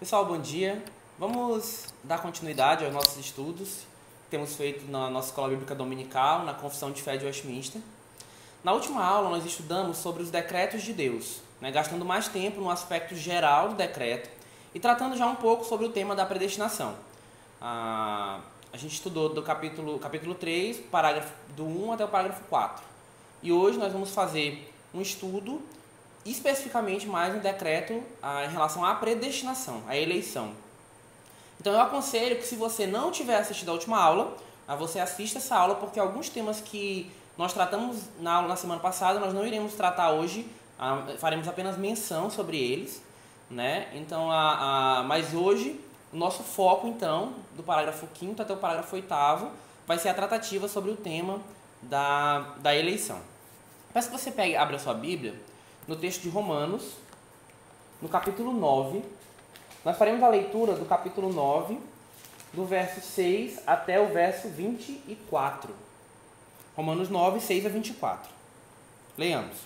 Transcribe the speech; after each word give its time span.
Pessoal, 0.00 0.24
bom 0.24 0.38
dia. 0.38 0.82
Vamos 1.18 1.92
dar 2.02 2.22
continuidade 2.22 2.86
aos 2.86 2.94
nossos 2.94 3.18
estudos 3.18 3.80
que 4.24 4.30
temos 4.30 4.56
feito 4.56 4.90
na 4.90 5.10
nossa 5.10 5.28
escola 5.28 5.50
bíblica 5.50 5.74
dominical, 5.74 6.42
na 6.42 6.54
Confissão 6.54 6.90
de 6.90 7.02
Fé 7.02 7.18
de 7.18 7.26
Westminster. 7.26 7.82
Na 8.64 8.72
última 8.72 9.04
aula, 9.04 9.28
nós 9.28 9.44
estudamos 9.44 9.98
sobre 9.98 10.22
os 10.22 10.30
decretos 10.30 10.80
de 10.80 10.94
Deus, 10.94 11.42
né, 11.60 11.70
gastando 11.70 12.02
mais 12.02 12.28
tempo 12.28 12.62
no 12.62 12.70
aspecto 12.70 13.14
geral 13.14 13.68
do 13.68 13.74
decreto 13.74 14.30
e 14.74 14.80
tratando 14.80 15.18
já 15.18 15.26
um 15.26 15.36
pouco 15.36 15.66
sobre 15.66 15.84
o 15.84 15.90
tema 15.90 16.16
da 16.16 16.24
predestinação. 16.24 16.94
Ah, 17.60 18.40
a 18.72 18.78
gente 18.78 18.94
estudou 18.94 19.28
do 19.28 19.42
capítulo, 19.42 19.98
capítulo 19.98 20.34
3, 20.34 20.78
parágrafo 20.90 21.34
do 21.54 21.66
1 21.66 21.92
até 21.92 22.06
o 22.06 22.08
parágrafo 22.08 22.42
4. 22.44 22.82
E 23.42 23.52
hoje 23.52 23.76
nós 23.76 23.92
vamos 23.92 24.14
fazer 24.14 24.72
um 24.94 25.02
estudo 25.02 25.60
especificamente 26.24 27.06
mais 27.06 27.34
no 27.34 27.40
decreto 27.40 28.02
ah, 28.22 28.44
em 28.44 28.48
relação 28.48 28.84
à 28.84 28.94
predestinação, 28.94 29.82
à 29.88 29.96
eleição. 29.96 30.52
Então 31.60 31.72
eu 31.72 31.80
aconselho 31.80 32.36
que 32.36 32.46
se 32.46 32.56
você 32.56 32.86
não 32.86 33.10
tiver 33.10 33.36
assistido 33.36 33.70
a 33.70 33.72
última 33.72 33.98
aula, 33.98 34.36
ah, 34.68 34.76
você 34.76 35.00
assista 35.00 35.38
essa 35.38 35.56
aula, 35.56 35.74
porque 35.76 35.98
alguns 35.98 36.28
temas 36.28 36.60
que 36.60 37.10
nós 37.36 37.52
tratamos 37.52 38.02
na 38.20 38.34
aula 38.34 38.48
na 38.48 38.56
semana 38.56 38.80
passada, 38.80 39.18
nós 39.18 39.32
não 39.32 39.46
iremos 39.46 39.74
tratar 39.74 40.12
hoje, 40.12 40.46
ah, 40.78 41.06
faremos 41.18 41.48
apenas 41.48 41.76
menção 41.76 42.30
sobre 42.30 42.58
eles, 42.58 43.02
né? 43.50 43.88
Então, 43.94 44.30
a, 44.30 44.98
a, 44.98 45.02
mas 45.02 45.34
hoje 45.34 45.80
o 46.12 46.16
nosso 46.16 46.42
foco 46.42 46.86
então, 46.86 47.34
do 47.56 47.62
parágrafo 47.62 48.06
5 48.18 48.40
até 48.40 48.52
o 48.52 48.56
parágrafo 48.56 48.94
8 48.94 49.08
vai 49.86 49.98
ser 49.98 50.08
a 50.08 50.14
tratativa 50.14 50.68
sobre 50.68 50.90
o 50.90 50.96
tema 50.96 51.40
da, 51.82 52.40
da 52.58 52.76
eleição. 52.76 53.20
Peço 53.92 54.10
que 54.10 54.18
você 54.18 54.30
pegue, 54.30 54.54
abra 54.54 54.76
a 54.76 54.78
sua 54.78 54.94
Bíblia 54.94 55.34
no 55.86 55.96
texto 55.96 56.22
de 56.22 56.28
Romanos, 56.28 56.94
no 58.00 58.08
capítulo 58.08 58.52
9. 58.52 59.02
Nós 59.84 59.96
faremos 59.96 60.22
a 60.22 60.28
leitura 60.28 60.74
do 60.74 60.84
capítulo 60.84 61.32
9, 61.32 61.78
do 62.52 62.64
verso 62.64 63.00
6 63.00 63.60
até 63.66 64.00
o 64.00 64.08
verso 64.08 64.48
24. 64.48 65.74
Romanos 66.76 67.08
9, 67.08 67.40
6 67.40 67.66
a 67.66 67.68
24. 67.68 68.30
Leiamos. 69.16 69.56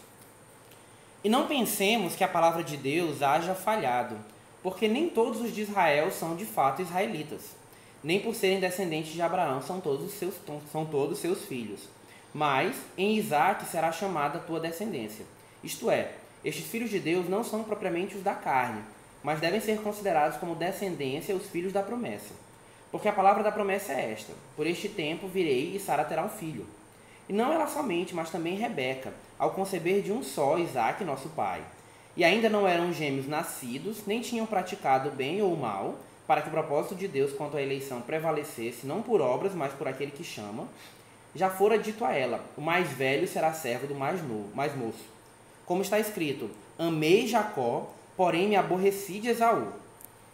E 1.22 1.28
não 1.28 1.46
pensemos 1.46 2.14
que 2.14 2.24
a 2.24 2.28
palavra 2.28 2.62
de 2.62 2.76
Deus 2.76 3.22
haja 3.22 3.54
falhado, 3.54 4.16
porque 4.62 4.88
nem 4.88 5.08
todos 5.08 5.40
os 5.40 5.54
de 5.54 5.62
Israel 5.62 6.10
são 6.10 6.36
de 6.36 6.44
fato 6.44 6.82
israelitas. 6.82 7.56
Nem 8.02 8.20
por 8.20 8.34
serem 8.34 8.60
descendentes 8.60 9.12
de 9.12 9.22
Abraão 9.22 9.62
são 9.62 9.80
todos 9.80 10.04
os 10.04 10.12
seus, 10.12 10.34
são 10.70 10.84
todos 10.84 11.18
seus 11.18 11.46
filhos. 11.46 11.80
Mas 12.34 12.76
em 12.98 13.16
Isaac 13.16 13.64
será 13.64 13.90
chamada 13.90 14.38
a 14.38 14.42
tua 14.42 14.60
descendência. 14.60 15.24
Isto 15.64 15.90
é, 15.90 16.12
estes 16.44 16.66
filhos 16.66 16.90
de 16.90 17.00
Deus 17.00 17.26
não 17.26 17.42
são 17.42 17.64
propriamente 17.64 18.16
os 18.16 18.22
da 18.22 18.34
carne, 18.34 18.82
mas 19.22 19.40
devem 19.40 19.60
ser 19.60 19.80
considerados 19.80 20.36
como 20.36 20.54
descendência 20.54 21.34
os 21.34 21.46
filhos 21.46 21.72
da 21.72 21.82
promessa. 21.82 22.34
Porque 22.92 23.08
a 23.08 23.12
palavra 23.12 23.42
da 23.42 23.50
promessa 23.50 23.94
é 23.94 24.12
esta: 24.12 24.34
Por 24.54 24.66
este 24.66 24.90
tempo 24.90 25.26
virei 25.26 25.74
e 25.74 25.80
Sara 25.80 26.04
terá 26.04 26.22
um 26.22 26.28
filho. 26.28 26.66
E 27.26 27.32
não 27.32 27.50
ela 27.50 27.66
somente, 27.66 28.14
mas 28.14 28.28
também 28.28 28.56
Rebeca, 28.56 29.14
ao 29.38 29.52
conceber 29.52 30.02
de 30.02 30.12
um 30.12 30.22
só 30.22 30.58
Isaac, 30.58 31.02
nosso 31.02 31.30
pai. 31.30 31.62
E 32.14 32.22
ainda 32.22 32.50
não 32.50 32.68
eram 32.68 32.92
gêmeos 32.92 33.26
nascidos, 33.26 34.06
nem 34.06 34.20
tinham 34.20 34.44
praticado 34.44 35.10
bem 35.10 35.40
ou 35.40 35.56
mal, 35.56 35.96
para 36.26 36.42
que 36.42 36.48
o 36.48 36.52
propósito 36.52 36.94
de 36.94 37.08
Deus 37.08 37.32
quanto 37.32 37.56
à 37.56 37.62
eleição 37.62 38.02
prevalecesse, 38.02 38.86
não 38.86 39.00
por 39.00 39.22
obras, 39.22 39.54
mas 39.54 39.72
por 39.72 39.88
aquele 39.88 40.10
que 40.10 40.22
chama. 40.22 40.68
Já 41.34 41.48
fora 41.48 41.78
dito 41.78 42.04
a 42.04 42.12
ela: 42.12 42.44
O 42.54 42.60
mais 42.60 42.90
velho 42.90 43.26
será 43.26 43.54
servo 43.54 43.86
do 43.86 43.94
mais 43.94 44.22
novo, 44.22 44.54
mais 44.54 44.76
moço. 44.76 45.13
Como 45.66 45.82
está 45.82 45.98
escrito: 45.98 46.50
Amei 46.78 47.26
Jacó, 47.26 47.90
porém 48.16 48.48
me 48.48 48.56
aborreci 48.56 49.18
de 49.18 49.28
Esaú. 49.28 49.68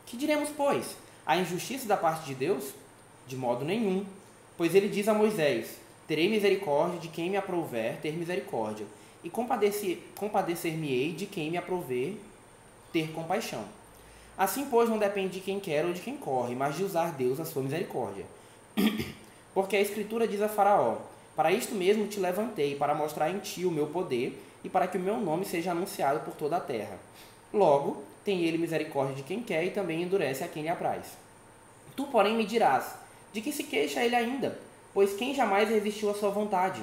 Que 0.07 0.17
diremos, 0.17 0.49
pois? 0.57 0.97
A 1.25 1.37
injustiça 1.37 1.87
da 1.87 1.97
parte 1.97 2.27
de 2.27 2.35
Deus? 2.35 2.73
De 3.27 3.37
modo 3.37 3.65
nenhum. 3.65 4.05
Pois 4.57 4.75
ele 4.75 4.89
diz 4.89 5.09
a 5.09 5.15
Moisés: 5.15 5.77
Terei 6.07 6.29
misericórdia 6.29 6.99
de 6.99 7.09
quem 7.09 7.31
me 7.31 7.37
aprouver 7.37 7.99
ter 8.01 8.13
misericórdia, 8.13 8.85
e 9.23 9.31
compadecer-me-ei 9.31 11.13
de 11.13 11.27
quem 11.27 11.51
me 11.51 11.57
aprouver 11.57 12.15
ter 12.93 13.13
compaixão. 13.13 13.65
Assim, 14.37 14.67
pois, 14.71 14.89
não 14.89 14.99
depende 14.99 15.35
de 15.35 15.41
quem 15.41 15.61
quer 15.61 15.85
ou 15.85 15.93
de 15.93 16.01
quem 16.01 16.17
corre, 16.17 16.55
mas 16.55 16.77
de 16.77 16.83
usar 16.83 17.13
Deus 17.13 17.39
a 17.39 17.45
sua 17.45 17.63
misericórdia. 17.63 18.25
Porque 19.55 19.77
a 19.77 19.81
Escritura 19.81 20.27
diz 20.27 20.43
a 20.43 20.49
Faraó: 20.49 20.97
Para 21.37 21.53
isto 21.53 21.75
mesmo 21.75 22.07
te 22.07 22.19
levantei, 22.19 22.75
para 22.75 22.95
mostrar 22.95 23.31
em 23.31 23.39
ti 23.39 23.65
o 23.65 23.71
meu 23.71 23.87
poder 23.87 24.37
e 24.65 24.69
para 24.69 24.87
que 24.87 24.97
o 24.97 25.01
meu 25.01 25.19
nome 25.19 25.45
seja 25.45 25.73
anunciado 25.73 26.21
por 26.21 26.35
toda 26.35 26.57
a 26.57 26.61
terra. 26.61 26.99
Logo, 27.53 28.03
tem 28.25 28.45
ele 28.45 28.59
misericórdia 28.59 29.17
de 29.17 29.23
quem 29.23 29.43
quer 29.43 29.65
e 29.65 29.71
também 29.71 30.03
endurece 30.03 30.45
a 30.45 30.49
quem 30.49 30.63
lhe 30.63 30.69
apraz. 30.69 31.17
Tu, 31.97 32.05
porém, 32.07 32.37
me 32.37 32.45
dirás: 32.45 32.95
de 33.33 33.41
que 33.41 33.53
se 33.53 33.65
queixa 33.65 34.05
ele 34.05 34.15
ainda? 34.15 34.59
Pois 34.93 35.15
quem 35.15 35.35
jamais 35.35 35.69
resistiu 35.69 36.11
à 36.11 36.15
sua 36.15 36.31
vontade? 36.31 36.83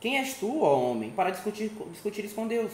Quem 0.00 0.18
és 0.18 0.34
tu, 0.34 0.62
ó 0.62 0.78
homem, 0.78 1.10
para 1.10 1.30
discutir, 1.30 1.70
discutir 1.92 2.28
com 2.32 2.46
Deus? 2.46 2.72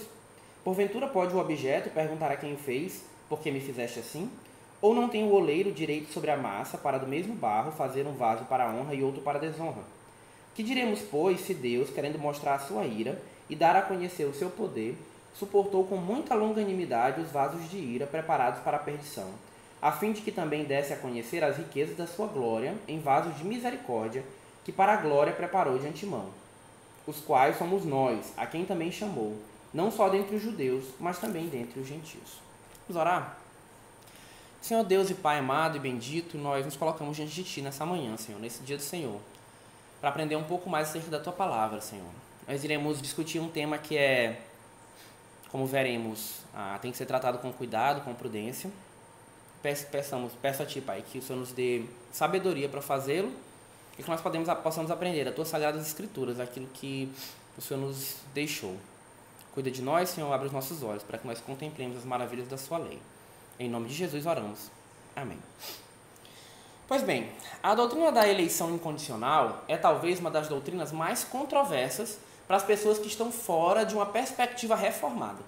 Porventura 0.62 1.06
pode 1.06 1.34
o 1.34 1.38
objeto 1.38 1.90
perguntar 1.90 2.30
a 2.30 2.36
quem 2.36 2.54
o 2.54 2.58
fez, 2.58 3.02
por 3.28 3.40
que 3.40 3.50
me 3.50 3.60
fizeste 3.60 4.00
assim? 4.00 4.30
Ou 4.80 4.94
não 4.94 5.08
tem 5.08 5.24
o 5.24 5.32
oleiro 5.32 5.72
direito 5.72 6.12
sobre 6.12 6.30
a 6.30 6.36
massa, 6.36 6.76
para 6.76 6.98
do 6.98 7.06
mesmo 7.06 7.34
barro 7.34 7.72
fazer 7.72 8.06
um 8.06 8.12
vaso 8.12 8.44
para 8.44 8.70
honra 8.70 8.94
e 8.94 9.02
outro 9.02 9.22
para 9.22 9.38
desonra? 9.38 9.82
Que 10.54 10.62
diremos, 10.62 11.00
pois, 11.00 11.40
se 11.40 11.54
Deus, 11.54 11.90
querendo 11.90 12.18
mostrar 12.18 12.54
a 12.54 12.58
sua 12.58 12.84
ira 12.84 13.20
e 13.48 13.56
dar 13.56 13.76
a 13.76 13.82
conhecer 13.82 14.24
o 14.24 14.34
seu 14.34 14.50
poder, 14.50 14.96
suportou 15.34 15.84
com 15.84 15.96
muita 15.96 16.34
longanimidade 16.34 17.20
os 17.20 17.30
vasos 17.30 17.68
de 17.68 17.76
ira 17.76 18.06
preparados 18.06 18.60
para 18.60 18.76
a 18.76 18.80
perdição, 18.80 19.30
a 19.82 19.92
fim 19.92 20.12
de 20.12 20.22
que 20.22 20.32
também 20.32 20.64
desse 20.64 20.92
a 20.92 20.96
conhecer 20.96 21.42
as 21.44 21.56
riquezas 21.56 21.96
da 21.96 22.06
sua 22.06 22.26
glória 22.26 22.74
em 22.86 23.00
vasos 23.00 23.36
de 23.36 23.44
misericórdia, 23.44 24.24
que 24.64 24.72
para 24.72 24.94
a 24.94 24.96
glória 24.96 25.32
preparou 25.32 25.78
de 25.78 25.86
antemão, 25.86 26.28
os 27.06 27.20
quais 27.20 27.58
somos 27.58 27.84
nós, 27.84 28.32
a 28.36 28.46
quem 28.46 28.64
também 28.64 28.90
chamou, 28.90 29.36
não 29.72 29.90
só 29.90 30.08
dentre 30.08 30.36
os 30.36 30.42
judeus, 30.42 30.84
mas 30.98 31.18
também 31.18 31.48
dentre 31.48 31.80
os 31.80 31.86
gentios. 31.86 32.40
Vamos 32.88 33.00
orar? 33.00 33.38
Senhor 34.62 34.82
Deus 34.82 35.10
e 35.10 35.14
Pai 35.14 35.40
amado 35.40 35.76
e 35.76 35.80
bendito, 35.80 36.38
nós 36.38 36.64
nos 36.64 36.76
colocamos 36.76 37.16
diante 37.16 37.34
de 37.34 37.44
Ti 37.44 37.60
nessa 37.60 37.84
manhã, 37.84 38.16
Senhor, 38.16 38.40
nesse 38.40 38.62
dia 38.62 38.78
do 38.78 38.82
Senhor, 38.82 39.20
para 40.00 40.08
aprender 40.08 40.36
um 40.36 40.44
pouco 40.44 40.70
mais 40.70 40.88
acerca 40.88 41.10
da 41.10 41.20
Tua 41.20 41.34
palavra, 41.34 41.82
Senhor. 41.82 42.23
Nós 42.46 42.62
iremos 42.62 43.00
discutir 43.00 43.40
um 43.40 43.48
tema 43.48 43.78
que 43.78 43.96
é, 43.96 44.40
como 45.50 45.66
veremos, 45.66 46.40
ah, 46.54 46.78
tem 46.80 46.90
que 46.90 46.96
ser 46.96 47.06
tratado 47.06 47.38
com 47.38 47.52
cuidado, 47.52 48.02
com 48.02 48.12
prudência. 48.14 48.70
Peço, 49.62 49.86
peçamos, 49.86 50.32
peço 50.42 50.62
a 50.62 50.66
Ti, 50.66 50.80
Pai, 50.80 51.02
que 51.10 51.18
o 51.18 51.22
Senhor 51.22 51.38
nos 51.38 51.52
dê 51.52 51.84
sabedoria 52.12 52.68
para 52.68 52.82
fazê-lo 52.82 53.32
e 53.98 54.02
que 54.02 54.10
nós 54.10 54.20
podemos, 54.20 54.46
possamos 54.62 54.90
aprender 54.90 55.24
das 55.24 55.34
tuas 55.34 55.48
sagradas 55.48 55.86
escrituras, 55.86 56.38
aquilo 56.38 56.66
que 56.74 57.10
o 57.56 57.62
Senhor 57.62 57.80
nos 57.80 58.16
deixou. 58.34 58.76
Cuida 59.54 59.70
de 59.70 59.80
nós, 59.80 60.10
Senhor, 60.10 60.30
abre 60.32 60.48
os 60.48 60.52
nossos 60.52 60.82
olhos 60.82 61.02
para 61.02 61.16
que 61.16 61.26
nós 61.26 61.40
contemplemos 61.40 61.96
as 61.96 62.04
maravilhas 62.04 62.48
da 62.48 62.58
sua 62.58 62.76
lei. 62.76 62.98
Em 63.58 63.70
nome 63.70 63.88
de 63.88 63.94
Jesus 63.94 64.26
oramos. 64.26 64.70
Amém. 65.16 65.38
Pois 66.86 67.02
bem, 67.02 67.30
a 67.62 67.74
doutrina 67.74 68.12
da 68.12 68.28
eleição 68.28 68.74
incondicional 68.74 69.64
é 69.66 69.76
talvez 69.76 70.20
uma 70.20 70.30
das 70.30 70.48
doutrinas 70.48 70.92
mais 70.92 71.24
controversas 71.24 72.18
para 72.46 72.56
as 72.56 72.62
pessoas 72.62 72.98
que 72.98 73.06
estão 73.06 73.32
fora 73.32 73.84
de 73.84 73.94
uma 73.94 74.06
perspectiva 74.06 74.74
reformada. 74.74 75.38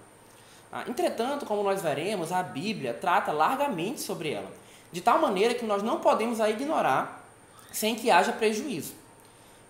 Ah, 0.73 0.85
entretanto, 0.89 1.47
como 1.47 1.63
nós 1.63 1.83
veremos, 1.83 2.33
a 2.33 2.43
Bíblia 2.43 2.95
trata 2.95 3.33
largamente 3.33 4.01
sobre 4.01 4.33
ela, 4.33 4.51
de 4.91 5.01
tal 5.01 5.19
maneira 5.21 5.55
que 5.55 5.65
nós 5.65 5.83
não 5.83 6.01
podemos 6.01 6.41
a 6.41 6.51
ignorar 6.51 7.25
sem 7.73 7.95
que 7.95 8.11
haja 8.11 8.33
prejuízo. 8.33 8.95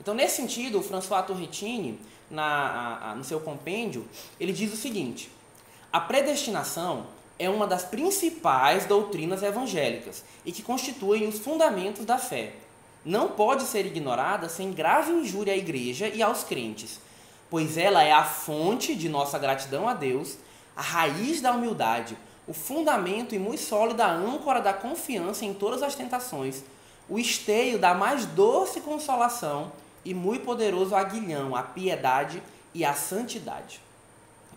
Então, 0.01 0.15
nesse 0.15 0.37
sentido, 0.37 0.79
o 0.79 0.83
François 0.83 1.23
Torretini, 1.27 1.99
na, 2.31 2.45
a, 2.45 3.11
a, 3.11 3.15
no 3.15 3.25
seu 3.25 3.41
compêndio, 3.41 4.07
ele 4.39 4.53
diz 4.53 4.73
o 4.73 4.77
seguinte: 4.77 5.31
a 5.93 6.01
predestinação 6.01 7.07
é 7.39 7.49
uma 7.51 7.67
das 7.67 7.85
principais 7.85 8.87
doutrinas 8.87 9.43
evangélicas 9.43 10.25
e 10.45 10.53
que 10.53 10.63
constituem 10.63 11.27
os 11.29 11.39
fundamentos 11.39 12.05
da 12.05 12.19
fé. 12.19 12.55
Não 13.05 13.29
pode 13.29 13.65
ser 13.65 13.87
ignorada 13.87 14.49
sem 14.49 14.73
grave 14.73 15.13
injúria 15.13 15.53
à 15.53 15.57
igreja 15.57 16.09
e 16.09 16.23
aos 16.23 16.43
crentes, 16.43 16.99
pois 17.51 17.77
ela 17.77 18.03
é 18.03 18.13
a 18.13 18.25
fonte 18.25 18.95
de 18.95 19.09
nossa 19.09 19.39
gratidão 19.39 19.89
a 19.89 19.95
Deus, 19.95 20.37
a 20.77 20.83
raiz 20.83 21.41
da 21.41 21.53
humildade, 21.53 22.17
o 22.47 22.53
fundamento 22.53 23.35
e 23.35 23.39
muito 23.39 23.61
sólida 23.61 24.07
âncora 24.07 24.61
da 24.61 24.73
confiança 24.73 25.45
em 25.45 25.55
todas 25.55 25.83
as 25.83 25.95
tentações 25.95 26.63
o 27.09 27.19
esteio 27.19 27.79
da 27.79 27.95
mais 27.95 28.27
doce 28.27 28.81
consolação 28.81 29.73
e 30.05 30.13
muito 30.13 30.45
poderoso 30.45 30.95
aguilhão, 30.95 31.55
a 31.55 31.63
piedade 31.63 32.43
e 32.75 32.85
a 32.85 32.95
santidade. 32.95 33.81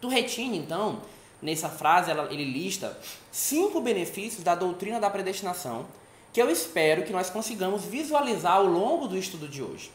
Turretini, 0.02 0.58
então, 0.58 1.02
nessa 1.42 1.70
frase, 1.70 2.10
ela, 2.10 2.32
ele 2.32 2.46
lista 2.46 2.98
cinco 3.32 3.82
benefícios 3.82 4.44
da 4.44 4.56
doutrina 4.56 5.00
da 5.00 5.10
predestinação 5.10 5.86
que 6.32 6.42
eu 6.42 6.50
espero 6.50 7.04
que 7.04 7.12
nós 7.12 7.30
consigamos 7.30 7.84
visualizar 7.84 8.54
ao 8.54 8.66
longo 8.66 9.08
do 9.08 9.18
estudo 9.18 9.48
de 9.48 9.64
hoje. 9.64 9.92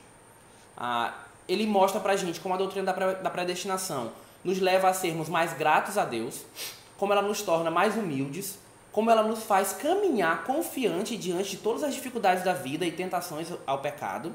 Ah, 0.76 1.14
ele 1.48 1.66
mostra 1.66 2.00
para 2.00 2.12
a 2.12 2.16
gente 2.16 2.40
como 2.40 2.54
a 2.54 2.58
doutrina 2.58 2.92
da 2.92 3.30
predestinação 3.30 4.12
nos 4.42 4.60
leva 4.60 4.88
a 4.88 4.94
sermos 4.94 5.28
mais 5.28 5.54
gratos 5.54 5.96
a 5.96 6.04
Deus, 6.04 6.42
como 6.98 7.12
ela 7.12 7.22
nos 7.22 7.42
torna 7.42 7.70
mais 7.70 7.96
humildes, 7.96 8.58
como 8.92 9.10
ela 9.10 9.22
nos 9.22 9.42
faz 9.42 9.72
caminhar 9.72 10.44
confiante 10.44 11.16
diante 11.16 11.52
de 11.52 11.56
todas 11.56 11.82
as 11.82 11.94
dificuldades 11.94 12.44
da 12.44 12.52
vida 12.52 12.84
e 12.84 12.92
tentações 12.92 13.48
ao 13.66 13.78
pecado. 13.78 14.32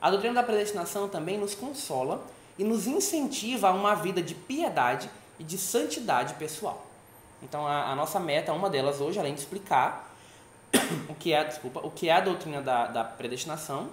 A 0.00 0.10
doutrina 0.10 0.34
da 0.34 0.42
predestinação 0.42 1.08
também 1.08 1.36
nos 1.36 1.54
consola 1.54 2.24
e 2.56 2.64
nos 2.64 2.86
incentiva 2.86 3.68
a 3.68 3.72
uma 3.72 3.94
vida 3.94 4.22
de 4.22 4.34
piedade 4.34 5.10
e 5.38 5.44
de 5.44 5.58
santidade 5.58 6.34
pessoal. 6.34 6.86
Então 7.42 7.66
a, 7.66 7.92
a 7.92 7.94
nossa 7.94 8.18
meta, 8.18 8.52
uma 8.52 8.70
delas 8.70 9.00
hoje, 9.00 9.18
além 9.18 9.34
de 9.34 9.40
explicar 9.40 10.14
o 11.08 11.14
que 11.14 11.32
é, 11.32 11.44
desculpa, 11.44 11.80
o 11.80 11.90
que 11.90 12.08
é 12.08 12.12
a 12.12 12.20
doutrina 12.20 12.62
da, 12.62 12.86
da 12.86 13.04
predestinação, 13.04 13.88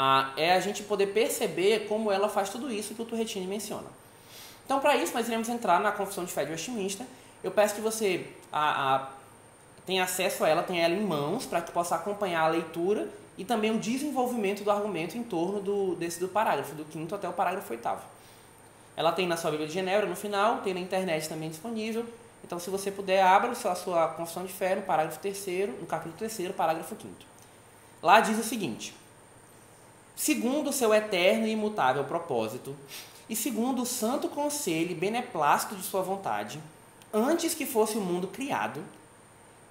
a, 0.00 0.30
é 0.36 0.52
a 0.52 0.60
gente 0.60 0.84
poder 0.84 1.08
perceber 1.08 1.88
como 1.88 2.12
ela 2.12 2.28
faz 2.28 2.50
tudo 2.50 2.72
isso 2.72 2.94
que 2.94 3.02
o 3.02 3.04
Turretini 3.04 3.48
menciona. 3.48 3.88
Então, 4.64 4.78
para 4.78 4.94
isso, 4.94 5.12
nós 5.12 5.26
iremos 5.26 5.48
entrar 5.48 5.80
na 5.80 5.90
Confissão 5.90 6.24
de 6.24 6.30
Fé 6.30 6.44
de 6.44 6.52
Westminster. 6.52 7.04
Eu 7.42 7.50
peço 7.50 7.74
que 7.74 7.80
você 7.80 8.28
a, 8.52 8.94
a, 8.94 9.08
tenha 9.84 10.04
acesso 10.04 10.44
a 10.44 10.48
ela, 10.48 10.62
tenha 10.62 10.84
ela 10.84 10.94
em 10.94 11.04
mãos, 11.04 11.46
para 11.46 11.60
que 11.60 11.72
possa 11.72 11.96
acompanhar 11.96 12.42
a 12.42 12.46
leitura 12.46 13.08
e 13.36 13.44
também 13.44 13.72
o 13.72 13.78
desenvolvimento 13.80 14.62
do 14.62 14.70
argumento 14.70 15.18
em 15.18 15.24
torno 15.24 15.60
do, 15.60 15.96
desse 15.96 16.20
do 16.20 16.28
parágrafo, 16.28 16.76
do 16.76 16.84
quinto 16.84 17.16
até 17.16 17.28
o 17.28 17.32
parágrafo 17.32 17.72
oitavo. 17.72 18.02
Ela 18.96 19.10
tem 19.10 19.26
na 19.26 19.36
sua 19.36 19.50
Bíblia 19.50 19.66
de 19.66 19.74
Genebra 19.74 20.06
no 20.06 20.14
final, 20.14 20.58
tem 20.58 20.74
na 20.74 20.80
internet 20.80 21.28
também 21.28 21.50
disponível. 21.50 22.06
Então, 22.44 22.60
se 22.60 22.70
você 22.70 22.92
puder, 22.92 23.20
abra 23.20 23.50
a 23.50 23.74
sua 23.74 24.06
Confissão 24.06 24.44
de 24.46 24.52
Fé 24.52 24.76
no 24.76 24.82
parágrafo 24.82 25.18
terceiro, 25.18 25.72
no 25.72 25.86
capítulo 25.86 26.16
terceiro, 26.16 26.54
parágrafo 26.54 26.94
quinto. 26.94 27.26
Lá 28.00 28.20
diz 28.20 28.38
o 28.38 28.44
seguinte: 28.44 28.94
Segundo 30.18 30.70
o 30.70 30.72
seu 30.72 30.92
eterno 30.92 31.46
e 31.46 31.52
imutável 31.52 32.02
propósito, 32.02 32.74
e 33.30 33.36
segundo 33.36 33.82
o 33.82 33.86
santo 33.86 34.28
conselho 34.28 34.90
e 34.90 34.94
beneplácito 34.94 35.76
de 35.76 35.84
sua 35.84 36.02
vontade, 36.02 36.58
antes 37.14 37.54
que 37.54 37.64
fosse 37.64 37.96
o 37.96 38.00
mundo 38.00 38.26
criado, 38.26 38.82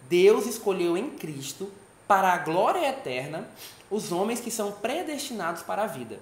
Deus 0.07 0.45
escolheu 0.45 0.95
em 0.97 1.09
Cristo, 1.09 1.69
para 2.07 2.31
a 2.31 2.37
glória 2.37 2.87
eterna, 2.87 3.45
os 3.91 4.13
homens 4.13 4.39
que 4.39 4.49
são 4.49 4.71
predestinados 4.71 5.63
para 5.63 5.83
a 5.83 5.87
vida. 5.87 6.17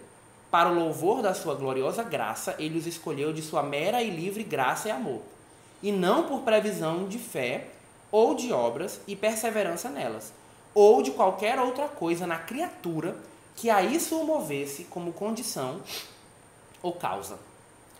Para 0.49 0.71
o 0.71 0.73
louvor 0.73 1.21
da 1.21 1.35
sua 1.35 1.53
gloriosa 1.53 2.01
graça, 2.01 2.55
ele 2.57 2.79
os 2.79 2.87
escolheu 2.87 3.31
de 3.31 3.43
sua 3.43 3.61
mera 3.61 4.01
e 4.01 4.09
livre 4.09 4.43
graça 4.43 4.87
e 4.87 4.91
amor, 4.91 5.21
e 5.83 5.91
não 5.91 6.23
por 6.23 6.41
previsão 6.41 7.07
de 7.07 7.19
fé 7.19 7.67
ou 8.11 8.33
de 8.33 8.51
obras 8.51 8.99
e 9.07 9.15
perseverança 9.15 9.87
nelas, 9.87 10.33
ou 10.73 11.03
de 11.03 11.11
qualquer 11.11 11.59
outra 11.59 11.87
coisa 11.87 12.25
na 12.25 12.39
criatura 12.39 13.15
que 13.55 13.69
a 13.69 13.81
isso 13.81 14.19
o 14.19 14.25
movesse 14.25 14.85
como 14.85 15.13
condição 15.13 15.81
ou 16.81 16.93
causa. 16.93 17.39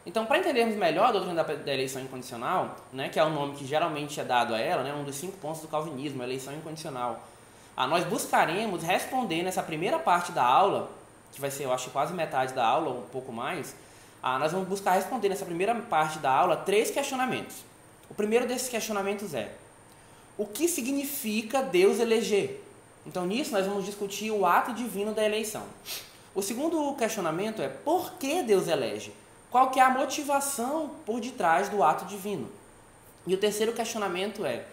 Então, 0.06 0.26
para 0.26 0.38
entendermos 0.38 0.76
melhor 0.76 1.08
a 1.08 1.12
doutrina 1.12 1.44
da 1.44 1.74
eleição 1.74 2.02
incondicional, 2.02 2.76
né, 2.94 3.10
que 3.10 3.20
é 3.20 3.24
o 3.24 3.30
nome 3.30 3.56
que 3.56 3.66
geralmente 3.66 4.20
é 4.20 4.24
dado 4.24 4.54
a 4.54 4.60
ela, 4.60 4.84
né, 4.84 4.94
um 4.94 5.04
dos 5.04 5.16
cinco 5.16 5.38
pontos 5.38 5.62
do 5.62 5.68
calvinismo, 5.68 6.22
a 6.22 6.26
eleição 6.26 6.54
incondicional, 6.54 7.24
ah, 7.76 7.88
nós 7.88 8.06
buscaremos 8.06 8.84
responder 8.84 9.42
nessa 9.42 9.64
primeira 9.64 9.98
parte 9.98 10.32
da 10.32 10.44
aula, 10.44 10.92
que 11.34 11.42
vai 11.42 11.50
ser, 11.50 11.64
eu 11.64 11.74
acho, 11.74 11.90
quase 11.90 12.14
metade 12.14 12.54
da 12.54 12.66
aula, 12.66 12.90
ou 12.90 13.00
um 13.00 13.08
pouco 13.08 13.32
mais, 13.32 13.76
ah, 14.22 14.38
nós 14.38 14.52
vamos 14.52 14.68
buscar 14.68 14.92
responder 14.92 15.30
nessa 15.30 15.46
primeira 15.46 15.74
parte 15.76 16.20
da 16.20 16.32
aula 16.32 16.56
três 16.56 16.92
questionamentos. 16.92 17.58
O 18.10 18.14
primeiro 18.14 18.48
desses 18.48 18.70
questionamentos 18.70 19.34
é: 19.34 19.52
o 20.38 20.46
que 20.46 20.68
significa 20.68 21.62
Deus 21.62 22.00
eleger? 22.00 22.64
Então, 23.06 23.26
nisso, 23.26 23.52
nós 23.52 23.66
vamos 23.66 23.86
discutir 23.86 24.32
o 24.32 24.46
ato 24.46 24.74
divino 24.74 25.14
da 25.14 25.24
eleição. 25.24 25.64
O 26.34 26.42
segundo 26.42 26.94
questionamento 26.96 27.62
é 27.62 27.70
por 27.70 28.14
que 28.14 28.44
Deus 28.44 28.68
elege? 28.68 29.14
Qual 29.50 29.70
que 29.70 29.80
é 29.80 29.84
a 29.84 29.90
motivação 29.90 30.92
por 31.06 31.22
detrás 31.22 31.70
do 31.70 31.82
ato 31.82 32.06
divino? 32.06 32.50
E 33.26 33.34
o 33.34 33.38
terceiro 33.38 33.74
questionamento 33.74 34.46
é 34.46 34.66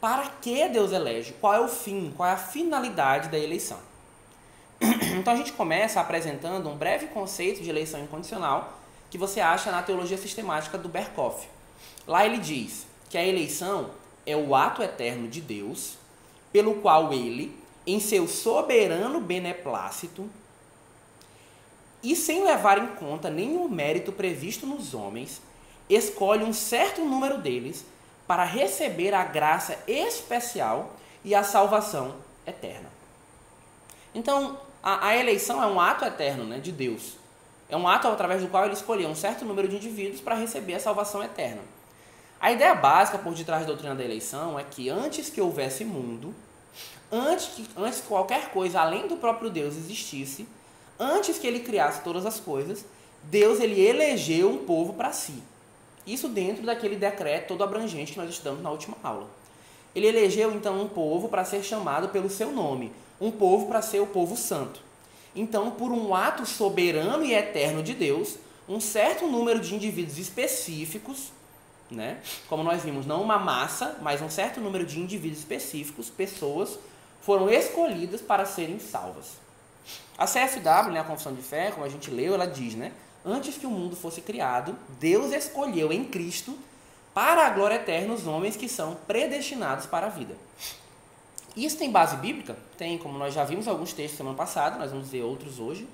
para 0.00 0.26
que 0.40 0.68
Deus 0.68 0.92
elege? 0.92 1.32
Qual 1.40 1.54
é 1.54 1.60
o 1.60 1.68
fim? 1.68 2.12
Qual 2.16 2.28
é 2.28 2.32
a 2.32 2.36
finalidade 2.36 3.28
da 3.28 3.38
eleição? 3.38 3.78
Então 5.16 5.32
a 5.32 5.36
gente 5.36 5.52
começa 5.52 6.00
apresentando 6.00 6.68
um 6.68 6.76
breve 6.76 7.06
conceito 7.06 7.62
de 7.62 7.70
eleição 7.70 8.02
incondicional 8.02 8.78
que 9.10 9.16
você 9.16 9.40
acha 9.40 9.70
na 9.70 9.82
teologia 9.82 10.18
sistemática 10.18 10.76
do 10.76 10.88
Berkoff. 10.88 11.46
Lá 12.06 12.26
ele 12.26 12.38
diz 12.38 12.86
que 13.08 13.16
a 13.16 13.24
eleição 13.24 13.90
é 14.26 14.34
o 14.34 14.54
ato 14.54 14.82
eterno 14.82 15.28
de 15.28 15.40
Deus 15.40 15.96
pelo 16.52 16.74
qual 16.76 17.12
ele, 17.12 17.56
em 17.86 17.98
seu 17.98 18.28
soberano 18.28 19.20
beneplácito, 19.20 20.28
e 22.02 22.16
sem 22.16 22.44
levar 22.44 22.78
em 22.78 22.88
conta 22.96 23.30
nenhum 23.30 23.68
mérito 23.68 24.12
previsto 24.12 24.66
nos 24.66 24.92
homens, 24.92 25.40
escolhe 25.88 26.44
um 26.44 26.52
certo 26.52 27.04
número 27.04 27.38
deles 27.38 27.84
para 28.26 28.44
receber 28.44 29.14
a 29.14 29.24
graça 29.24 29.78
especial 29.86 30.92
e 31.24 31.34
a 31.34 31.44
salvação 31.44 32.16
eterna. 32.46 32.90
Então, 34.14 34.58
a, 34.82 35.08
a 35.08 35.16
eleição 35.16 35.62
é 35.62 35.66
um 35.66 35.80
ato 35.80 36.04
eterno 36.04 36.44
né, 36.44 36.58
de 36.58 36.72
Deus. 36.72 37.16
É 37.68 37.76
um 37.76 37.86
ato 37.88 38.08
através 38.08 38.42
do 38.42 38.48
qual 38.48 38.64
ele 38.64 38.74
escolheu 38.74 39.08
um 39.08 39.14
certo 39.14 39.44
número 39.44 39.68
de 39.68 39.76
indivíduos 39.76 40.20
para 40.20 40.34
receber 40.34 40.74
a 40.74 40.80
salvação 40.80 41.22
eterna. 41.22 41.62
A 42.42 42.50
ideia 42.50 42.74
básica 42.74 43.18
por 43.18 43.32
detrás 43.34 43.60
da 43.60 43.68
doutrina 43.68 43.94
da 43.94 44.02
eleição 44.02 44.58
é 44.58 44.64
que 44.64 44.88
antes 44.88 45.30
que 45.30 45.40
houvesse 45.40 45.84
mundo, 45.84 46.34
antes 47.08 47.46
que, 47.46 47.64
antes 47.76 48.00
que 48.00 48.08
qualquer 48.08 48.50
coisa 48.50 48.80
além 48.80 49.06
do 49.06 49.16
próprio 49.16 49.48
Deus 49.48 49.76
existisse, 49.76 50.48
antes 50.98 51.38
que 51.38 51.46
ele 51.46 51.60
criasse 51.60 52.02
todas 52.02 52.26
as 52.26 52.40
coisas, 52.40 52.84
Deus 53.22 53.60
ele 53.60 53.80
elegeu 53.80 54.50
um 54.50 54.66
povo 54.66 54.94
para 54.94 55.12
si. 55.12 55.40
Isso 56.04 56.28
dentro 56.28 56.64
daquele 56.64 56.96
decreto 56.96 57.46
todo 57.46 57.62
abrangente 57.62 58.14
que 58.14 58.18
nós 58.18 58.28
estudamos 58.28 58.60
na 58.60 58.72
última 58.72 58.96
aula. 59.04 59.28
Ele 59.94 60.08
elegeu 60.08 60.52
então 60.52 60.82
um 60.82 60.88
povo 60.88 61.28
para 61.28 61.44
ser 61.44 61.62
chamado 61.62 62.08
pelo 62.08 62.28
seu 62.28 62.50
nome, 62.50 62.90
um 63.20 63.30
povo 63.30 63.68
para 63.68 63.80
ser 63.80 64.00
o 64.00 64.06
povo 64.08 64.36
santo. 64.36 64.80
Então, 65.32 65.70
por 65.70 65.92
um 65.92 66.12
ato 66.12 66.44
soberano 66.44 67.24
e 67.24 67.34
eterno 67.34 67.84
de 67.84 67.94
Deus, 67.94 68.34
um 68.68 68.80
certo 68.80 69.28
número 69.28 69.60
de 69.60 69.76
indivíduos 69.76 70.18
específicos, 70.18 71.30
né? 71.94 72.20
Como 72.48 72.62
nós 72.62 72.82
vimos, 72.82 73.06
não 73.06 73.22
uma 73.22 73.38
massa, 73.38 73.98
mas 74.02 74.20
um 74.20 74.30
certo 74.30 74.60
número 74.60 74.84
de 74.84 74.98
indivíduos 74.98 75.40
específicos, 75.40 76.10
pessoas, 76.10 76.78
foram 77.20 77.48
escolhidas 77.48 78.20
para 78.20 78.44
serem 78.44 78.78
salvas. 78.78 79.40
A 80.18 80.26
CFW, 80.26 80.92
né, 80.92 81.00
a 81.00 81.04
Confissão 81.04 81.34
de 81.34 81.42
Fé, 81.42 81.70
como 81.70 81.84
a 81.84 81.88
gente 81.88 82.10
leu, 82.10 82.34
ela 82.34 82.46
diz, 82.46 82.74
né? 82.74 82.92
Antes 83.24 83.56
que 83.56 83.66
o 83.66 83.70
mundo 83.70 83.94
fosse 83.94 84.20
criado, 84.20 84.76
Deus 84.98 85.32
escolheu 85.32 85.92
em 85.92 86.04
Cristo 86.04 86.58
para 87.14 87.46
a 87.46 87.50
glória 87.50 87.76
eterna 87.76 88.14
os 88.14 88.26
homens 88.26 88.56
que 88.56 88.68
são 88.68 88.96
predestinados 89.06 89.86
para 89.86 90.06
a 90.06 90.10
vida. 90.10 90.34
Isso 91.56 91.76
tem 91.76 91.90
base 91.90 92.16
bíblica? 92.16 92.56
Tem, 92.78 92.96
como 92.98 93.18
nós 93.18 93.34
já 93.34 93.44
vimos 93.44 93.68
alguns 93.68 93.92
textos 93.92 94.16
semana 94.16 94.36
passada, 94.36 94.78
nós 94.78 94.90
vamos 94.90 95.08
ver 95.08 95.22
outros 95.22 95.58
hoje. 95.58 95.86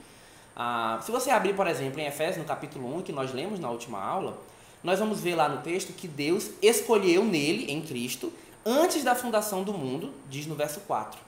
Ah, 0.54 0.98
se 1.02 1.10
você 1.10 1.30
abrir, 1.30 1.54
por 1.54 1.66
exemplo, 1.66 2.00
em 2.00 2.06
Efésios, 2.06 2.38
no 2.38 2.44
capítulo 2.44 2.96
1, 2.98 3.02
que 3.02 3.12
nós 3.12 3.32
lemos 3.32 3.58
na 3.58 3.70
última 3.70 4.02
aula, 4.02 4.38
nós 4.82 4.98
vamos 4.98 5.20
ver 5.20 5.34
lá 5.34 5.48
no 5.48 5.62
texto 5.62 5.92
que 5.92 6.06
Deus 6.06 6.50
escolheu 6.62 7.24
nele, 7.24 7.70
em 7.70 7.82
Cristo, 7.82 8.32
antes 8.64 9.02
da 9.02 9.14
fundação 9.14 9.62
do 9.62 9.72
mundo, 9.72 10.12
diz 10.28 10.46
no 10.46 10.54
verso 10.54 10.80
4. 10.80 11.18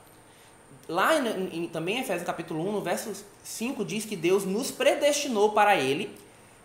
Lá 0.88 1.16
em, 1.16 1.64
em, 1.64 1.68
também 1.68 1.98
em 1.98 2.00
Efésios 2.00 2.26
capítulo 2.26 2.68
1, 2.68 2.72
no 2.72 2.80
verso 2.80 3.12
5, 3.42 3.84
diz 3.84 4.04
que 4.04 4.16
Deus 4.16 4.44
nos 4.44 4.70
predestinou 4.70 5.52
para 5.52 5.76
ele, 5.76 6.10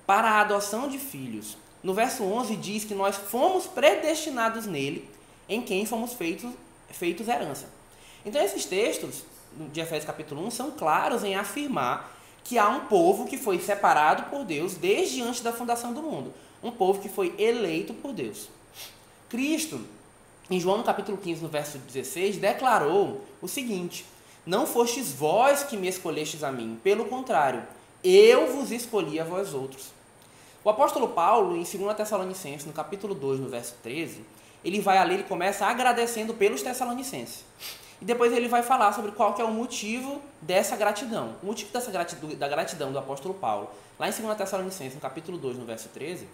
para 0.06 0.30
a 0.30 0.42
adoção 0.42 0.88
de 0.88 0.98
filhos. 0.98 1.58
No 1.84 1.94
verso 1.94 2.24
11 2.24 2.56
diz 2.56 2.84
que 2.84 2.96
nós 2.96 3.15
fomos 3.15 3.68
predestinados 3.68 4.65
nele, 4.65 5.08
em 5.48 5.62
quem 5.62 5.86
fomos 5.86 6.13
feitos, 6.13 6.51
feitos 6.89 7.27
herança. 7.27 7.70
Então 8.25 8.42
esses 8.42 8.65
textos 8.65 9.24
de 9.72 9.80
Efésios 9.80 10.06
capítulo 10.06 10.46
1 10.48 10.51
são 10.51 10.72
claros 10.72 11.24
em 11.24 11.36
afirmar 11.36 12.12
que 12.44 12.58
há 12.58 12.68
um 12.70 12.82
povo 12.82 13.25
que 13.25 13.38
foi 13.38 13.60
separado 13.60 14.24
por 14.24 14.44
Deus 14.44 14.75
desde 14.75 15.22
antes 15.22 15.42
da 15.42 15.54
fundação 15.54 15.94
do 15.94 16.01
mundo. 16.01 16.34
Um 16.66 16.72
povo 16.72 17.00
que 17.00 17.08
foi 17.08 17.36
eleito 17.38 17.94
por 17.94 18.12
Deus. 18.12 18.50
Cristo, 19.30 19.80
em 20.50 20.60
João 20.60 20.82
capítulo 20.82 21.16
15, 21.16 21.44
no 21.44 21.48
verso 21.48 21.78
16, 21.78 22.38
declarou 22.38 23.22
o 23.40 23.48
seguinte: 23.48 24.04
não 24.48 24.66
fostes 24.66 25.12
vós 25.12 25.64
que 25.64 25.78
me 25.78 25.88
escolhestes 25.88 26.44
a 26.44 26.52
mim, 26.52 26.80
pelo 26.84 27.06
contrário, 27.06 27.62
eu 28.04 28.52
vos 28.52 28.72
escolhi 28.72 29.20
a 29.20 29.24
vós 29.24 29.54
outros. 29.54 29.94
O 30.64 30.70
apóstolo 30.72 31.10
Paulo, 31.10 31.56
em 31.56 31.64
2 31.64 31.96
Tessalonicenses, 31.96 32.66
no 32.66 32.74
capítulo 32.74 33.14
2, 33.14 33.40
no 33.40 33.48
verso 33.48 33.76
13, 33.84 34.26
ele 34.64 34.82
vai 34.82 34.98
ali, 34.98 35.14
ele 35.14 35.24
começa 35.24 35.68
agradecendo 35.68 36.34
pelos 36.34 36.64
Tessalonicenses. 36.64 37.46
E 38.02 38.06
depois 38.06 38.34
ele 38.34 38.48
vai 38.48 38.62
falar 38.62 38.94
sobre 38.94 39.12
qual 39.12 39.34
que 39.34 39.42
é 39.42 39.46
o 39.46 39.52
motivo 39.52 40.22
dessa 40.42 40.75
gratidão. 40.75 41.36
O 41.42 41.46
motivo 41.46 41.72
dessa 41.72 41.92
gratidão, 41.92 42.30
da 42.36 42.48
gratidão 42.48 42.92
do 42.92 43.00
apóstolo 43.00 43.34
Paulo, 43.34 43.70
lá 43.98 44.10
em 44.10 44.12
2 44.12 44.38
Tessalonicenses, 44.38 44.96
no 44.96 45.02
capítulo 45.02 45.38
2, 45.38 45.58
no 45.58 45.66
verso 45.66 45.90
13, 45.90 46.28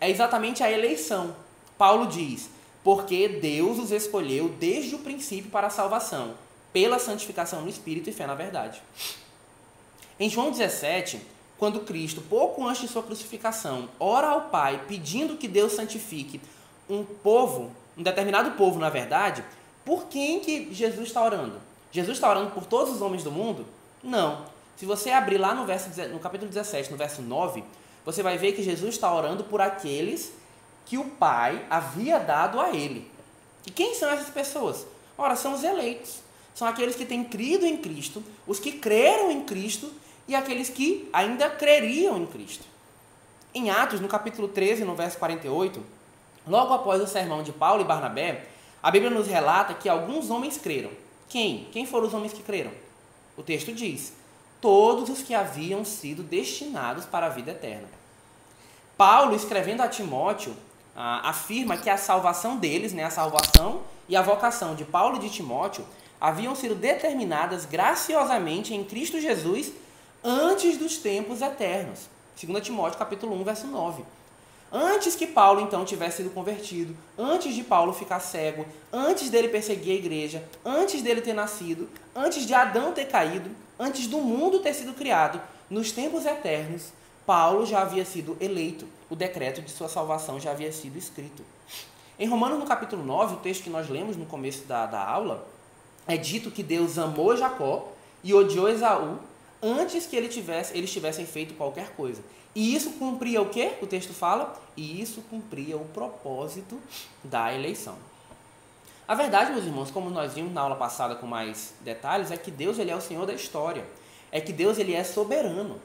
é 0.00 0.10
exatamente 0.10 0.62
a 0.62 0.70
eleição. 0.70 1.36
Paulo 1.76 2.06
diz: 2.06 2.48
Porque 2.82 3.28
Deus 3.28 3.78
os 3.78 3.90
escolheu 3.90 4.48
desde 4.48 4.94
o 4.94 5.00
princípio 5.00 5.50
para 5.50 5.66
a 5.66 5.70
salvação 5.70 6.34
pela 6.72 6.98
santificação 6.98 7.60
no 7.60 7.68
Espírito 7.68 8.08
e 8.08 8.12
fé 8.12 8.26
na 8.26 8.34
verdade. 8.34 8.82
Em 10.18 10.30
João 10.30 10.50
17, 10.50 11.20
quando 11.58 11.80
Cristo, 11.80 12.22
pouco 12.22 12.66
antes 12.66 12.80
de 12.80 12.88
sua 12.88 13.02
crucificação, 13.02 13.90
ora 14.00 14.28
ao 14.28 14.42
Pai 14.42 14.82
pedindo 14.88 15.36
que 15.36 15.46
Deus 15.46 15.72
santifique 15.72 16.40
um 16.88 17.04
povo 17.04 17.70
um 17.96 18.02
determinado 18.02 18.52
povo, 18.52 18.78
na 18.78 18.88
verdade, 18.88 19.44
por 19.84 20.06
quem 20.06 20.40
que 20.40 20.72
Jesus 20.72 21.08
está 21.08 21.22
orando? 21.22 21.60
Jesus 21.90 22.16
está 22.16 22.30
orando 22.30 22.50
por 22.50 22.64
todos 22.64 22.94
os 22.94 23.02
homens 23.02 23.22
do 23.22 23.30
mundo? 23.30 23.66
Não. 24.02 24.46
Se 24.76 24.86
você 24.86 25.10
abrir 25.10 25.38
lá 25.38 25.54
no, 25.54 25.66
verso, 25.66 25.90
no 26.08 26.18
capítulo 26.18 26.50
17, 26.50 26.90
no 26.90 26.96
verso 26.96 27.22
9, 27.22 27.62
você 28.04 28.22
vai 28.22 28.38
ver 28.38 28.52
que 28.52 28.62
Jesus 28.62 28.94
está 28.94 29.12
orando 29.14 29.44
por 29.44 29.60
aqueles 29.60 30.32
que 30.86 30.98
o 30.98 31.04
Pai 31.04 31.64
havia 31.70 32.18
dado 32.18 32.60
a 32.60 32.70
ele. 32.70 33.10
E 33.66 33.70
quem 33.70 33.94
são 33.94 34.10
essas 34.10 34.30
pessoas? 34.30 34.86
Ora, 35.16 35.36
são 35.36 35.54
os 35.54 35.62
eleitos. 35.62 36.20
São 36.54 36.66
aqueles 36.66 36.96
que 36.96 37.04
têm 37.04 37.24
crido 37.24 37.64
em 37.64 37.76
Cristo, 37.76 38.22
os 38.46 38.58
que 38.58 38.72
creram 38.72 39.30
em 39.30 39.42
Cristo 39.44 39.90
e 40.26 40.34
aqueles 40.34 40.68
que 40.68 41.08
ainda 41.12 41.48
creriam 41.48 42.18
em 42.18 42.26
Cristo. 42.26 42.64
Em 43.54 43.70
Atos, 43.70 44.00
no 44.00 44.08
capítulo 44.08 44.48
13, 44.48 44.84
no 44.84 44.94
verso 44.94 45.18
48, 45.18 45.82
logo 46.46 46.72
após 46.72 47.00
o 47.00 47.06
sermão 47.06 47.42
de 47.42 47.52
Paulo 47.52 47.82
e 47.82 47.84
Barnabé, 47.84 48.46
a 48.82 48.90
Bíblia 48.90 49.10
nos 49.10 49.26
relata 49.26 49.74
que 49.74 49.88
alguns 49.88 50.30
homens 50.30 50.58
creram. 50.58 50.90
Quem? 51.28 51.68
Quem 51.72 51.86
foram 51.86 52.08
os 52.08 52.14
homens 52.14 52.32
que 52.32 52.42
creram? 52.42 52.72
O 53.36 53.42
texto 53.42 53.72
diz: 53.72 54.12
todos 54.60 55.08
os 55.08 55.22
que 55.22 55.34
haviam 55.34 55.84
sido 55.84 56.22
destinados 56.22 57.04
para 57.04 57.26
a 57.26 57.30
vida 57.30 57.52
eterna. 57.52 57.88
Paulo, 58.96 59.34
escrevendo 59.34 59.82
a 59.82 59.88
Timóteo, 59.88 60.54
afirma 60.94 61.76
que 61.76 61.88
a 61.88 61.96
salvação 61.96 62.56
deles, 62.56 62.92
né, 62.92 63.04
a 63.04 63.10
salvação 63.10 63.82
e 64.08 64.14
a 64.14 64.22
vocação 64.22 64.74
de 64.74 64.84
Paulo 64.84 65.16
e 65.16 65.20
de 65.20 65.30
Timóteo 65.30 65.84
haviam 66.20 66.54
sido 66.54 66.74
determinadas 66.74 67.64
graciosamente 67.64 68.74
em 68.74 68.84
Cristo 68.84 69.20
Jesus 69.20 69.72
antes 70.22 70.76
dos 70.76 70.96
tempos 70.98 71.40
eternos. 71.40 72.08
2 72.40 72.64
Timóteo 72.64 72.98
capítulo 72.98 73.34
1, 73.40 73.44
verso 73.44 73.66
9. 73.66 74.04
Antes 74.74 75.14
que 75.14 75.26
Paulo 75.26 75.60
então 75.60 75.84
tivesse 75.84 76.18
sido 76.18 76.30
convertido, 76.30 76.96
antes 77.18 77.54
de 77.54 77.62
Paulo 77.62 77.92
ficar 77.92 78.20
cego, 78.20 78.64
antes 78.90 79.28
dele 79.28 79.48
perseguir 79.48 79.92
a 79.92 79.98
igreja, 79.98 80.42
antes 80.64 81.02
dele 81.02 81.20
ter 81.20 81.34
nascido, 81.34 81.90
antes 82.16 82.46
de 82.46 82.54
Adão 82.54 82.90
ter 82.92 83.04
caído, 83.04 83.50
antes 83.78 84.06
do 84.06 84.16
mundo 84.16 84.60
ter 84.60 84.72
sido 84.72 84.94
criado, 84.94 85.38
nos 85.68 85.92
tempos 85.92 86.24
eternos, 86.24 86.90
Paulo 87.26 87.66
já 87.66 87.82
havia 87.82 88.04
sido 88.06 88.34
eleito, 88.40 88.86
o 89.10 89.14
decreto 89.14 89.60
de 89.60 89.70
sua 89.70 89.90
salvação 89.90 90.40
já 90.40 90.52
havia 90.52 90.72
sido 90.72 90.96
escrito. 90.96 91.44
Em 92.18 92.26
Romanos, 92.26 92.58
no 92.58 92.64
capítulo 92.64 93.04
9, 93.04 93.34
o 93.34 93.38
texto 93.38 93.64
que 93.64 93.70
nós 93.70 93.90
lemos 93.90 94.16
no 94.16 94.24
começo 94.24 94.64
da, 94.64 94.86
da 94.86 95.04
aula, 95.04 95.46
é 96.06 96.16
dito 96.16 96.50
que 96.50 96.62
Deus 96.62 96.98
amou 96.98 97.36
Jacó 97.36 97.92
e 98.24 98.32
odiou 98.32 98.70
Esaú 98.70 99.18
antes 99.62 100.06
que 100.06 100.16
ele 100.16 100.28
tivesse, 100.28 100.76
eles 100.76 100.90
tivessem 100.90 101.24
feito 101.24 101.54
qualquer 101.54 101.90
coisa. 101.90 102.22
E 102.54 102.74
isso 102.74 102.92
cumpria 102.92 103.40
o 103.40 103.48
que? 103.48 103.72
O 103.80 103.86
texto 103.86 104.12
fala? 104.12 104.60
E 104.76 105.00
isso 105.00 105.22
cumpria 105.30 105.76
o 105.76 105.84
propósito 105.86 106.78
da 107.24 107.54
eleição. 107.54 107.96
A 109.08 109.14
verdade, 109.14 109.52
meus 109.52 109.64
irmãos, 109.64 109.90
como 109.90 110.10
nós 110.10 110.34
vimos 110.34 110.52
na 110.52 110.60
aula 110.60 110.76
passada 110.76 111.14
com 111.14 111.26
mais 111.26 111.74
detalhes, 111.80 112.30
é 112.30 112.36
que 112.36 112.50
Deus 112.50 112.78
ele 112.78 112.90
é 112.90 112.96
o 112.96 113.00
Senhor 113.00 113.26
da 113.26 113.32
história. 113.32 113.84
É 114.30 114.40
que 114.40 114.52
Deus 114.52 114.78
ele 114.78 114.94
é 114.94 115.02
soberano. 115.02 115.78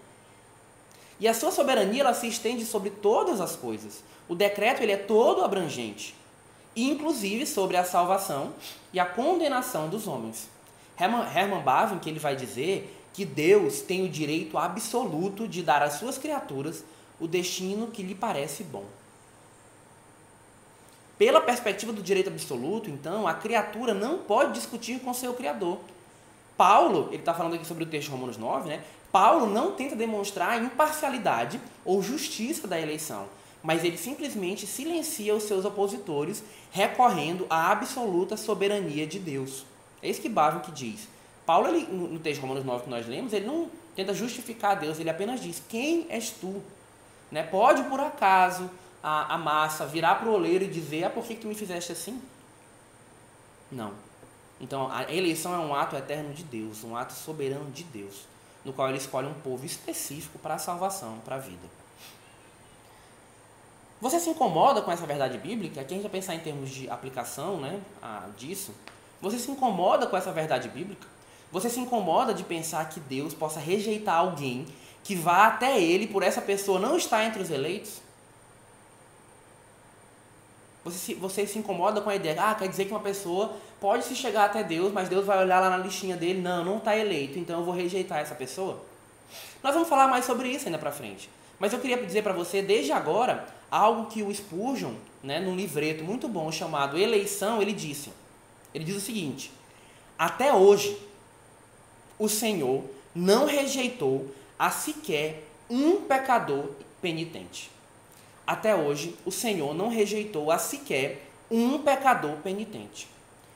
E 1.19 1.27
a 1.27 1.33
sua 1.33 1.51
soberania 1.51 2.01
ela 2.01 2.13
se 2.13 2.27
estende 2.27 2.65
sobre 2.65 2.89
todas 2.89 3.41
as 3.41 3.55
coisas. 3.55 4.03
O 4.29 4.36
decreto 4.36 4.81
ele 4.81 4.91
é 4.91 4.97
todo 4.97 5.43
abrangente, 5.43 6.15
inclusive 6.75 7.45
sobre 7.45 7.75
a 7.75 7.83
salvação 7.83 8.53
e 8.93 9.00
a 9.00 9.05
condenação 9.05 9.89
dos 9.89 10.07
homens. 10.07 10.47
Herman, 11.00 11.24
Herman 11.24 11.62
Bavin, 11.62 12.00
que 12.00 12.09
ele 12.09 12.19
vai 12.19 12.36
dizer 12.36 12.97
que 13.17 13.25
Deus 13.25 13.81
tem 13.81 14.05
o 14.05 14.09
direito 14.09 14.59
absoluto 14.59 15.47
de 15.47 15.63
dar 15.63 15.81
às 15.81 15.93
suas 15.93 16.19
criaturas 16.19 16.83
o 17.19 17.27
destino 17.27 17.88
que 17.88 18.03
lhe 18.03 18.13
parece 18.13 18.63
bom. 18.63 18.86
Pela 21.17 21.41
perspectiva 21.41 21.91
do 21.91 22.03
direito 22.03 22.29
absoluto, 22.29 22.91
então, 22.91 23.27
a 23.27 23.33
criatura 23.33 23.95
não 23.95 24.19
pode 24.19 24.53
discutir 24.53 25.00
com 25.00 25.15
seu 25.15 25.33
Criador. 25.33 25.79
Paulo, 26.55 27.07
ele 27.07 27.17
está 27.17 27.33
falando 27.33 27.55
aqui 27.55 27.65
sobre 27.65 27.86
o 27.86 27.88
texto 27.88 28.09
de 28.09 28.12
Romanos 28.12 28.38
9, 28.38 28.69
né? 28.69 28.83
Paulo 29.12 29.47
não 29.47 29.71
tenta 29.71 29.95
demonstrar 29.95 30.63
imparcialidade 30.63 31.59
ou 31.83 32.03
justiça 32.03 32.67
da 32.67 32.79
eleição, 32.79 33.25
mas 33.63 33.83
ele 33.83 33.97
simplesmente 33.97 34.67
silencia 34.67 35.33
os 35.33 35.41
seus 35.41 35.65
opositores, 35.65 36.43
recorrendo 36.69 37.47
à 37.50 37.71
absoluta 37.71 38.38
soberania 38.38 39.07
de 39.07 39.17
Deus. 39.17 39.65
É 40.03 40.07
isso 40.07 40.21
que 40.21 40.29
Bavio 40.29 40.62
que 40.62 40.71
diz. 40.71 41.16
Paulo, 41.48 41.70
ele, 41.70 41.88
no 41.88 42.20
texto 42.20 42.42
de 42.42 42.42
Romanos 42.42 42.66
9 42.66 42.84
que 42.84 42.89
nós 42.89 43.08
lemos, 43.08 43.32
ele 43.32 43.46
não 43.46 43.72
tenta 43.96 44.13
justificar 44.13 44.77
Deus, 44.77 45.00
ele 45.00 45.10
apenas 45.10 45.39
diz: 45.39 45.63
Quem 45.70 46.06
és 46.10 46.30
tu? 46.30 46.62
Né? 47.32 47.42
Pode, 47.42 47.84
por 47.84 48.01
acaso, 48.01 48.70
a, 49.01 49.34
a 49.36 49.38
massa 49.38 49.86
virar 49.86 50.16
para 50.16 50.27
o 50.27 50.34
oleiro 50.34 50.66
e 50.66 50.68
dizer: 50.68 51.06
Ah, 51.06 51.10
por 51.10 51.25
que, 51.25 51.36
que 51.36 51.42
tu 51.42 51.48
me 51.48 51.56
fizeste 51.56 51.94
assim? 51.94 52.22
Não. 53.72 53.94
Então, 54.60 54.92
a 54.92 55.04
eleição 55.04 55.54
é 55.54 55.60
um 55.60 55.74
ato 55.74 55.96
eterno 55.96 56.34
de 56.34 56.44
Deus, 56.44 56.84
um 56.84 56.98
ato 56.98 57.13
soberano 57.13 57.72
de 57.72 57.86
Deus, 57.86 58.25
no 58.66 58.74
qual 58.74 58.89
ele 58.89 58.98
escolhe 58.98 59.27
um 59.27 59.34
povo 59.36 59.66
específico 59.66 60.38
para 60.39 60.56
a 60.56 60.60
salvação, 60.60 61.20
para 61.24 61.38
a 61.38 61.39
vida. 61.39 61.66
Você 64.01 64.20
se 64.20 64.30
incomoda 64.30 64.82
com 64.82 64.92
essa 64.92 65.06
verdade 65.06 65.38
bíblica? 65.38 65.80
Aqui 65.80 65.94
a 65.94 65.96
gente 65.96 66.04
vai 66.04 66.12
pensar 66.12 66.36
em 66.36 66.39
termos 66.39 66.70
de 66.70 66.89
aplicação 66.89 67.58
né, 67.62 67.80
disso. 68.38 68.74
Você 69.22 69.39
se 69.39 69.50
incomoda 69.50 70.08
com 70.08 70.18
essa 70.18 70.32
verdade 70.34 70.68
bíblica? 70.68 71.16
Você 71.51 71.70
se 71.70 71.80
incomoda 71.80 72.34
de 72.34 72.44
pensar 72.44 72.89
que 72.89 73.00
Deus 73.00 73.34
possa 73.34 73.60
rejeitar 73.60 74.18
alguém 74.18 74.66
que 75.04 75.16
vá 75.16 75.48
até 75.48 75.82
ele 75.82 76.08
por 76.08 76.22
essa 76.22 76.42
pessoa 76.42 76.80
não 76.80 76.98
estar 76.98 77.24
entre 77.24 77.42
os 77.42 77.50
eleitos? 77.50 78.01
Você 80.84 80.98
se, 80.98 81.13
você 81.13 81.46
se 81.46 81.60
incomoda 81.60 82.01
com 82.01 82.10
a 82.10 82.16
ideia, 82.16 82.42
ah, 82.42 82.56
quer 82.56 82.68
dizer 82.68 82.86
que 82.86 82.92
uma 82.92 83.00
pessoa 83.00 83.54
pode 83.80 84.06
se 84.06 84.16
chegar 84.16 84.46
até 84.46 84.63
Deus, 84.63 84.92
mas 84.92 85.10
Deus 85.10 85.25
vai 85.25 85.38
olhar 85.38 85.60
lá 85.60 85.70
na 85.70 85.77
listinha 85.77 86.16
dele, 86.16 86.42
não, 86.42 86.63
não 86.63 86.77
está 86.77 86.96
eleito, 86.96 87.38
então 87.38 87.60
eu 87.60 87.66
vou 87.66 87.74
rejeitar 87.74 88.20
essa 88.20 88.36
pessoa? 88.36 88.82
Nós 89.62 89.74
vamos 89.74 89.89
falar 89.89 90.08
mais 90.08 90.25
sobre 90.25 90.50
isso 90.50 90.66
ainda 90.66 90.77
para 90.77 90.92
frente. 90.92 91.30
Mas 91.60 91.74
eu 91.74 91.80
queria 91.80 91.98
dizer 91.98 92.22
para 92.22 92.34
você, 92.34 92.62
desde 92.62 92.92
agora, 92.92 93.48
algo 93.70 94.06
que 94.10 94.22
o 94.22 94.34
Spurgeon, 94.34 94.94
né, 95.24 95.39
num 95.39 95.56
livreto 95.56 96.04
muito 96.04 96.27
bom 96.27 96.51
chamado 96.51 96.98
Eleição, 96.98 97.62
ele 97.62 97.74
disse. 97.74 98.12
Ele 98.74 98.84
diz 98.84 98.96
o 98.96 99.01
seguinte: 99.01 99.51
Até 100.18 100.54
hoje, 100.54 100.98
o 102.19 102.27
Senhor 102.27 102.83
não 103.13 103.45
rejeitou 103.45 104.33
a 104.57 104.69
sequer 104.69 105.43
um 105.69 106.01
pecador 106.01 106.69
penitente. 107.01 107.69
Até 108.45 108.75
hoje, 108.75 109.15
o 109.25 109.31
Senhor 109.31 109.74
não 109.74 109.89
rejeitou 109.89 110.51
a 110.51 110.57
sequer 110.57 111.27
um 111.51 111.79
pecador 111.79 112.38
penitente. 112.38 113.07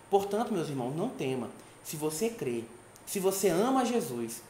Portanto, 0.10 0.54
meus 0.54 0.68
irmãos, 0.68 0.96
não 0.96 1.10
tema. 1.10 1.50
Se 1.84 1.96
você 1.96 2.30
crê, 2.30 2.64
se 3.06 3.20
você 3.20 3.48
ama 3.48 3.86
Jesus, 3.86 4.42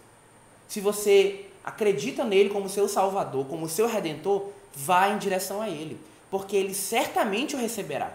se 0.67 0.79
você 0.79 1.45
acredita 1.63 2.23
nele 2.23 2.49
como 2.49 2.69
seu 2.69 2.87
Salvador, 2.87 3.45
como 3.45 3.69
seu 3.69 3.87
Redentor, 3.87 4.49
vá 4.75 5.09
em 5.09 5.17
direção 5.17 5.61
a 5.61 5.69
ele, 5.69 5.99
porque 6.29 6.55
ele 6.55 6.73
certamente 6.73 7.55
o 7.55 7.59
receberá. 7.59 8.11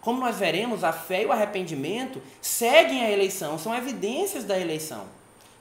Como 0.00 0.20
nós 0.20 0.36
veremos, 0.36 0.84
a 0.84 0.92
fé 0.92 1.22
e 1.22 1.26
o 1.26 1.32
arrependimento 1.32 2.20
seguem 2.42 3.02
a 3.04 3.10
eleição, 3.10 3.58
são 3.58 3.74
evidências 3.74 4.44
da 4.44 4.58
eleição. 4.58 5.06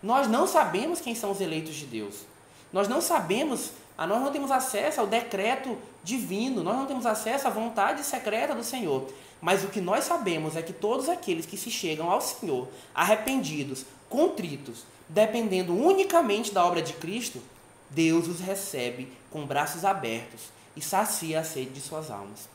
Nós 0.03 0.27
não 0.27 0.45
sabemos 0.45 0.99
quem 0.99 1.15
são 1.15 1.31
os 1.31 1.39
eleitos 1.39 1.75
de 1.75 1.85
Deus. 1.85 2.25
Nós 2.73 2.89
não 2.89 2.99
sabemos, 2.99 3.71
ah, 3.97 4.05
nós 4.05 4.21
não 4.21 4.33
temos 4.33 4.51
acesso 4.51 4.99
ao 4.99 5.07
decreto 5.07 5.77
divino, 6.03 6.61
nós 6.61 6.75
não 6.75 6.85
temos 6.85 7.05
acesso 7.05 7.47
à 7.47 7.49
vontade 7.49 8.03
secreta 8.03 8.53
do 8.53 8.65
Senhor. 8.65 9.07
Mas 9.39 9.63
o 9.63 9.69
que 9.69 9.79
nós 9.79 10.03
sabemos 10.03 10.57
é 10.57 10.61
que 10.61 10.73
todos 10.73 11.07
aqueles 11.07 11.45
que 11.45 11.55
se 11.55 11.71
chegam 11.71 12.11
ao 12.11 12.19
Senhor, 12.19 12.67
arrependidos, 12.93 13.85
contritos, 14.09 14.83
dependendo 15.07 15.73
unicamente 15.73 16.53
da 16.53 16.65
obra 16.65 16.81
de 16.81 16.93
Cristo, 16.93 17.41
Deus 17.89 18.27
os 18.27 18.41
recebe 18.41 19.07
com 19.31 19.45
braços 19.45 19.85
abertos 19.85 20.41
e 20.75 20.81
sacia 20.81 21.39
a 21.39 21.43
sede 21.43 21.71
de 21.71 21.81
suas 21.81 22.11
almas. 22.11 22.49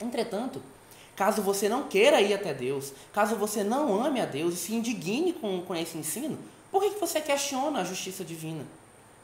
Entretanto, 0.00 0.62
caso 1.14 1.42
você 1.42 1.68
não 1.68 1.84
queira 1.84 2.20
ir 2.20 2.32
até 2.32 2.54
Deus, 2.54 2.92
caso 3.12 3.36
você 3.36 3.62
não 3.62 4.02
ame 4.02 4.20
a 4.20 4.24
Deus 4.24 4.54
e 4.54 4.56
se 4.56 4.74
indigne 4.74 5.34
com, 5.34 5.60
com 5.62 5.76
esse 5.76 5.98
ensino, 5.98 6.38
por 6.70 6.82
que, 6.82 6.90
você 6.98 7.20
questiona 7.20 7.80
a 7.80 7.84
justiça 7.84 8.24
divina? 8.24 8.64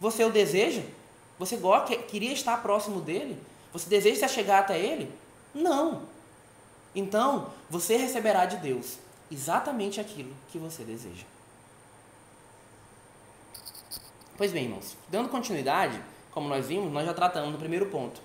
Você 0.01 0.25
o 0.25 0.31
deseja? 0.31 0.83
Você 1.39 1.57
queria 2.09 2.33
estar 2.33 2.63
próximo 2.63 3.01
dele? 3.01 3.39
Você 3.73 3.89
deseja 3.89 4.27
se 4.27 4.35
chegar 4.35 4.61
até 4.61 4.79
ele? 4.79 5.13
Não. 5.55 6.03
Então, 6.95 7.51
você 7.69 7.97
receberá 7.97 8.47
de 8.47 8.57
Deus 8.57 8.99
exatamente 9.31 10.01
aquilo 10.01 10.35
que 10.51 10.59
você 10.59 10.83
deseja. 10.83 11.25
Pois 14.37 14.53
bem, 14.53 14.65
irmãos, 14.65 14.97
dando 15.09 15.29
continuidade, 15.29 16.01
como 16.31 16.49
nós 16.49 16.67
vimos, 16.67 16.93
nós 16.93 17.07
já 17.07 17.15
tratamos 17.15 17.53
no 17.53 17.59
primeiro 17.59 17.87
ponto. 17.87 18.21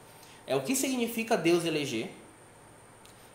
É 0.46 0.56
o 0.56 0.62
que 0.62 0.76
significa 0.76 1.38
Deus 1.38 1.64
eleger. 1.64 2.12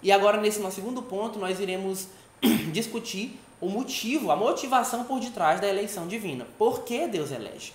E 0.02 0.12
agora, 0.12 0.40
nesse 0.40 0.60
nosso 0.60 0.76
segundo 0.76 1.02
ponto, 1.02 1.38
nós 1.38 1.58
iremos 1.58 2.08
discutir 2.72 3.38
o 3.60 3.68
motivo, 3.68 4.30
a 4.30 4.36
motivação 4.36 5.04
por 5.04 5.20
detrás 5.20 5.60
da 5.60 5.68
eleição 5.68 6.06
divina. 6.06 6.46
Por 6.58 6.82
que 6.82 7.06
Deus 7.06 7.30
elege? 7.30 7.72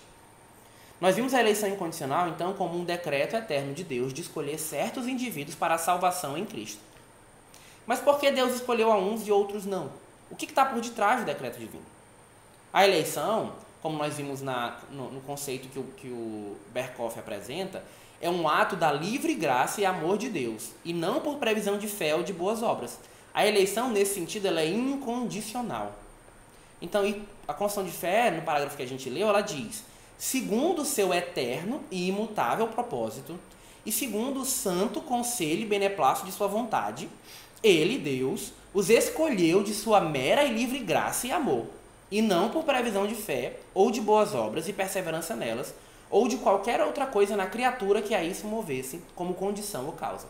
Nós 1.00 1.16
vimos 1.16 1.34
a 1.34 1.40
eleição 1.40 1.68
incondicional, 1.68 2.28
então, 2.28 2.52
como 2.52 2.78
um 2.78 2.84
decreto 2.84 3.34
eterno 3.34 3.74
de 3.74 3.82
Deus 3.82 4.14
de 4.14 4.20
escolher 4.20 4.58
certos 4.58 5.08
indivíduos 5.08 5.56
para 5.56 5.74
a 5.74 5.78
salvação 5.78 6.38
em 6.38 6.44
Cristo. 6.46 6.80
Mas 7.84 7.98
por 7.98 8.20
que 8.20 8.30
Deus 8.30 8.54
escolheu 8.54 8.92
a 8.92 8.96
uns 8.96 9.26
e 9.26 9.32
outros 9.32 9.66
não? 9.66 9.90
O 10.30 10.36
que 10.36 10.44
está 10.44 10.64
por 10.64 10.80
detrás 10.80 11.20
do 11.20 11.26
decreto 11.26 11.58
divino? 11.58 11.82
A 12.72 12.86
eleição, 12.86 13.52
como 13.82 13.98
nós 13.98 14.16
vimos 14.16 14.40
na, 14.40 14.78
no, 14.92 15.10
no 15.10 15.20
conceito 15.22 15.68
que 15.68 15.78
o, 15.80 15.82
que 15.96 16.08
o 16.08 16.56
Berkoff 16.72 17.18
apresenta, 17.18 17.82
é 18.20 18.30
um 18.30 18.48
ato 18.48 18.76
da 18.76 18.92
livre 18.92 19.34
graça 19.34 19.80
e 19.80 19.84
amor 19.84 20.16
de 20.16 20.28
Deus, 20.28 20.70
e 20.84 20.92
não 20.92 21.20
por 21.20 21.38
previsão 21.38 21.76
de 21.76 21.88
fé 21.88 22.14
ou 22.14 22.22
de 22.22 22.32
boas 22.32 22.62
obras. 22.62 23.00
A 23.34 23.46
eleição, 23.46 23.90
nesse 23.90 24.14
sentido, 24.14 24.46
ela 24.46 24.60
é 24.60 24.68
incondicional. 24.68 25.98
Então, 26.80 27.02
a 27.46 27.54
confissão 27.54 27.84
de 27.84 27.90
fé, 27.90 28.30
no 28.30 28.42
parágrafo 28.42 28.76
que 28.76 28.82
a 28.82 28.88
gente 28.88 29.08
leu, 29.08 29.28
ela 29.28 29.40
diz: 29.40 29.84
segundo 30.18 30.82
o 30.82 30.84
seu 30.84 31.14
eterno 31.14 31.82
e 31.90 32.08
imutável 32.08 32.66
propósito, 32.68 33.38
e 33.86 33.90
segundo 33.90 34.40
o 34.40 34.44
santo 34.44 35.00
conselho 35.00 35.62
e 35.62 35.66
beneplácito 35.66 36.26
de 36.26 36.32
sua 36.32 36.46
vontade, 36.46 37.08
ele, 37.62 37.98
Deus, 37.98 38.52
os 38.74 38.90
escolheu 38.90 39.62
de 39.62 39.74
sua 39.74 40.00
mera 40.00 40.44
e 40.44 40.52
livre 40.52 40.78
graça 40.80 41.26
e 41.26 41.32
amor, 41.32 41.66
e 42.10 42.20
não 42.20 42.50
por 42.50 42.64
previsão 42.64 43.06
de 43.06 43.14
fé, 43.14 43.58
ou 43.72 43.90
de 43.90 44.00
boas 44.00 44.34
obras 44.34 44.68
e 44.68 44.72
perseverança 44.72 45.34
nelas, 45.34 45.74
ou 46.10 46.28
de 46.28 46.36
qualquer 46.36 46.80
outra 46.80 47.06
coisa 47.06 47.36
na 47.36 47.46
criatura 47.46 48.02
que 48.02 48.14
a 48.14 48.22
isso 48.22 48.46
movesse 48.46 49.00
como 49.14 49.34
condição 49.34 49.86
ou 49.86 49.92
causa. 49.92 50.26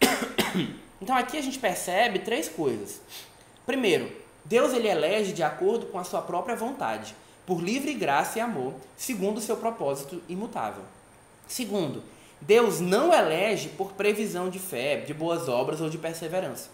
Então 1.00 1.16
aqui 1.16 1.36
a 1.36 1.42
gente 1.42 1.58
percebe 1.58 2.18
três 2.18 2.48
coisas. 2.48 3.00
Primeiro, 3.64 4.10
Deus 4.44 4.72
ele 4.72 4.88
elege 4.88 5.32
de 5.32 5.42
acordo 5.42 5.86
com 5.86 5.98
a 5.98 6.04
sua 6.04 6.22
própria 6.22 6.56
vontade, 6.56 7.14
por 7.46 7.62
livre 7.62 7.94
graça 7.94 8.38
e 8.38 8.40
amor, 8.40 8.74
segundo 8.96 9.38
o 9.38 9.40
seu 9.40 9.56
propósito 9.56 10.22
imutável. 10.28 10.82
Segundo, 11.46 12.02
Deus 12.40 12.80
não 12.80 13.12
elege 13.12 13.68
por 13.70 13.92
previsão 13.92 14.48
de 14.48 14.58
fé, 14.58 14.96
de 14.96 15.12
boas 15.12 15.48
obras 15.48 15.80
ou 15.80 15.90
de 15.90 15.98
perseverança. 15.98 16.70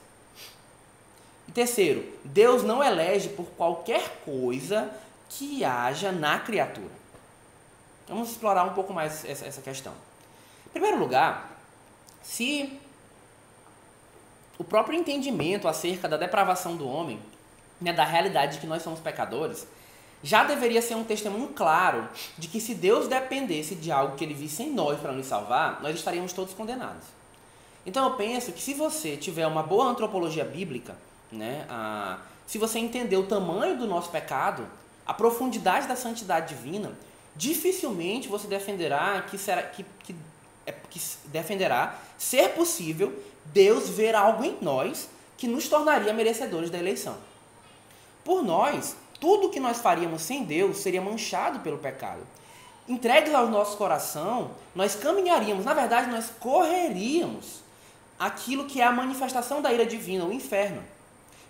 E 1.49 1.52
terceiro, 1.52 2.04
Deus 2.25 2.62
não 2.62 2.83
elege 2.83 3.30
por 3.30 3.47
qualquer 3.56 4.21
coisa 4.25 4.90
que 5.28 5.64
haja 5.64 6.12
na 6.12 6.38
criatura. 6.38 6.90
Vamos 8.09 8.30
explorar 8.30 8.64
um 8.64 8.75
pouco 8.75 8.92
mais 8.92 9.25
essa, 9.25 9.47
essa 9.47 9.61
questão. 9.61 9.92
Em 10.66 10.71
primeiro 10.71 10.99
lugar, 10.99 11.59
se 12.23 12.78
o 14.58 14.64
próprio 14.64 14.98
entendimento 14.98 15.68
acerca 15.68 16.08
da 16.08 16.16
depravação 16.16 16.76
do 16.76 16.88
homem, 16.88 17.20
né, 17.80 17.92
da 17.92 18.04
realidade 18.04 18.54
de 18.54 18.60
que 18.60 18.66
nós 18.66 18.82
somos 18.82 19.00
pecadores, 19.00 19.66
já 20.22 20.44
deveria 20.44 20.80
ser 20.80 20.94
um 20.94 21.04
testemunho 21.04 21.48
claro 21.48 22.08
de 22.38 22.48
que 22.48 22.60
se 22.60 22.75
Deus 22.75 23.06
dependesse 23.06 23.75
de 23.75 23.92
algo 23.92 24.16
que 24.16 24.25
ele 24.25 24.34
visse 24.34 24.62
em 24.62 24.72
nós 24.72 24.98
para 24.98 25.12
nos 25.12 25.26
salvar, 25.26 25.80
nós 25.82 25.94
estaríamos 25.94 26.32
todos 26.32 26.54
condenados. 26.54 27.04
Então 27.84 28.04
eu 28.08 28.14
penso 28.14 28.50
que 28.52 28.60
se 28.60 28.75
você 28.75 29.16
tiver 29.16 29.46
uma 29.46 29.62
boa 29.62 29.86
antropologia 29.86 30.44
bíblica, 30.44 30.96
né, 31.30 31.66
a, 31.68 32.18
se 32.46 32.58
você 32.58 32.78
entender 32.78 33.16
o 33.16 33.26
tamanho 33.26 33.76
do 33.76 33.86
nosso 33.86 34.10
pecado, 34.10 34.66
a 35.06 35.14
profundidade 35.14 35.86
da 35.86 35.94
santidade 35.94 36.54
divina, 36.54 36.92
dificilmente 37.36 38.26
você 38.26 38.48
defenderá 38.48 39.22
que 39.22 39.36
será 39.38 39.62
que, 39.62 39.84
que, 40.02 40.16
é, 40.64 40.72
que 40.72 41.00
defenderá 41.26 41.98
ser 42.18 42.54
possível 42.54 43.16
Deus 43.52 43.88
ver 43.88 44.14
algo 44.14 44.44
em 44.44 44.56
nós 44.60 45.08
que 45.36 45.46
nos 45.46 45.68
tornaria 45.68 46.12
merecedores 46.12 46.70
da 46.70 46.78
eleição. 46.78 47.16
Por 48.24 48.42
nós, 48.42 48.96
tudo 49.20 49.50
que 49.50 49.60
nós 49.60 49.78
faríamos 49.78 50.22
sem 50.22 50.44
Deus 50.44 50.78
seria 50.78 51.00
manchado 51.00 51.60
pelo 51.60 51.78
pecado. 51.78 52.20
Entregues 52.88 53.34
ao 53.34 53.48
nosso 53.48 53.76
coração, 53.76 54.52
nós 54.74 54.94
caminharíamos, 54.94 55.64
na 55.64 55.74
verdade, 55.74 56.10
nós 56.10 56.30
correríamos 56.38 57.60
aquilo 58.18 58.66
que 58.66 58.80
é 58.80 58.84
a 58.84 58.92
manifestação 58.92 59.60
da 59.60 59.73
ira 59.73 59.84
divina, 59.84 60.25
o 60.25 60.32
inferno. 60.32 60.82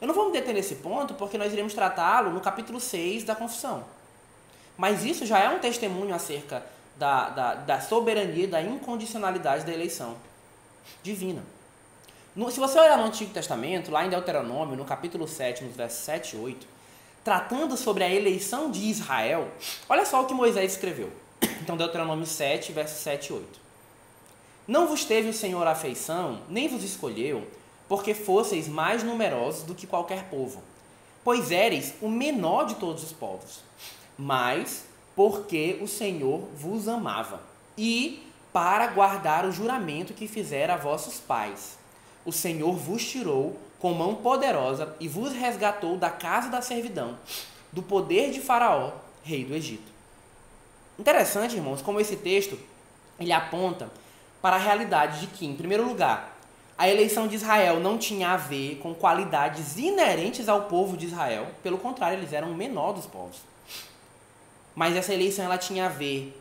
Eu 0.00 0.06
não 0.06 0.14
vou 0.14 0.26
me 0.26 0.32
deter 0.32 0.54
nesse 0.54 0.76
ponto 0.76 1.14
porque 1.14 1.38
nós 1.38 1.52
iremos 1.52 1.74
tratá-lo 1.74 2.30
no 2.30 2.40
capítulo 2.40 2.80
6 2.80 3.24
da 3.24 3.34
confissão. 3.34 3.84
Mas 4.76 5.04
isso 5.04 5.24
já 5.24 5.38
é 5.38 5.48
um 5.48 5.58
testemunho 5.58 6.14
acerca 6.14 6.62
da, 6.96 7.28
da, 7.30 7.54
da 7.54 7.80
soberania, 7.80 8.48
da 8.48 8.60
incondicionalidade 8.60 9.64
da 9.64 9.72
eleição 9.72 10.16
divina. 11.02 11.42
No, 12.36 12.50
se 12.50 12.60
você 12.60 12.78
olhar 12.78 12.98
no 12.98 13.04
Antigo 13.04 13.32
Testamento, 13.32 13.90
lá 13.90 14.04
em 14.04 14.10
Deuteronômio, 14.10 14.76
no 14.76 14.84
capítulo 14.84 15.26
7, 15.26 15.64
nos 15.64 15.74
versos 15.74 16.00
7 16.00 16.36
e 16.36 16.38
8, 16.38 16.66
tratando 17.24 17.78
sobre 17.78 18.04
a 18.04 18.10
eleição 18.12 18.70
de 18.70 18.90
Israel, 18.90 19.48
olha 19.88 20.04
só 20.04 20.20
o 20.20 20.26
que 20.26 20.34
Moisés 20.34 20.72
escreveu. 20.72 21.10
Então, 21.62 21.78
Deuteronômio 21.78 22.26
7, 22.26 22.72
versos 22.72 22.98
7 22.98 23.28
e 23.28 23.32
8. 23.32 23.60
Não 24.68 24.86
vos 24.86 25.06
teve 25.06 25.30
o 25.30 25.32
Senhor 25.32 25.66
afeição, 25.66 26.42
nem 26.50 26.68
vos 26.68 26.84
escolheu, 26.84 27.46
porque 27.88 28.12
fosseis 28.12 28.68
mais 28.68 29.02
numerosos 29.02 29.62
do 29.62 29.74
que 29.74 29.86
qualquer 29.86 30.24
povo, 30.24 30.62
pois 31.24 31.50
éreis 31.50 31.94
o 32.02 32.08
menor 32.08 32.66
de 32.66 32.74
todos 32.74 33.02
os 33.02 33.12
povos, 33.12 33.60
mas 34.18 34.84
porque 35.16 35.78
o 35.80 35.88
Senhor 35.88 36.40
vos 36.54 36.86
amava, 36.86 37.40
e 37.78 38.30
para 38.52 38.88
guardar 38.88 39.46
o 39.46 39.52
juramento 39.52 40.12
que 40.12 40.28
fizera 40.28 40.74
a 40.74 40.76
vossos 40.76 41.18
pais 41.18 41.78
o 42.26 42.32
Senhor 42.32 42.72
vos 42.72 43.08
tirou 43.08 43.56
com 43.78 43.94
mão 43.94 44.16
poderosa 44.16 44.94
e 44.98 45.06
vos 45.06 45.32
resgatou 45.32 45.96
da 45.96 46.10
casa 46.10 46.50
da 46.50 46.60
servidão, 46.60 47.16
do 47.72 47.82
poder 47.82 48.32
de 48.32 48.40
Faraó, 48.40 48.92
rei 49.22 49.44
do 49.44 49.54
Egito. 49.54 49.92
Interessante, 50.98 51.54
irmãos, 51.54 51.80
como 51.80 52.00
esse 52.00 52.16
texto 52.16 52.58
ele 53.18 53.32
aponta 53.32 53.88
para 54.42 54.56
a 54.56 54.58
realidade 54.58 55.20
de 55.20 55.26
que, 55.28 55.46
em 55.46 55.54
primeiro 55.54 55.86
lugar, 55.86 56.36
a 56.76 56.88
eleição 56.88 57.28
de 57.28 57.36
Israel 57.36 57.80
não 57.80 57.96
tinha 57.96 58.30
a 58.30 58.36
ver 58.36 58.76
com 58.82 58.94
qualidades 58.94 59.78
inerentes 59.78 60.48
ao 60.48 60.62
povo 60.64 60.96
de 60.96 61.06
Israel, 61.06 61.46
pelo 61.62 61.78
contrário, 61.78 62.18
eles 62.18 62.32
eram 62.32 62.50
o 62.50 62.54
menor 62.54 62.92
dos 62.92 63.06
povos. 63.06 63.38
Mas 64.74 64.94
essa 64.94 65.14
eleição 65.14 65.44
ela 65.44 65.56
tinha 65.56 65.86
a 65.86 65.88
ver 65.88 66.38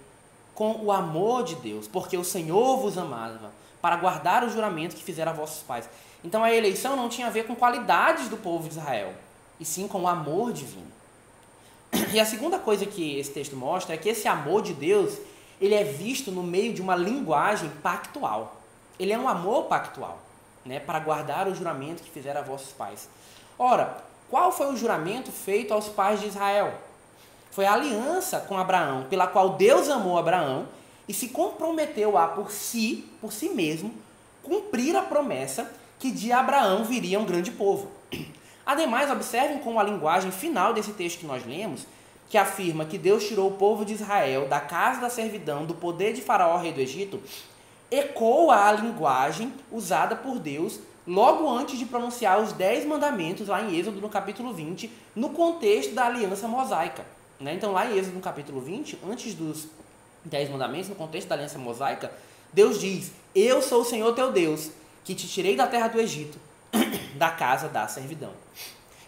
com 0.54 0.72
o 0.84 0.92
amor 0.92 1.44
de 1.44 1.56
Deus, 1.56 1.88
porque 1.88 2.18
o 2.18 2.24
Senhor 2.24 2.78
vos 2.78 2.98
amava 2.98 3.52
para 3.86 3.98
guardar 3.98 4.44
o 4.44 4.50
juramento 4.50 4.96
que 4.96 5.04
fizeram 5.04 5.32
a 5.32 5.36
vossos 5.36 5.62
pais. 5.62 5.88
Então 6.24 6.44
a 6.44 6.52
eleição 6.52 6.96
não 6.96 7.08
tinha 7.08 7.28
a 7.28 7.30
ver 7.30 7.46
com 7.46 7.56
qualidades 7.56 8.28
do 8.30 8.36
povo 8.36 8.68
de 8.68 8.80
Israel, 8.80 9.14
e 9.60 9.64
sim 9.64 9.88
com 9.88 10.02
o 10.02 10.08
amor 10.08 10.52
divino. 10.52 10.92
E 12.12 12.20
a 12.20 12.26
segunda 12.26 12.58
coisa 12.58 12.84
que 12.88 13.20
esse 13.20 13.30
texto 13.30 13.56
mostra 13.56 13.94
é 13.94 13.98
que 14.00 14.10
esse 14.10 14.28
amor 14.28 14.64
de 14.64 14.74
Deus, 14.74 15.20
ele 15.62 15.76
é 15.76 15.84
visto 15.84 16.32
no 16.32 16.42
meio 16.42 16.74
de 16.74 16.82
uma 16.82 16.96
linguagem 16.96 17.70
pactual. 17.84 18.60
Ele 19.00 19.14
é 19.14 19.20
um 19.20 19.30
amor 19.30 19.66
pactual, 19.66 20.18
né, 20.66 20.80
para 20.80 21.00
guardar 21.00 21.48
o 21.48 21.54
juramento 21.54 22.02
que 22.02 22.10
fizeram 22.10 22.42
a 22.42 22.44
vossos 22.44 22.72
pais. 22.72 23.08
Ora, 23.56 24.04
qual 24.32 24.52
foi 24.52 24.66
o 24.74 24.76
juramento 24.76 25.32
feito 25.32 25.76
aos 25.76 25.90
pais 25.90 26.20
de 26.22 26.26
Israel? 26.26 26.74
Foi 27.52 27.68
a 27.68 27.74
aliança 27.74 28.40
com 28.40 28.58
Abraão, 28.58 29.06
pela 29.12 29.28
qual 29.28 29.52
Deus 29.52 29.90
amou 29.90 30.18
Abraão 30.18 30.66
e 31.08 31.14
se 31.14 31.30
comprometeu 31.30 32.18
a, 32.18 32.28
por 32.28 32.52
si, 32.52 33.06
por 33.22 33.32
si 33.32 33.50
mesmo, 33.50 33.94
cumprir 34.44 34.96
a 34.96 35.02
promessa 35.02 35.72
que 36.00 36.12
de 36.12 36.32
Abraão 36.32 36.84
viria 36.84 37.20
um 37.20 37.26
grande 37.26 37.52
povo. 37.52 37.90
Ademais, 38.66 39.12
observem 39.12 39.60
como 39.60 39.80
a 39.80 39.84
linguagem 39.84 40.32
final 40.32 40.74
desse 40.74 40.94
texto 40.94 41.20
que 41.20 41.26
nós 41.26 41.46
lemos, 41.46 41.86
que 42.30 42.38
afirma 42.38 42.86
que 42.86 42.98
Deus 42.98 43.28
tirou 43.28 43.48
o 43.50 43.54
povo 43.54 43.86
de 43.86 43.94
Israel 43.94 44.48
da 44.48 44.60
casa 44.60 45.02
da 45.02 45.10
servidão, 45.10 45.66
do 45.66 45.76
poder 45.76 46.14
de 46.14 46.22
Faraó, 46.22 46.58
rei 46.58 46.74
do 46.74 46.82
Egito, 46.82 47.22
ecoa 47.92 48.68
a 48.68 48.72
linguagem 48.72 49.54
usada 49.72 50.16
por 50.16 50.40
Deus 50.40 50.80
logo 51.08 51.48
antes 51.48 51.78
de 51.78 51.86
pronunciar 51.86 52.42
os 52.42 52.52
dez 52.52 52.84
mandamentos, 52.86 53.48
lá 53.48 53.62
em 53.62 53.78
Êxodo, 53.78 54.02
no 54.02 54.10
capítulo 54.10 54.52
20, 54.54 54.92
no 55.16 55.30
contexto 55.30 55.94
da 55.94 56.08
aliança 56.08 56.48
mosaica. 56.48 57.06
Né? 57.40 57.54
Então, 57.54 57.72
lá 57.72 57.86
em 57.86 57.98
Êxodo, 57.98 58.16
no 58.16 58.22
capítulo 58.22 58.60
20, 58.60 59.00
antes 59.08 59.36
dos 59.36 59.68
Dez 60.26 60.50
Mandamentos, 60.50 60.90
no 60.90 60.96
contexto 60.96 61.28
da 61.28 61.36
aliança 61.36 61.58
mosaica, 61.58 62.12
Deus 62.52 62.80
diz: 62.80 63.12
Eu 63.34 63.62
sou 63.62 63.82
o 63.82 63.86
Senhor 63.86 64.14
teu 64.14 64.32
Deus, 64.32 64.72
que 65.04 65.14
te 65.14 65.28
tirei 65.28 65.56
da 65.56 65.68
terra 65.68 65.88
do 65.88 66.00
Egito, 66.00 66.38
da 67.16 67.30
casa 67.30 67.70
da 67.70 67.88
servidão. 67.88 68.32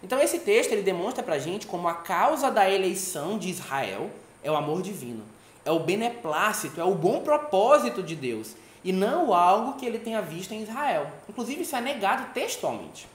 Então 0.03 0.19
esse 0.19 0.39
texto 0.39 0.71
ele 0.71 0.83
demonstra 0.83 1.23
para 1.23 1.35
a 1.35 1.39
gente 1.39 1.65
como 1.65 1.87
a 1.87 1.93
causa 1.95 2.51
da 2.51 2.69
eleição 2.69 3.37
de 3.37 3.49
Israel 3.49 4.11
é 4.43 4.51
o 4.51 4.55
amor 4.55 4.81
divino, 4.81 5.23
é 5.65 5.71
o 5.71 5.79
beneplácito, 5.79 6.79
é 6.79 6.83
o 6.83 6.93
bom 6.93 7.21
propósito 7.21 8.03
de 8.03 8.15
Deus 8.15 8.55
e 8.83 8.93
não 8.93 9.33
algo 9.33 9.73
que 9.77 9.85
ele 9.85 9.97
tenha 9.97 10.21
visto 10.21 10.53
em 10.53 10.61
Israel. 10.61 11.11
Inclusive 11.27 11.63
isso 11.63 11.75
é 11.75 11.81
negado 11.81 12.31
textualmente. 12.33 13.07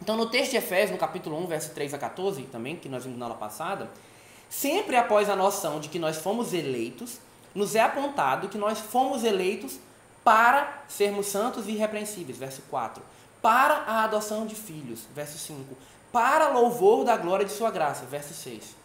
Então 0.00 0.16
no 0.16 0.26
texto 0.26 0.52
de 0.52 0.58
Efésios, 0.58 0.92
no 0.92 0.98
capítulo 0.98 1.36
1, 1.42 1.46
verso 1.46 1.74
3 1.74 1.94
a 1.94 1.98
14, 1.98 2.42
também, 2.44 2.76
que 2.76 2.88
nós 2.88 3.04
vimos 3.04 3.18
na 3.18 3.26
aula 3.26 3.36
passada, 3.36 3.90
Sempre 4.56 4.96
após 4.96 5.28
a 5.28 5.34
noção 5.34 5.80
de 5.80 5.88
que 5.88 5.98
nós 5.98 6.16
fomos 6.16 6.54
eleitos, 6.54 7.18
nos 7.52 7.74
é 7.74 7.80
apontado 7.80 8.48
que 8.48 8.56
nós 8.56 8.78
fomos 8.78 9.24
eleitos 9.24 9.80
para 10.22 10.84
sermos 10.88 11.26
santos 11.26 11.66
e 11.66 11.72
irrepreensíveis, 11.72 12.38
verso 12.38 12.62
4. 12.70 13.02
Para 13.42 13.78
a 13.78 14.04
adoção 14.04 14.46
de 14.46 14.54
filhos, 14.54 15.00
verso 15.12 15.38
5. 15.38 15.76
Para 16.12 16.50
louvor 16.50 17.04
da 17.04 17.16
glória 17.16 17.44
de 17.44 17.50
sua 17.50 17.72
graça, 17.72 18.06
verso 18.06 18.32
6. 18.32 18.76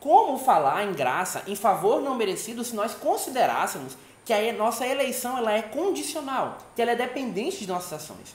Como 0.00 0.38
falar 0.38 0.84
em 0.84 0.94
graça 0.94 1.42
em 1.46 1.54
favor 1.54 2.00
não 2.00 2.14
merecido 2.14 2.64
se 2.64 2.74
nós 2.74 2.94
considerássemos 2.94 3.98
que 4.24 4.32
a 4.32 4.52
nossa 4.54 4.86
eleição 4.86 5.36
ela 5.36 5.52
é 5.52 5.60
condicional, 5.60 6.56
que 6.74 6.80
ela 6.80 6.92
é 6.92 6.96
dependente 6.96 7.58
de 7.58 7.68
nossas 7.68 7.92
ações? 7.92 8.34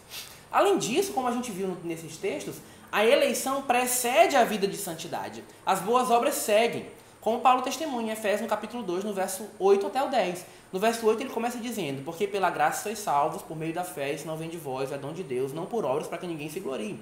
Além 0.52 0.78
disso, 0.78 1.12
como 1.12 1.28
a 1.28 1.32
gente 1.32 1.52
viu 1.52 1.76
nesses 1.84 2.18
textos, 2.18 2.58
a 2.92 3.06
eleição 3.06 3.62
precede 3.62 4.36
a 4.36 4.44
vida 4.44 4.68
de 4.68 4.76
santidade. 4.76 5.44
As 5.66 5.80
boas 5.80 6.12
obras 6.12 6.36
seguem. 6.36 6.86
Como 7.22 7.40
Paulo 7.40 7.62
testemunha 7.62 8.10
em 8.10 8.12
Efésios 8.12 8.42
no 8.42 8.48
capítulo 8.48 8.84
2, 8.84 9.04
no 9.04 9.14
verso 9.14 9.48
8 9.60 9.88
até 9.88 10.04
o 10.04 10.10
10. 10.10 10.46
No 10.74 10.80
verso 10.80 11.06
8 11.06 11.22
ele 11.22 11.30
começa 11.30 11.58
dizendo, 11.58 12.04
porque 12.04 12.28
pela 12.28 12.50
graça 12.50 12.84
sois 12.84 13.00
salvos 13.00 13.42
por 13.42 13.56
meio 13.56 13.74
da 13.74 13.84
fé, 13.84 14.12
isso 14.12 14.28
não 14.28 14.36
vem 14.36 14.50
de 14.50 14.58
vós, 14.58 14.92
é 14.92 14.98
dom 14.98 15.14
de 15.14 15.24
Deus, 15.24 15.54
não 15.54 15.66
por 15.66 15.86
obras 15.86 16.08
para 16.08 16.18
que 16.18 16.28
ninguém 16.28 16.50
se 16.50 16.60
glorie. 16.60 17.00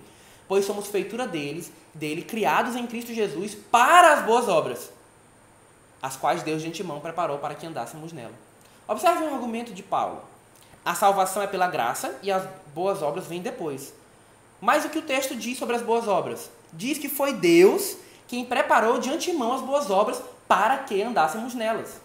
Pois 0.48 0.66
somos 0.66 0.88
feitura 0.88 1.28
deles, 1.28 1.72
dele, 1.94 2.22
criados 2.22 2.76
em 2.76 2.86
Cristo 2.86 3.14
Jesus 3.14 3.56
para 3.56 4.14
as 4.14 4.26
boas 4.26 4.48
obras, 4.48 4.92
as 6.02 6.16
quais 6.16 6.44
Deus 6.44 6.62
de 6.62 6.68
antemão 6.68 7.00
preparou 7.00 7.38
para 7.38 7.56
que 7.56 7.66
andássemos 7.66 8.12
nela. 8.12 8.34
Observe 8.88 9.24
um 9.24 9.34
argumento 9.34 9.74
de 9.74 9.84
Paulo. 9.84 10.22
A 10.84 10.94
salvação 10.96 11.42
é 11.42 11.48
pela 11.48 11.68
graça 11.68 12.18
e 12.22 12.32
as 12.32 12.44
boas 12.74 13.02
obras 13.02 13.28
vêm 13.28 13.42
depois. 13.42 13.94
Mas 14.62 14.86
o 14.86 14.90
que 14.90 15.00
o 15.00 15.04
texto 15.04 15.36
diz 15.36 15.58
sobre 15.58 15.76
as 15.76 15.82
boas 15.82 16.08
obras? 16.08 16.50
Diz 16.74 16.98
que 16.98 17.10
foi 17.10 17.34
Deus 17.34 17.98
quem 18.28 18.46
preparou 18.46 19.00
de 19.00 19.10
antemão 19.10 19.54
as 19.54 19.62
boas 19.62 19.90
obras 19.90 20.22
para 20.48 20.78
que 20.80 21.02
andássemos 21.02 21.54
nelas. 21.54 22.00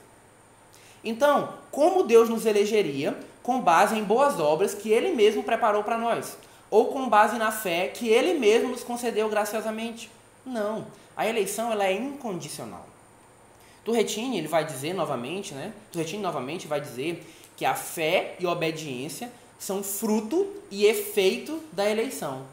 Então, 1.03 1.55
como 1.71 2.05
Deus 2.05 2.29
nos 2.29 2.47
elegeria 2.47 3.17
com 3.43 3.61
base 3.61 3.95
em 3.95 4.03
boas 4.03 4.41
obras 4.41 4.75
que 4.75 4.91
Ele 4.91 5.15
mesmo 5.15 5.43
preparou 5.43 5.83
para 5.85 5.99
nós? 5.99 6.37
Ou 6.71 6.87
com 6.87 7.09
base 7.09 7.37
na 7.37 7.53
fé 7.53 7.89
que 7.89 8.09
Ele 8.09 8.39
mesmo 8.39 8.71
nos 8.71 8.83
concedeu 8.83 9.29
graciosamente? 9.29 10.11
Não. 10.47 10.87
A 11.17 11.27
eleição 11.27 11.71
ela 11.71 11.85
é 11.85 11.93
incondicional. 11.93 12.87
Turretini 13.85 14.39
ele 14.39 14.49
vai 14.49 14.65
dizer 14.65 14.95
novamente, 14.95 15.53
né? 15.55 15.73
Turretini 15.93 16.23
novamente 16.23 16.67
vai 16.67 16.81
dizer 16.81 17.25
que 17.55 17.67
a 17.67 17.75
fé 17.75 18.35
e 18.41 18.47
a 18.47 18.51
obediência 18.51 19.31
são 19.59 19.83
fruto 19.83 20.47
e 20.71 20.87
efeito 20.87 21.61
da 21.73 21.89
eleição. 21.89 22.47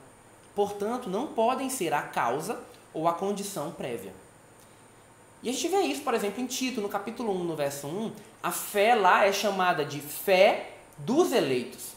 Portanto, 0.55 1.09
não 1.09 1.27
podem 1.27 1.69
ser 1.69 1.93
a 1.93 2.01
causa 2.01 2.59
ou 2.93 3.07
a 3.07 3.13
condição 3.13 3.71
prévia. 3.71 4.13
E 5.43 5.49
a 5.49 5.51
gente 5.51 5.67
vê 5.69 5.81
isso, 5.81 6.01
por 6.01 6.13
exemplo, 6.13 6.41
em 6.41 6.45
Tito, 6.45 6.81
no 6.81 6.89
capítulo 6.89 7.33
1, 7.33 7.43
no 7.43 7.55
verso 7.55 7.87
1, 7.87 8.11
a 8.43 8.51
fé 8.51 8.93
lá 8.93 9.25
é 9.25 9.33
chamada 9.33 9.83
de 9.83 9.99
fé 9.99 10.71
dos 10.97 11.31
eleitos. 11.31 11.93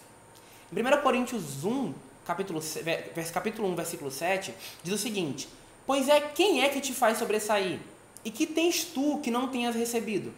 Em 0.74 0.80
1 0.80 1.02
Coríntios 1.02 1.64
1, 1.64 1.92
capítulo, 2.24 2.60
capítulo 3.32 3.68
1, 3.68 3.76
versículo 3.76 4.10
7, 4.10 4.54
diz 4.82 4.94
o 4.94 4.98
seguinte: 4.98 5.48
Pois 5.86 6.08
é, 6.08 6.20
quem 6.20 6.62
é 6.62 6.68
que 6.70 6.80
te 6.80 6.94
faz 6.94 7.18
sobressair? 7.18 7.78
E 8.24 8.30
que 8.30 8.46
tens 8.46 8.84
tu 8.84 9.20
que 9.22 9.30
não 9.30 9.48
tenhas 9.48 9.74
recebido? 9.74 10.32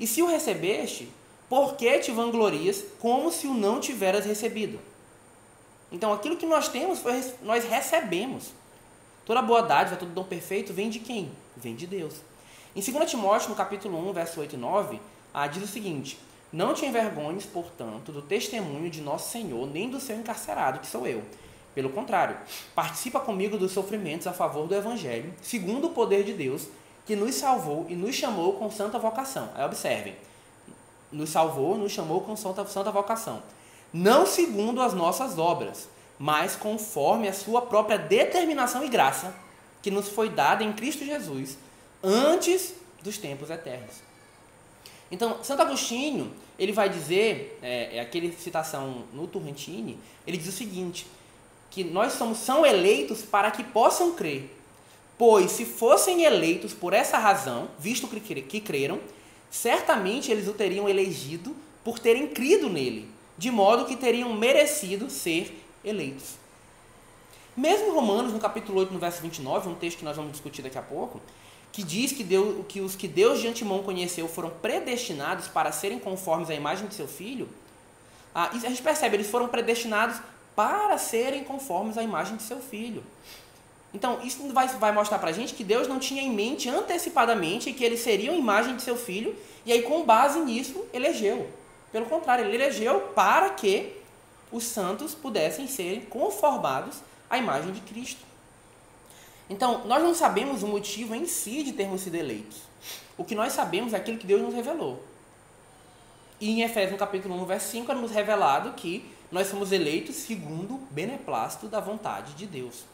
E 0.00 0.06
se 0.06 0.20
o 0.20 0.26
recebeste, 0.26 1.08
por 1.48 1.76
que 1.76 1.98
te 1.98 2.12
vanglorias 2.12 2.84
como 2.98 3.32
se 3.32 3.46
o 3.46 3.54
não 3.54 3.80
tiveras 3.80 4.26
recebido? 4.26 4.78
Então, 5.90 6.12
aquilo 6.12 6.36
que 6.36 6.46
nós 6.46 6.68
temos, 6.68 7.02
nós 7.42 7.64
recebemos. 7.64 8.52
Toda 9.24 9.40
boa 9.42 9.62
dádiva, 9.62 9.96
todo 9.96 10.10
dom 10.10 10.24
perfeito 10.24 10.72
vem 10.72 10.90
de 10.90 10.98
quem? 10.98 11.30
Vem 11.56 11.74
de 11.74 11.86
Deus. 11.86 12.14
Em 12.76 12.80
2 12.80 13.10
Timóteo, 13.10 13.48
no 13.48 13.54
capítulo 13.54 13.98
1, 14.10 14.12
verso 14.12 14.40
8 14.40 14.54
e 14.54 14.58
9, 14.58 15.00
ah, 15.32 15.46
diz 15.46 15.62
o 15.62 15.66
seguinte: 15.66 16.18
Não 16.52 16.74
te 16.74 16.84
envergonhes, 16.84 17.46
portanto, 17.46 18.12
do 18.12 18.22
testemunho 18.22 18.90
de 18.90 19.00
nosso 19.00 19.30
Senhor, 19.30 19.66
nem 19.66 19.88
do 19.90 19.98
seu 19.98 20.16
encarcerado, 20.16 20.80
que 20.80 20.86
sou 20.86 21.06
eu. 21.06 21.22
Pelo 21.74 21.90
contrário, 21.90 22.36
participa 22.74 23.20
comigo 23.20 23.56
dos 23.56 23.72
sofrimentos 23.72 24.26
a 24.26 24.32
favor 24.32 24.66
do 24.66 24.74
Evangelho, 24.74 25.32
segundo 25.42 25.86
o 25.86 25.90
poder 25.90 26.24
de 26.24 26.32
Deus, 26.32 26.68
que 27.06 27.16
nos 27.16 27.34
salvou 27.34 27.86
e 27.88 27.94
nos 27.94 28.14
chamou 28.14 28.54
com 28.54 28.70
santa 28.70 28.98
vocação. 28.98 29.50
Aí 29.54 29.64
observem: 29.64 30.14
nos 31.10 31.30
salvou, 31.30 31.76
nos 31.76 31.92
chamou 31.92 32.20
com 32.20 32.36
santa, 32.36 32.64
santa 32.66 32.90
vocação. 32.90 33.42
Não 33.92 34.26
segundo 34.26 34.82
as 34.82 34.92
nossas 34.92 35.38
obras, 35.38 35.88
mas 36.18 36.56
conforme 36.56 37.28
a 37.28 37.32
sua 37.32 37.62
própria 37.62 37.98
determinação 37.98 38.84
e 38.84 38.88
graça, 38.88 39.34
que 39.80 39.90
nos 39.90 40.08
foi 40.08 40.28
dada 40.28 40.64
em 40.64 40.72
Cristo 40.72 41.04
Jesus, 41.04 41.56
antes 42.02 42.74
dos 43.02 43.16
tempos 43.16 43.50
eternos. 43.50 44.08
Então, 45.10 45.42
Santo 45.42 45.62
Agostinho, 45.62 46.32
ele 46.58 46.72
vai 46.72 46.88
dizer, 46.88 47.58
é, 47.62 47.96
é 47.96 48.00
aquele 48.00 48.32
citação 48.32 49.04
no 49.12 49.26
Turrentini, 49.26 49.98
ele 50.26 50.36
diz 50.36 50.48
o 50.48 50.52
seguinte, 50.52 51.06
que 51.70 51.84
nós 51.84 52.14
somos, 52.14 52.38
são 52.38 52.66
eleitos 52.66 53.22
para 53.22 53.50
que 53.50 53.62
possam 53.62 54.12
crer. 54.12 54.54
Pois, 55.16 55.52
se 55.52 55.64
fossem 55.64 56.24
eleitos 56.24 56.72
por 56.72 56.92
essa 56.92 57.18
razão, 57.18 57.68
visto 57.78 58.06
que, 58.06 58.60
creram, 58.60 59.00
certamente 59.50 60.30
eles 60.30 60.48
o 60.48 60.52
teriam 60.52 60.88
elegido 60.88 61.54
por 61.84 61.98
terem 61.98 62.28
crido 62.28 62.68
nele, 62.68 63.08
de 63.36 63.50
modo 63.50 63.86
que 63.86 63.96
teriam 63.96 64.32
merecido 64.34 65.10
ser 65.10 65.64
eleitos. 65.84 66.36
Mesmo 67.56 67.92
Romanos, 67.92 68.32
no 68.32 68.38
capítulo 68.38 68.78
8, 68.80 68.92
no 68.92 68.98
verso 68.98 69.20
29, 69.20 69.68
um 69.68 69.74
texto 69.74 69.98
que 69.98 70.04
nós 70.04 70.16
vamos 70.16 70.32
discutir 70.32 70.62
daqui 70.62 70.78
a 70.78 70.82
pouco, 70.82 71.20
que 71.72 71.82
diz 71.82 72.12
que, 72.12 72.22
Deus, 72.22 72.64
que 72.68 72.80
os 72.80 72.94
que 72.94 73.08
Deus 73.08 73.40
de 73.40 73.48
antemão 73.48 73.82
conheceu 73.82 74.28
foram 74.28 74.50
predestinados 74.50 75.48
para 75.48 75.72
serem 75.72 75.98
conformes 75.98 76.50
à 76.50 76.54
imagem 76.54 76.86
de 76.86 76.94
seu 76.94 77.08
filho, 77.08 77.48
ah, 78.34 78.50
a 78.52 78.58
gente 78.58 78.82
percebe, 78.82 79.16
eles 79.16 79.28
foram 79.28 79.48
predestinados 79.48 80.20
para 80.54 80.98
serem 80.98 81.44
conformes 81.44 81.98
à 81.98 82.02
imagem 82.02 82.36
de 82.36 82.42
seu 82.42 82.60
filho. 82.60 83.02
Então, 83.92 84.20
isso 84.22 84.46
vai, 84.52 84.68
vai 84.68 84.92
mostrar 84.92 85.18
para 85.18 85.30
a 85.30 85.32
gente 85.32 85.54
que 85.54 85.64
Deus 85.64 85.88
não 85.88 85.98
tinha 85.98 86.22
em 86.22 86.30
mente 86.30 86.68
antecipadamente 86.68 87.72
que 87.72 87.82
eles 87.82 88.00
seriam 88.00 88.34
imagem 88.34 88.76
de 88.76 88.82
seu 88.82 88.96
filho, 88.96 89.34
e 89.64 89.72
aí, 89.72 89.82
com 89.82 90.04
base 90.04 90.38
nisso, 90.40 90.84
elegeu. 90.92 91.48
Pelo 91.90 92.06
contrário, 92.06 92.44
ele 92.44 92.54
elegeu 92.54 93.00
para 93.14 93.50
que 93.50 93.94
os 94.52 94.64
santos 94.64 95.14
pudessem 95.14 95.66
ser 95.66 96.06
conformados 96.10 96.96
à 97.28 97.38
imagem 97.38 97.72
de 97.72 97.80
Cristo. 97.80 98.20
Então, 99.48 99.86
nós 99.86 100.02
não 100.02 100.14
sabemos 100.14 100.62
o 100.62 100.66
motivo 100.66 101.14
em 101.14 101.26
si 101.26 101.62
de 101.62 101.72
termos 101.72 102.02
sido 102.02 102.16
eleitos. 102.16 102.58
O 103.16 103.24
que 103.24 103.34
nós 103.34 103.52
sabemos 103.52 103.94
é 103.94 103.96
aquilo 103.96 104.18
que 104.18 104.26
Deus 104.26 104.42
nos 104.42 104.54
revelou. 104.54 105.02
E 106.40 106.50
em 106.50 106.62
Efésios, 106.62 106.92
no 106.92 106.98
capítulo 106.98 107.34
1, 107.42 107.44
verso 107.46 107.70
5, 107.70 107.90
é 107.90 107.94
nos 107.94 108.10
revelado 108.10 108.72
que 108.72 109.04
nós 109.30 109.48
somos 109.48 109.72
eleitos 109.72 110.14
segundo 110.16 110.74
o 110.74 110.78
beneplácito 110.90 111.66
da 111.66 111.80
vontade 111.80 112.34
de 112.34 112.46
Deus. 112.46 112.84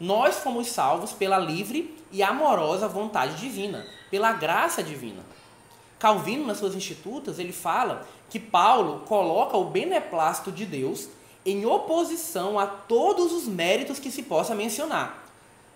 Nós 0.00 0.36
fomos 0.36 0.68
salvos 0.68 1.12
pela 1.12 1.38
livre 1.38 1.96
e 2.12 2.22
amorosa 2.22 2.86
vontade 2.86 3.36
divina, 3.36 3.86
pela 4.10 4.32
graça 4.32 4.82
divina. 4.82 5.24
Calvino, 5.98 6.46
nas 6.46 6.58
suas 6.58 6.74
institutas, 6.74 7.38
ele 7.38 7.52
fala 7.52 8.06
que 8.30 8.38
Paulo 8.38 9.00
coloca 9.06 9.56
o 9.56 9.64
beneplácito 9.64 10.52
de 10.52 10.64
Deus 10.64 11.08
em 11.44 11.66
oposição 11.66 12.58
a 12.58 12.66
todos 12.66 13.32
os 13.32 13.48
méritos 13.48 13.98
que 13.98 14.10
se 14.10 14.22
possa 14.22 14.54
mencionar. 14.54 15.26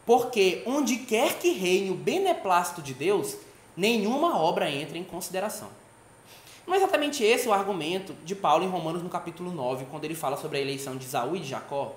Porque 0.05 0.63
onde 0.67 0.97
quer 0.99 1.39
que 1.39 1.53
reine 1.53 1.91
o 1.91 1.95
beneplácito 1.95 2.83
de 2.83 2.93
Deus, 2.95 3.37
nenhuma 3.77 4.39
obra 4.39 4.71
entra 4.71 4.99
em 4.99 5.05
consideração. 5.05 5.69
Não 6.67 6.75
é 6.75 6.77
exatamente 6.77 7.25
esse 7.25 7.49
o 7.49 7.53
argumento 7.53 8.15
de 8.25 8.35
Paulo 8.35 8.65
em 8.65 8.69
Romanos 8.69 9.03
no 9.03 9.09
capítulo 9.09 9.51
9, 9.51 9.87
quando 9.91 10.05
ele 10.05 10.15
fala 10.15 10.37
sobre 10.37 10.59
a 10.59 10.61
eleição 10.61 10.97
de 10.97 11.07
Isaú 11.07 11.35
e 11.35 11.41
de 11.41 11.49
Jacó. 11.49 11.93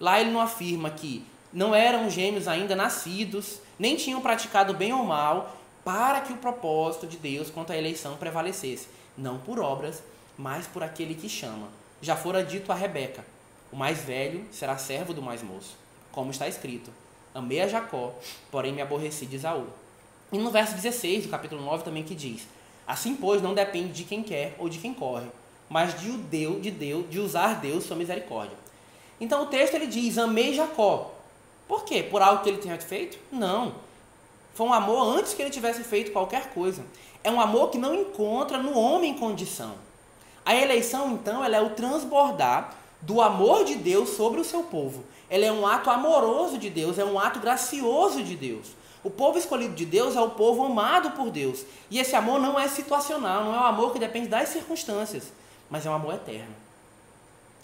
Lá 0.00 0.20
ele 0.20 0.30
não 0.30 0.40
afirma 0.40 0.90
que 0.90 1.24
não 1.52 1.74
eram 1.74 2.10
gêmeos 2.10 2.46
ainda 2.46 2.76
nascidos, 2.76 3.60
nem 3.78 3.96
tinham 3.96 4.20
praticado 4.20 4.74
bem 4.74 4.92
ou 4.92 5.04
mal, 5.04 5.56
para 5.84 6.20
que 6.20 6.32
o 6.32 6.36
propósito 6.36 7.06
de 7.06 7.16
Deus 7.16 7.50
quanto 7.50 7.72
à 7.72 7.76
eleição 7.76 8.16
prevalecesse, 8.16 8.88
não 9.16 9.38
por 9.38 9.58
obras, 9.58 10.02
mas 10.36 10.66
por 10.66 10.82
aquele 10.82 11.14
que 11.14 11.28
chama. 11.28 11.68
Já 12.00 12.14
fora 12.14 12.44
dito 12.44 12.70
a 12.70 12.74
Rebeca: 12.74 13.24
o 13.72 13.76
mais 13.76 13.98
velho 13.98 14.44
será 14.52 14.76
servo 14.78 15.12
do 15.12 15.22
mais 15.22 15.42
moço, 15.42 15.76
como 16.12 16.30
está 16.30 16.46
escrito: 16.46 16.90
Amei 17.34 17.60
a 17.60 17.68
Jacó, 17.68 18.14
porém 18.50 18.72
me 18.72 18.82
aborreci 18.82 19.26
de 19.26 19.36
Esaú. 19.36 19.66
E 20.30 20.38
no 20.38 20.50
verso 20.50 20.74
16 20.74 21.24
do 21.24 21.30
capítulo 21.30 21.62
9 21.62 21.84
também 21.84 22.04
que 22.04 22.14
diz: 22.14 22.46
Assim, 22.86 23.14
pois, 23.14 23.42
não 23.42 23.54
depende 23.54 23.92
de 23.92 24.04
quem 24.04 24.22
quer 24.22 24.54
ou 24.58 24.68
de 24.68 24.78
quem 24.78 24.94
corre, 24.94 25.26
mas 25.68 25.98
de, 26.00 26.10
Deus, 26.10 26.62
de, 26.62 26.70
Deus, 26.70 27.08
de 27.10 27.18
usar 27.18 27.60
Deus 27.60 27.84
sua 27.84 27.96
misericórdia. 27.96 28.56
Então 29.20 29.42
o 29.42 29.46
texto 29.46 29.74
ele 29.74 29.86
diz: 29.86 30.18
Amei 30.18 30.54
Jacó. 30.54 31.12
Por 31.66 31.84
quê? 31.84 32.02
Por 32.02 32.22
algo 32.22 32.42
que 32.42 32.48
ele 32.48 32.58
tenha 32.58 32.78
feito? 32.78 33.18
Não. 33.30 33.74
Foi 34.54 34.66
um 34.66 34.72
amor 34.72 35.18
antes 35.18 35.34
que 35.34 35.42
ele 35.42 35.50
tivesse 35.50 35.84
feito 35.84 36.12
qualquer 36.12 36.50
coisa. 36.50 36.84
É 37.22 37.30
um 37.30 37.40
amor 37.40 37.70
que 37.70 37.78
não 37.78 37.94
encontra 37.94 38.58
no 38.58 38.76
homem 38.76 39.14
condição. 39.14 39.74
A 40.44 40.54
eleição, 40.54 41.12
então, 41.12 41.44
ela 41.44 41.56
é 41.56 41.60
o 41.60 41.70
transbordar 41.70 42.74
do 43.02 43.20
amor 43.20 43.64
de 43.64 43.74
Deus 43.74 44.10
sobre 44.10 44.40
o 44.40 44.44
seu 44.44 44.62
povo. 44.62 45.04
Ela 45.28 45.44
é 45.44 45.52
um 45.52 45.66
ato 45.66 45.90
amoroso 45.90 46.56
de 46.56 46.70
Deus, 46.70 46.98
é 46.98 47.04
um 47.04 47.18
ato 47.18 47.38
gracioso 47.38 48.22
de 48.22 48.34
Deus. 48.34 48.68
O 49.04 49.10
povo 49.10 49.38
escolhido 49.38 49.74
de 49.74 49.84
Deus 49.84 50.16
é 50.16 50.20
o 50.20 50.30
povo 50.30 50.64
amado 50.64 51.10
por 51.12 51.30
Deus. 51.30 51.64
E 51.90 51.98
esse 51.98 52.16
amor 52.16 52.40
não 52.40 52.58
é 52.58 52.66
situacional, 52.66 53.44
não 53.44 53.54
é 53.54 53.60
um 53.60 53.64
amor 53.64 53.92
que 53.92 53.98
depende 53.98 54.28
das 54.28 54.48
circunstâncias, 54.48 55.32
mas 55.70 55.86
é 55.86 55.90
um 55.90 55.94
amor 55.94 56.14
eterno. 56.14 56.54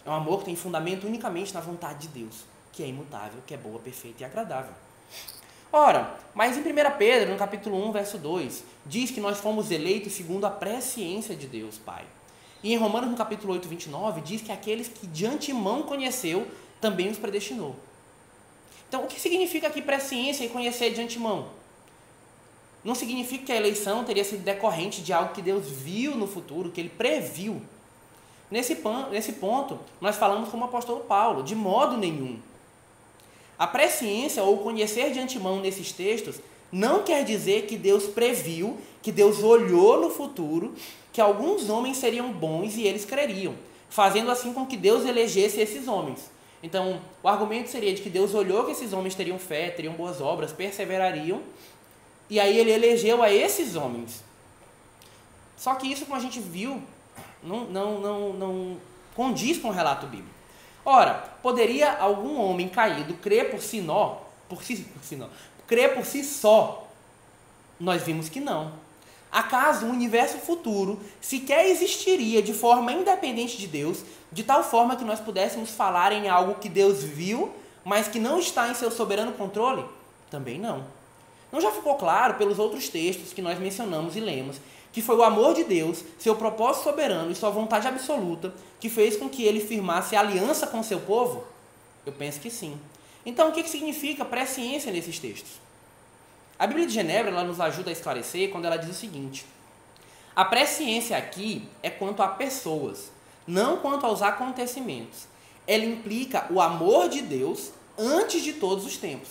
É 0.04 0.10
um 0.10 0.14
amor 0.14 0.40
que 0.40 0.46
tem 0.46 0.56
fundamento 0.56 1.06
unicamente 1.06 1.54
na 1.54 1.60
vontade 1.60 2.06
de 2.06 2.20
Deus, 2.20 2.44
que 2.72 2.82
é 2.82 2.86
imutável, 2.86 3.40
que 3.46 3.54
é 3.54 3.56
boa, 3.56 3.78
perfeita 3.78 4.22
e 4.22 4.26
agradável. 4.26 4.74
Ora, 5.72 6.16
mas 6.34 6.56
em 6.56 6.60
1 6.60 6.64
Pedro, 6.98 7.32
no 7.32 7.38
capítulo 7.38 7.84
1, 7.88 7.92
verso 7.92 8.18
2, 8.18 8.64
diz 8.86 9.10
que 9.10 9.20
nós 9.20 9.38
fomos 9.38 9.70
eleitos 9.70 10.12
segundo 10.12 10.44
a 10.44 10.50
presciência 10.50 11.34
de 11.34 11.46
Deus, 11.46 11.78
Pai. 11.78 12.04
E 12.62 12.72
em 12.72 12.76
Romanos, 12.76 13.10
no 13.10 13.16
capítulo 13.16 13.52
8, 13.54 13.68
29, 13.68 14.20
diz 14.20 14.40
que 14.40 14.52
aqueles 14.52 14.88
que 14.88 15.06
de 15.06 15.26
antemão 15.26 15.82
conheceu, 15.82 16.46
também 16.80 17.08
os 17.10 17.18
predestinou. 17.18 17.74
Então, 18.88 19.04
o 19.04 19.06
que 19.06 19.20
significa 19.20 19.66
aqui 19.66 19.82
presciência 19.82 20.44
e 20.44 20.48
conhecer 20.48 20.92
de 20.92 21.00
antemão? 21.00 21.48
Não 22.84 22.94
significa 22.94 23.46
que 23.46 23.52
a 23.52 23.56
eleição 23.56 24.04
teria 24.04 24.22
sido 24.22 24.44
decorrente 24.44 25.02
de 25.02 25.12
algo 25.12 25.32
que 25.32 25.42
Deus 25.42 25.66
viu 25.66 26.14
no 26.14 26.26
futuro, 26.26 26.70
que 26.70 26.80
ele 26.80 26.90
previu. 26.90 27.60
Nesse, 28.54 28.78
nesse 29.10 29.32
ponto, 29.32 29.80
nós 30.00 30.14
falamos 30.14 30.48
como 30.48 30.62
o 30.62 30.68
apóstolo 30.68 31.00
Paulo, 31.00 31.42
de 31.42 31.56
modo 31.56 31.96
nenhum. 31.96 32.38
A 33.58 33.66
presciência 33.66 34.44
ou 34.44 34.58
conhecer 34.58 35.10
de 35.10 35.18
antemão 35.18 35.58
nesses 35.58 35.90
textos 35.90 36.36
não 36.70 37.02
quer 37.02 37.24
dizer 37.24 37.66
que 37.66 37.76
Deus 37.76 38.04
previu, 38.04 38.78
que 39.02 39.10
Deus 39.10 39.42
olhou 39.42 40.00
no 40.00 40.08
futuro, 40.08 40.72
que 41.12 41.20
alguns 41.20 41.68
homens 41.68 41.96
seriam 41.96 42.32
bons 42.32 42.76
e 42.76 42.84
eles 42.84 43.04
creriam, 43.04 43.56
fazendo 43.90 44.30
assim 44.30 44.52
com 44.52 44.64
que 44.64 44.76
Deus 44.76 45.04
elegesse 45.04 45.60
esses 45.60 45.88
homens. 45.88 46.30
Então, 46.62 47.00
o 47.24 47.28
argumento 47.28 47.68
seria 47.68 47.92
de 47.92 48.02
que 48.02 48.08
Deus 48.08 48.34
olhou 48.34 48.66
que 48.66 48.70
esses 48.70 48.92
homens 48.92 49.16
teriam 49.16 49.36
fé, 49.36 49.70
teriam 49.70 49.94
boas 49.94 50.20
obras, 50.20 50.52
perseverariam, 50.52 51.42
e 52.30 52.38
aí 52.38 52.56
ele 52.56 52.70
elegeu 52.70 53.20
a 53.20 53.32
esses 53.32 53.74
homens. 53.74 54.22
Só 55.56 55.74
que 55.74 55.90
isso, 55.90 56.04
como 56.04 56.16
a 56.16 56.20
gente 56.20 56.38
viu, 56.38 56.80
não, 57.44 57.64
não, 57.66 58.00
não, 58.00 58.32
não 58.32 58.76
condiz 59.14 59.58
com 59.58 59.68
o 59.68 59.72
relato 59.72 60.06
bíblico. 60.06 60.34
Ora, 60.84 61.14
poderia 61.42 61.92
algum 61.92 62.38
homem 62.40 62.68
caído 62.68 63.14
crer 63.14 63.50
por 63.50 63.60
si 63.60 63.80
nó, 63.80 64.16
por 64.48 64.62
si, 64.62 64.76
por 64.76 65.02
si 65.02 65.16
nó, 65.16 65.28
crer 65.66 65.94
por 65.94 66.04
si 66.04 66.22
só? 66.22 66.88
Nós 67.78 68.02
vimos 68.02 68.28
que 68.28 68.40
não. 68.40 68.72
Acaso 69.32 69.86
o 69.86 69.90
universo 69.90 70.38
futuro 70.38 71.00
sequer 71.20 71.66
existiria 71.66 72.42
de 72.42 72.52
forma 72.52 72.92
independente 72.92 73.56
de 73.56 73.66
Deus, 73.66 74.04
de 74.30 74.44
tal 74.44 74.62
forma 74.62 74.94
que 74.94 75.04
nós 75.04 75.18
pudéssemos 75.18 75.70
falar 75.70 76.12
em 76.12 76.28
algo 76.28 76.54
que 76.56 76.68
Deus 76.68 77.02
viu, 77.02 77.52
mas 77.84 78.06
que 78.06 78.20
não 78.20 78.38
está 78.38 78.68
em 78.68 78.74
seu 78.74 78.90
soberano 78.90 79.32
controle? 79.32 79.84
Também 80.30 80.58
não. 80.58 80.84
Não 81.50 81.60
já 81.60 81.70
ficou 81.70 81.96
claro 81.96 82.34
pelos 82.34 82.58
outros 82.58 82.88
textos 82.88 83.32
que 83.32 83.42
nós 83.42 83.58
mencionamos 83.58 84.16
e 84.16 84.20
lemos 84.20 84.56
que 84.94 85.02
foi 85.02 85.16
o 85.16 85.24
amor 85.24 85.54
de 85.54 85.64
Deus, 85.64 86.04
seu 86.20 86.36
propósito 86.36 86.84
soberano 86.84 87.32
e 87.32 87.34
sua 87.34 87.50
vontade 87.50 87.88
absoluta 87.88 88.54
que 88.78 88.88
fez 88.88 89.16
com 89.16 89.28
que 89.28 89.42
ele 89.42 89.58
firmasse 89.58 90.14
aliança 90.14 90.68
com 90.68 90.84
seu 90.84 91.00
povo? 91.00 91.44
Eu 92.06 92.12
penso 92.12 92.38
que 92.38 92.48
sim. 92.48 92.78
Então, 93.26 93.48
o 93.48 93.52
que 93.52 93.68
significa 93.68 94.24
presciência 94.24 94.92
nesses 94.92 95.18
textos? 95.18 95.50
A 96.56 96.64
Bíblia 96.64 96.86
de 96.86 96.92
Genebra 96.92 97.32
ela 97.32 97.42
nos 97.42 97.60
ajuda 97.60 97.90
a 97.90 97.92
esclarecer 97.92 98.52
quando 98.52 98.66
ela 98.66 98.76
diz 98.76 98.88
o 98.88 98.94
seguinte: 98.94 99.44
a 100.36 100.44
presciência 100.44 101.16
aqui 101.16 101.68
é 101.82 101.90
quanto 101.90 102.22
a 102.22 102.28
pessoas, 102.28 103.10
não 103.48 103.78
quanto 103.78 104.06
aos 104.06 104.22
acontecimentos. 104.22 105.26
Ela 105.66 105.84
implica 105.84 106.46
o 106.50 106.60
amor 106.60 107.08
de 107.08 107.20
Deus 107.20 107.72
antes 107.98 108.44
de 108.44 108.52
todos 108.52 108.86
os 108.86 108.96
tempos. 108.96 109.28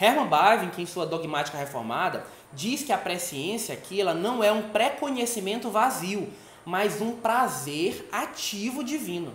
Herman 0.00 0.26
Bavinck, 0.26 0.82
em 0.82 0.86
sua 0.86 1.06
dogmática 1.06 1.56
reformada, 1.56 2.26
diz 2.54 2.82
que 2.82 2.92
a 2.92 2.98
presciência 2.98 3.74
aqui 3.74 4.00
ela 4.00 4.14
não 4.14 4.42
é 4.42 4.52
um 4.52 4.70
pré-conhecimento 4.70 5.70
vazio, 5.70 6.28
mas 6.64 7.00
um 7.00 7.16
prazer 7.16 8.08
ativo 8.10 8.82
divino. 8.82 9.32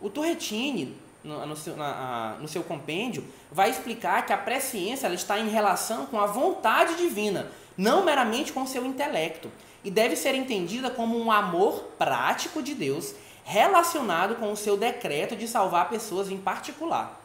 O 0.00 0.08
Turretini, 0.08 0.96
no, 1.22 1.44
no, 1.46 1.56
seu, 1.56 1.76
na, 1.76 2.36
no 2.40 2.48
seu 2.48 2.62
compêndio, 2.62 3.24
vai 3.50 3.70
explicar 3.70 4.24
que 4.24 4.32
a 4.32 4.38
presciência 4.38 5.06
ela 5.06 5.14
está 5.14 5.38
em 5.38 5.48
relação 5.48 6.06
com 6.06 6.20
a 6.20 6.26
vontade 6.26 6.96
divina, 6.96 7.50
não 7.76 8.04
meramente 8.04 8.52
com 8.52 8.66
seu 8.66 8.84
intelecto, 8.86 9.50
e 9.82 9.90
deve 9.90 10.14
ser 10.14 10.34
entendida 10.34 10.90
como 10.90 11.18
um 11.18 11.30
amor 11.30 11.92
prático 11.98 12.62
de 12.62 12.74
Deus 12.74 13.14
relacionado 13.44 14.36
com 14.36 14.52
o 14.52 14.56
seu 14.56 14.76
decreto 14.76 15.34
de 15.34 15.48
salvar 15.48 15.88
pessoas 15.88 16.30
em 16.30 16.38
particular. 16.38 17.18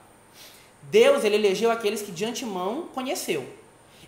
Deus 0.84 1.24
ele 1.24 1.36
elegeu 1.36 1.72
aqueles 1.72 2.02
que 2.02 2.12
de 2.12 2.26
antemão 2.26 2.88
conheceu. 2.94 3.46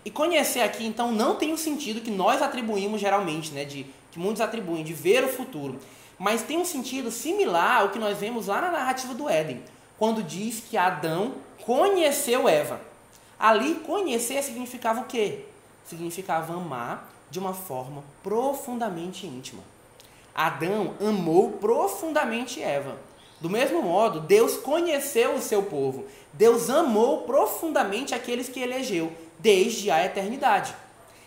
E 0.08 0.10
conhecer 0.10 0.60
aqui, 0.60 0.86
então, 0.86 1.12
não 1.12 1.34
tem 1.34 1.52
o 1.52 1.58
sentido 1.58 2.00
que 2.00 2.10
nós 2.10 2.40
atribuímos 2.40 2.98
geralmente, 2.98 3.52
né, 3.52 3.66
de, 3.66 3.84
que 4.10 4.18
muitos 4.18 4.40
atribuem, 4.40 4.82
de 4.82 4.94
ver 4.94 5.22
o 5.22 5.28
futuro. 5.28 5.78
Mas 6.18 6.40
tem 6.40 6.56
um 6.56 6.64
sentido 6.64 7.10
similar 7.10 7.82
ao 7.82 7.90
que 7.90 7.98
nós 7.98 8.16
vemos 8.16 8.46
lá 8.46 8.62
na 8.62 8.70
narrativa 8.70 9.12
do 9.12 9.28
Éden, 9.28 9.62
quando 9.98 10.22
diz 10.22 10.60
que 10.60 10.78
Adão 10.78 11.34
conheceu 11.62 12.48
Eva. 12.48 12.80
Ali, 13.38 13.74
conhecer 13.84 14.42
significava 14.42 15.02
o 15.02 15.04
quê? 15.04 15.40
Significava 15.84 16.54
amar 16.54 17.12
de 17.30 17.38
uma 17.38 17.52
forma 17.52 18.02
profundamente 18.22 19.26
íntima. 19.26 19.62
Adão 20.34 20.94
amou 21.06 21.50
profundamente 21.60 22.62
Eva. 22.62 22.96
Do 23.42 23.50
mesmo 23.50 23.82
modo, 23.82 24.20
Deus 24.20 24.56
conheceu 24.56 25.34
o 25.34 25.42
seu 25.42 25.64
povo. 25.64 26.06
Deus 26.32 26.70
amou 26.70 27.24
profundamente 27.24 28.14
aqueles 28.14 28.48
que 28.48 28.58
elegeu 28.58 29.12
desde 29.38 29.90
a 29.90 30.04
eternidade. 30.04 30.74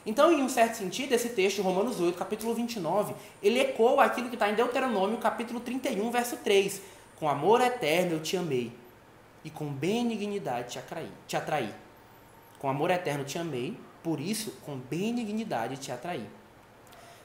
Então, 0.05 0.31
em 0.31 0.41
um 0.41 0.49
certo 0.49 0.75
sentido, 0.75 1.13
esse 1.13 1.29
texto, 1.29 1.61
Romanos 1.61 1.99
8, 1.99 2.17
capítulo 2.17 2.55
29, 2.55 3.13
ele 3.41 3.59
ecoa 3.59 4.03
aquilo 4.03 4.29
que 4.29 4.35
está 4.35 4.49
em 4.49 4.55
Deuteronômio, 4.55 5.17
capítulo 5.17 5.59
31, 5.59 6.09
verso 6.09 6.37
3. 6.37 6.81
Com 7.19 7.29
amor 7.29 7.61
eterno 7.61 8.13
eu 8.13 8.19
te 8.19 8.35
amei, 8.35 8.71
e 9.43 9.49
com 9.49 9.67
benignidade 9.67 10.71
te 10.71 10.79
atraí. 10.79 11.09
Te 11.27 11.37
atraí. 11.37 11.71
Com 12.57 12.67
amor 12.67 12.89
eterno 12.89 13.23
te 13.23 13.37
amei, 13.37 13.77
por 14.03 14.19
isso, 14.19 14.51
com 14.65 14.77
benignidade 14.77 15.77
te 15.77 15.91
atraí. 15.91 16.27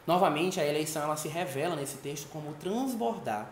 Novamente, 0.06 0.60
a 0.60 0.66
eleição 0.66 1.02
ela 1.02 1.16
se 1.16 1.28
revela 1.28 1.74
nesse 1.74 1.96
texto 1.96 2.28
como 2.28 2.52
transbordar 2.54 3.50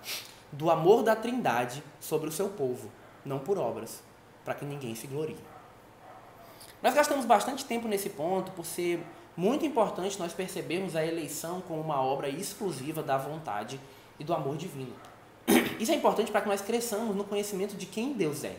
do 0.53 0.71
amor 0.71 1.03
da 1.03 1.17
Trindade 1.17 1.83
sobre 1.99 2.29
o 2.29 2.33
seu 2.33 2.49
povo, 2.51 2.91
não 3.25 3.39
por 3.39 3.59
obras, 3.59 4.03
para 4.45 4.55
que 4.55 4.65
ninguém 4.65 4.95
se 4.95 5.07
glorie. 5.07 5.37
Nós 6.85 6.93
gastamos 6.93 7.25
bastante 7.25 7.65
tempo 7.65 7.89
nesse 7.89 8.11
ponto 8.11 8.53
por 8.53 8.67
ser 8.67 9.03
muito 9.35 9.65
importante 9.65 10.19
nós 10.19 10.35
percebermos 10.35 10.95
a 10.95 11.03
eleição 11.03 11.63
como 11.67 11.81
uma 11.81 11.99
obra 12.03 12.29
exclusiva 12.29 13.03
da 13.03 13.17
vontade 13.17 13.81
e 14.21 14.23
do 14.23 14.35
amor 14.35 14.55
divino. 14.59 14.93
Isso 15.81 15.93
é 15.93 15.95
importante 15.95 16.31
para 16.31 16.43
que 16.43 16.49
nós 16.49 16.61
cresçamos 16.61 17.17
no 17.17 17.25
conhecimento 17.25 17.75
de 17.75 17.87
quem 17.87 18.13
Deus 18.13 18.45
é. 18.45 18.55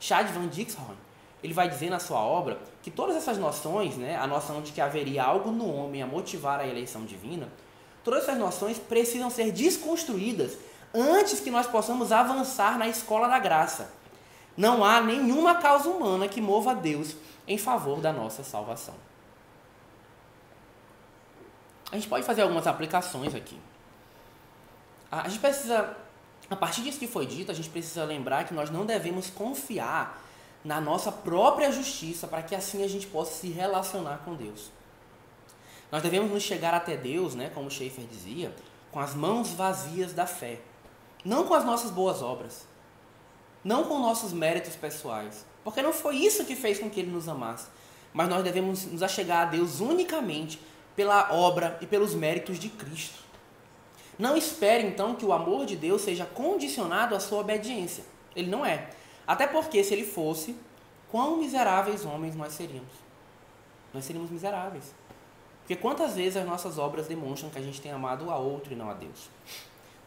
Chad 0.00 0.26
Van 0.32 0.48
Dixhoorn, 0.48 0.96
ele 1.40 1.54
vai 1.54 1.68
dizer 1.68 1.88
na 1.88 2.00
sua 2.00 2.18
obra 2.18 2.58
que 2.82 2.90
todas 2.90 3.14
essas 3.14 3.38
noções, 3.38 3.96
né, 3.96 4.16
a 4.16 4.26
noção 4.26 4.60
de 4.60 4.72
que 4.72 4.80
haveria 4.80 5.22
algo 5.22 5.52
no 5.52 5.72
homem 5.72 6.02
a 6.02 6.06
motivar 6.06 6.58
a 6.58 6.66
eleição 6.66 7.04
divina, 7.04 7.48
todas 8.02 8.24
essas 8.24 8.38
noções 8.38 8.76
precisam 8.76 9.30
ser 9.30 9.52
desconstruídas 9.52 10.58
antes 10.92 11.38
que 11.38 11.48
nós 11.48 11.68
possamos 11.68 12.10
avançar 12.10 12.76
na 12.76 12.88
escola 12.88 13.28
da 13.28 13.38
graça. 13.38 13.92
Não 14.56 14.84
há 14.84 15.00
nenhuma 15.00 15.54
causa 15.54 15.88
humana 15.88 16.26
que 16.26 16.40
mova 16.40 16.72
a 16.72 16.74
Deus 16.74 17.16
em 17.46 17.58
favor 17.58 18.00
da 18.00 18.12
nossa 18.12 18.42
salvação. 18.42 18.94
A 21.90 21.96
gente 21.96 22.08
pode 22.08 22.24
fazer 22.24 22.42
algumas 22.42 22.66
aplicações 22.66 23.34
aqui. 23.34 23.58
A 25.10 25.28
gente 25.28 25.40
precisa, 25.40 25.94
a 26.48 26.56
partir 26.56 26.82
disso 26.82 26.98
que 26.98 27.06
foi 27.06 27.26
dito, 27.26 27.50
a 27.50 27.54
gente 27.54 27.68
precisa 27.68 28.04
lembrar 28.04 28.44
que 28.44 28.54
nós 28.54 28.70
não 28.70 28.86
devemos 28.86 29.28
confiar 29.28 30.22
na 30.64 30.80
nossa 30.80 31.12
própria 31.12 31.70
justiça 31.70 32.26
para 32.26 32.42
que 32.42 32.54
assim 32.54 32.82
a 32.82 32.88
gente 32.88 33.06
possa 33.06 33.32
se 33.32 33.50
relacionar 33.50 34.22
com 34.24 34.34
Deus. 34.34 34.70
Nós 35.90 36.02
devemos 36.02 36.30
nos 36.30 36.42
chegar 36.42 36.72
até 36.72 36.96
Deus, 36.96 37.34
né, 37.34 37.50
como 37.54 37.70
Schaeffer 37.70 38.06
dizia, 38.06 38.54
com 38.90 38.98
as 38.98 39.14
mãos 39.14 39.50
vazias 39.52 40.14
da 40.14 40.26
fé, 40.26 40.60
não 41.22 41.44
com 41.44 41.52
as 41.52 41.64
nossas 41.64 41.90
boas 41.90 42.22
obras, 42.22 42.66
não 43.62 43.84
com 43.84 43.98
nossos 43.98 44.32
méritos 44.32 44.76
pessoais, 44.76 45.44
porque 45.64 45.82
não 45.82 45.92
foi 45.92 46.16
isso 46.16 46.44
que 46.44 46.56
fez 46.56 46.78
com 46.78 46.90
que 46.90 47.00
ele 47.00 47.10
nos 47.10 47.28
amasse. 47.28 47.66
Mas 48.12 48.28
nós 48.28 48.44
devemos 48.44 48.84
nos 48.84 49.02
achegar 49.02 49.46
a 49.46 49.50
Deus 49.50 49.80
unicamente 49.80 50.60
pela 50.94 51.32
obra 51.32 51.78
e 51.80 51.86
pelos 51.86 52.14
méritos 52.14 52.58
de 52.58 52.68
Cristo. 52.68 53.22
Não 54.18 54.36
espere 54.36 54.86
então 54.86 55.14
que 55.14 55.24
o 55.24 55.32
amor 55.32 55.64
de 55.64 55.76
Deus 55.76 56.02
seja 56.02 56.26
condicionado 56.26 57.14
à 57.14 57.20
sua 57.20 57.40
obediência. 57.40 58.04
Ele 58.36 58.50
não 58.50 58.64
é. 58.64 58.90
Até 59.26 59.46
porque, 59.46 59.82
se 59.82 59.94
ele 59.94 60.04
fosse, 60.04 60.54
quão 61.10 61.38
miseráveis 61.38 62.04
homens 62.04 62.36
nós 62.36 62.52
seríamos? 62.52 62.92
Nós 63.94 64.04
seríamos 64.04 64.30
miseráveis. 64.30 64.94
Porque 65.60 65.76
quantas 65.76 66.14
vezes 66.16 66.36
as 66.36 66.46
nossas 66.46 66.76
obras 66.76 67.06
demonstram 67.06 67.50
que 67.50 67.58
a 67.58 67.62
gente 67.62 67.80
tem 67.80 67.92
amado 67.92 68.30
a 68.30 68.36
outro 68.36 68.72
e 68.72 68.76
não 68.76 68.90
a 68.90 68.94
Deus? 68.94 69.30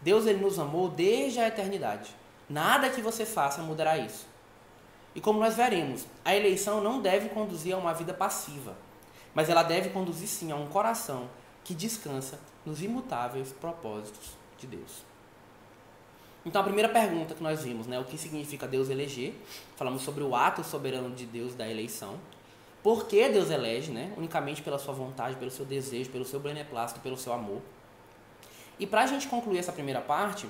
Deus 0.01 0.25
ele 0.25 0.39
nos 0.39 0.59
amou 0.59 0.89
desde 0.89 1.39
a 1.39 1.47
eternidade. 1.47 2.09
Nada 2.49 2.89
que 2.89 3.01
você 3.01 3.25
faça 3.25 3.61
mudará 3.61 3.97
isso. 3.97 4.27
E 5.15 5.21
como 5.21 5.39
nós 5.39 5.56
veremos, 5.56 6.06
a 6.25 6.36
eleição 6.36 6.82
não 6.82 7.01
deve 7.01 7.30
conduzir 7.30 7.73
a 7.73 7.78
uma 7.78 7.93
vida 7.93 8.13
passiva, 8.13 8.75
mas 9.34 9.49
ela 9.49 9.63
deve 9.63 9.89
conduzir 9.89 10.28
sim 10.28 10.51
a 10.51 10.56
um 10.56 10.67
coração 10.67 11.30
que 11.63 11.73
descansa 11.73 12.39
nos 12.65 12.82
imutáveis 12.84 13.54
propósitos 13.54 14.38
de 14.60 14.67
Deus. 14.67 15.06
Então 16.45 16.62
a 16.62 16.63
primeira 16.63 16.89
pergunta 16.89 17.34
que 17.34 17.41
nós 17.41 17.63
vimos, 17.63 17.88
né, 17.88 17.99
o 17.99 18.04
que 18.04 18.17
significa 18.17 18.67
Deus 18.67 18.89
eleger? 18.89 19.34
Falamos 19.75 20.04
sobre 20.04 20.23
o 20.23 20.36
ato 20.36 20.63
soberano 20.63 21.15
de 21.15 21.25
Deus 21.25 21.56
da 21.56 21.67
eleição. 21.67 22.19
Por 22.84 23.08
que 23.08 23.28
Deus 23.30 23.49
elege, 23.49 23.91
né? 23.91 24.13
Unicamente 24.15 24.62
pela 24.62 24.78
sua 24.78 24.93
vontade, 24.93 25.38
pelo 25.38 25.49
seu 25.49 25.65
desejo, 25.65 26.12
pelo 26.12 26.23
seu 26.23 26.39
beneplácito, 26.39 26.99
pelo 26.99 27.17
seu 27.17 27.34
amor. 27.34 27.60
E 28.78 28.86
para 28.86 29.01
a 29.01 29.08
gente 29.08 29.28
concluir 29.28 29.58
essa 29.58 29.71
primeira 29.71 30.01
parte, 30.01 30.47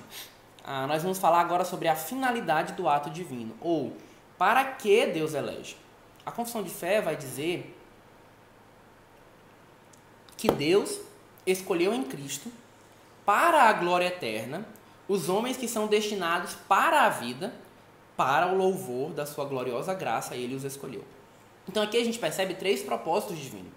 ah, 0.62 0.86
nós 0.86 1.02
vamos 1.02 1.18
falar 1.18 1.40
agora 1.40 1.64
sobre 1.64 1.88
a 1.88 1.96
finalidade 1.96 2.74
do 2.74 2.90
ato 2.90 3.08
divino, 3.08 3.54
ou 3.58 3.96
para 4.38 4.64
que 4.64 5.06
Deus 5.06 5.34
elege. 5.34 5.76
A 6.24 6.32
confissão 6.32 6.62
de 6.62 6.70
fé 6.70 7.00
vai 7.00 7.16
dizer 7.16 7.74
que 10.36 10.50
Deus 10.50 11.00
escolheu 11.46 11.94
em 11.94 12.02
Cristo 12.02 12.50
para 13.24 13.64
a 13.64 13.72
glória 13.72 14.06
eterna 14.06 14.66
os 15.08 15.28
homens 15.28 15.56
que 15.56 15.68
são 15.68 15.86
destinados 15.86 16.54
para 16.68 17.02
a 17.02 17.08
vida, 17.08 17.54
para 18.16 18.48
o 18.48 18.56
louvor 18.56 19.10
da 19.12 19.24
sua 19.24 19.44
gloriosa 19.44 19.94
graça, 19.94 20.34
ele 20.34 20.54
os 20.54 20.64
escolheu. 20.64 21.04
Então 21.68 21.82
aqui 21.82 21.96
a 21.96 22.04
gente 22.04 22.18
percebe 22.18 22.54
três 22.54 22.82
propósitos 22.82 23.38
divinos. 23.38 23.72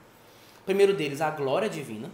O 0.62 0.64
primeiro 0.66 0.94
deles, 0.94 1.22
a 1.22 1.30
glória 1.30 1.70
divina. 1.70 2.10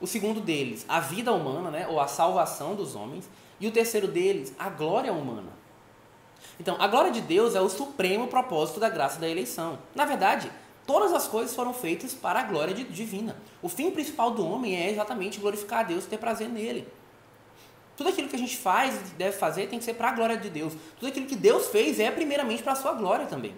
O 0.00 0.06
segundo 0.06 0.40
deles, 0.40 0.84
a 0.88 1.00
vida 1.00 1.32
humana, 1.32 1.70
né, 1.70 1.86
ou 1.88 1.98
a 1.98 2.06
salvação 2.06 2.74
dos 2.74 2.94
homens. 2.94 3.28
E 3.58 3.66
o 3.66 3.70
terceiro 3.70 4.06
deles, 4.06 4.54
a 4.58 4.68
glória 4.68 5.12
humana. 5.12 5.52
Então, 6.58 6.76
a 6.78 6.86
glória 6.86 7.10
de 7.10 7.20
Deus 7.20 7.54
é 7.54 7.60
o 7.60 7.68
supremo 7.68 8.28
propósito 8.28 8.80
da 8.80 8.88
graça 8.88 9.20
da 9.20 9.28
eleição. 9.28 9.78
Na 9.94 10.04
verdade, 10.04 10.50
todas 10.86 11.12
as 11.12 11.28
coisas 11.28 11.54
foram 11.54 11.72
feitas 11.72 12.14
para 12.14 12.40
a 12.40 12.42
glória 12.42 12.74
divina. 12.74 13.36
O 13.62 13.68
fim 13.68 13.90
principal 13.90 14.30
do 14.30 14.46
homem 14.46 14.76
é 14.76 14.90
exatamente 14.90 15.40
glorificar 15.40 15.80
a 15.80 15.82
Deus 15.82 16.04
e 16.04 16.08
ter 16.08 16.18
prazer 16.18 16.48
nele. 16.48 16.86
Tudo 17.96 18.10
aquilo 18.10 18.28
que 18.28 18.36
a 18.36 18.38
gente 18.38 18.56
faz 18.56 18.94
e 18.94 19.14
deve 19.14 19.36
fazer 19.36 19.68
tem 19.68 19.78
que 19.78 19.84
ser 19.84 19.94
para 19.94 20.08
a 20.10 20.12
glória 20.12 20.36
de 20.36 20.50
Deus. 20.50 20.74
Tudo 20.98 21.08
aquilo 21.08 21.26
que 21.26 21.36
Deus 21.36 21.68
fez 21.68 21.98
é 21.98 22.10
primeiramente 22.10 22.62
para 22.62 22.72
a 22.72 22.76
sua 22.76 22.92
glória 22.92 23.26
também. 23.26 23.54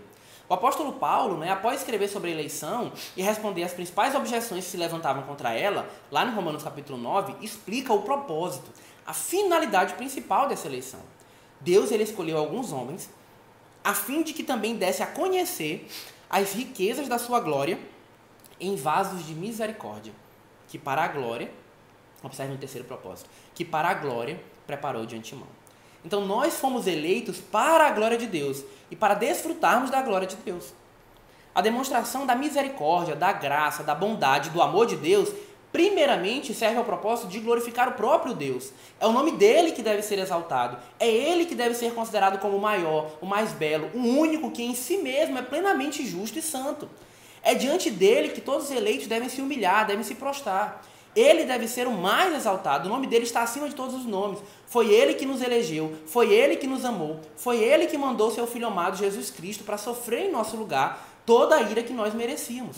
O 0.49 0.55
apóstolo 0.55 0.95
Paulo, 0.95 1.37
né, 1.37 1.51
após 1.51 1.81
escrever 1.81 2.09
sobre 2.09 2.31
a 2.31 2.33
eleição 2.33 2.91
e 3.15 3.23
responder 3.23 3.65
as 3.65 3.73
principais 3.73 4.15
objeções 4.15 4.65
que 4.65 4.71
se 4.71 4.77
levantavam 4.79 5.25
contra 5.25 5.53
ela, 5.53 5.87
lá 6.11 6.25
no 6.25 6.35
Romanos 6.35 6.63
capítulo 6.63 6.97
9, 6.97 7.35
explica 7.43 7.93
o 7.93 8.01
propósito, 8.01 8.71
a 9.05 9.13
finalidade 9.13 9.95
principal 9.95 10.49
dessa 10.49 10.67
eleição. 10.67 11.01
Deus 11.61 11.91
ele 11.91 12.05
escolheu 12.05 12.39
alguns 12.39 12.73
homens 12.73 13.11
a 13.83 13.95
fim 13.95 14.23
de 14.23 14.33
que 14.33 14.43
também 14.43 14.77
desse 14.77 15.03
a 15.03 15.07
conhecer 15.07 15.89
as 16.29 16.53
riquezas 16.53 17.09
da 17.09 17.19
sua 17.19 17.41
glória 17.41 17.79
em 18.61 18.77
vasos 18.77 19.25
de 19.25 19.35
misericórdia, 19.35 20.13
que 20.69 20.79
para 20.79 21.03
a 21.03 21.09
glória, 21.09 21.51
observe 22.23 22.55
o 22.55 22.59
terceiro 22.59 22.87
propósito, 22.87 23.31
que 23.55 23.65
para 23.65 23.89
a 23.89 23.95
glória 23.95 24.41
preparou 24.67 25.07
de 25.07 25.17
antemão. 25.17 25.47
Então 26.05 26.27
nós 26.27 26.55
fomos 26.55 26.87
eleitos 26.87 27.39
para 27.39 27.87
a 27.87 27.91
glória 27.91 28.19
de 28.19 28.27
Deus 28.27 28.63
e 28.91 28.97
para 28.97 29.15
desfrutarmos 29.15 29.91
da 29.91 30.03
glória 30.03 30.27
de 30.27 30.37
Deus. 30.37 30.73
A 31.55 31.61
demonstração 31.61 32.27
da 32.27 32.35
misericórdia, 32.35 33.17
da 33.17 33.33
graça, 33.33 33.83
da 33.83 33.95
bondade, 33.95 34.51
do 34.51 34.63
amor 34.63 34.87
de 34.87 34.97
Deus, 34.97 35.33
primeiramente 35.73 36.55
serve 36.55 36.79
ao 36.79 36.85
propósito 36.85 37.29
de 37.29 37.41
glorificar 37.41 37.89
o 37.89 37.93
próprio 37.93 38.35
Deus. 38.35 38.73
É 39.01 39.07
o 39.07 39.13
nome 39.13 39.33
dele 39.33 39.73
que 39.73 39.83
deve 39.83 40.03
ser 40.03 40.19
exaltado. 40.19 40.79
É 40.99 41.09
ele 41.09 41.45
que 41.45 41.55
deve 41.55 41.75
ser 41.75 41.93
considerado 41.95 42.39
como 42.39 42.57
o 42.57 42.61
maior, 42.61 43.11
o 43.21 43.27
mais 43.27 43.53
belo, 43.53 43.91
o 43.95 43.99
único 43.99 44.51
que 44.51 44.63
em 44.63 44.75
si 44.75 44.99
mesmo 44.99 45.39
é 45.39 45.43
plenamente 45.43 46.07
justo 46.07 46.39
e 46.39 46.43
santo. 46.43 46.89
É 47.43 47.55
diante 47.55 47.91
dele 47.91 48.31
que 48.31 48.41
todos 48.41 48.67
os 48.67 48.71
eleitos 48.71 49.07
devem 49.07 49.29
se 49.29 49.41
humilhar, 49.41 49.87
devem 49.87 50.05
se 50.05 50.15
prostrar. 50.15 50.83
Ele 51.17 51.45
deve 51.45 51.67
ser 51.67 51.87
o 51.87 51.93
mais 51.93 52.35
exaltado, 52.35 52.87
o 52.87 52.93
nome 52.93 53.07
dele 53.07 53.25
está 53.25 53.43
acima 53.43 53.69
de 53.69 53.75
todos 53.75 53.95
os 53.95 54.05
nomes. 54.05 54.39
Foi 54.67 54.93
ele 54.93 55.15
que 55.15 55.27
nos 55.27 55.43
elegeu, 55.43 55.97
foi 56.07 56.33
ele 56.33 56.57
que 56.57 56.67
nos 56.67 56.85
amou, 56.85 57.21
foi 57.37 57.59
ele 57.59 57.87
que 57.87 57.99
mandou 57.99 58.31
seu 58.31 58.47
filho 58.47 58.67
amado 58.67 58.97
Jesus 58.97 59.31
Cristo 59.31 59.65
para 59.65 59.79
sofrer 59.79 60.27
em 60.27 60.31
nosso 60.31 60.57
lugar 60.57 61.09
toda 61.25 61.57
a 61.57 61.63
ira 61.63 61.83
que 61.83 61.93
nós 61.93 62.15
merecíamos. 62.15 62.77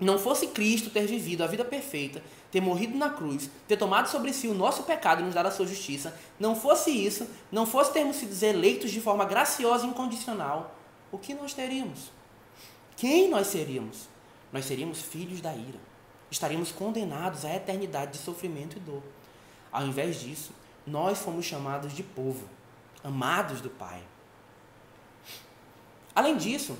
Não 0.00 0.18
fosse 0.18 0.48
Cristo 0.48 0.90
ter 0.90 1.06
vivido 1.06 1.42
a 1.42 1.46
vida 1.46 1.64
perfeita, 1.64 2.22
ter 2.50 2.60
morrido 2.60 2.96
na 2.96 3.10
cruz, 3.10 3.50
ter 3.66 3.76
tomado 3.76 4.08
sobre 4.08 4.32
si 4.32 4.46
o 4.46 4.54
nosso 4.54 4.84
pecado 4.84 5.20
e 5.20 5.24
nos 5.24 5.34
dado 5.34 5.46
a 5.46 5.50
sua 5.50 5.66
justiça, 5.66 6.16
não 6.38 6.54
fosse 6.54 6.90
isso, 6.90 7.28
não 7.50 7.66
fosse 7.66 7.92
termos 7.92 8.16
sido 8.16 8.42
eleitos 8.42 8.90
de 8.90 9.00
forma 9.00 9.24
graciosa 9.24 9.86
e 9.86 9.88
incondicional, 9.88 10.76
o 11.10 11.18
que 11.18 11.34
nós 11.34 11.52
teríamos? 11.52 12.12
Quem 12.96 13.28
nós 13.28 13.48
seríamos? 13.48 14.08
Nós 14.52 14.64
seríamos 14.64 15.00
filhos 15.00 15.40
da 15.40 15.52
ira 15.54 15.88
estaríamos 16.30 16.70
condenados 16.70 17.44
à 17.44 17.54
eternidade 17.54 18.12
de 18.12 18.18
sofrimento 18.18 18.76
e 18.76 18.80
dor. 18.80 19.02
Ao 19.72 19.86
invés 19.86 20.20
disso, 20.20 20.52
nós 20.86 21.18
fomos 21.18 21.44
chamados 21.44 21.92
de 21.94 22.02
povo, 22.02 22.48
amados 23.02 23.60
do 23.60 23.70
Pai. 23.70 24.02
Além 26.14 26.36
disso, 26.36 26.76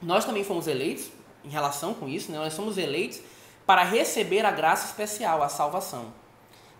nós 0.00 0.24
também 0.24 0.44
fomos 0.44 0.66
eleitos, 0.66 1.10
em 1.44 1.48
relação 1.48 1.94
com 1.94 2.08
isso, 2.08 2.30
né, 2.30 2.38
nós 2.38 2.52
somos 2.52 2.78
eleitos 2.78 3.20
para 3.66 3.84
receber 3.84 4.44
a 4.44 4.50
graça 4.50 4.86
especial, 4.86 5.42
a 5.42 5.48
salvação. 5.48 6.12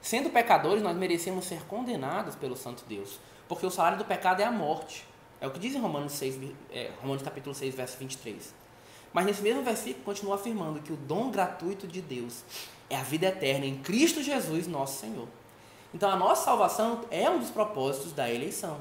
Sendo 0.03 0.31
pecadores, 0.31 0.83
nós 0.83 0.97
merecemos 0.97 1.45
ser 1.45 1.63
condenados 1.67 2.35
pelo 2.35 2.57
Santo 2.57 2.85
Deus, 2.89 3.19
porque 3.49 3.67
o 3.67 3.71
salário 3.71 3.99
do 3.99 4.05
pecado 4.05 4.41
é 4.41 4.45
a 4.45 4.51
morte. 4.51 5.05
É 5.41 5.47
o 5.47 5.51
que 5.51 5.59
diz 5.59 5.75
em 5.75 5.79
Romanos, 5.79 6.13
6, 6.13 6.39
é, 6.71 6.91
Romanos 7.01 7.23
capítulo 7.23 7.55
6, 7.55 7.75
verso 7.75 7.99
23. 7.99 8.55
Mas 9.13 9.27
nesse 9.27 9.43
mesmo 9.43 9.63
versículo 9.63 10.05
continua 10.05 10.37
afirmando 10.37 10.81
que 10.81 10.93
o 10.93 10.97
dom 10.97 11.31
gratuito 11.31 11.87
de 11.87 12.01
Deus 12.01 12.43
é 12.89 12.97
a 12.97 13.03
vida 13.03 13.27
eterna 13.27 13.67
em 13.67 13.79
Cristo 13.79 14.23
Jesus, 14.23 14.67
nosso 14.67 15.01
Senhor. 15.01 15.29
Então 15.95 16.11
a 16.11 16.17
nossa 16.17 16.45
salvação 16.45 17.05
é 17.11 17.29
um 17.29 17.39
dos 17.39 17.51
propósitos 17.51 18.13
da 18.13 18.31
eleição. 18.31 18.79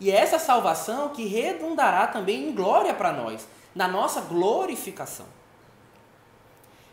E 0.00 0.10
é 0.10 0.16
essa 0.16 0.38
salvação 0.38 1.10
que 1.10 1.26
redundará 1.26 2.06
também 2.06 2.48
em 2.48 2.54
glória 2.54 2.94
para 2.94 3.12
nós, 3.12 3.46
na 3.74 3.88
nossa 3.88 4.20
glorificação. 4.20 5.26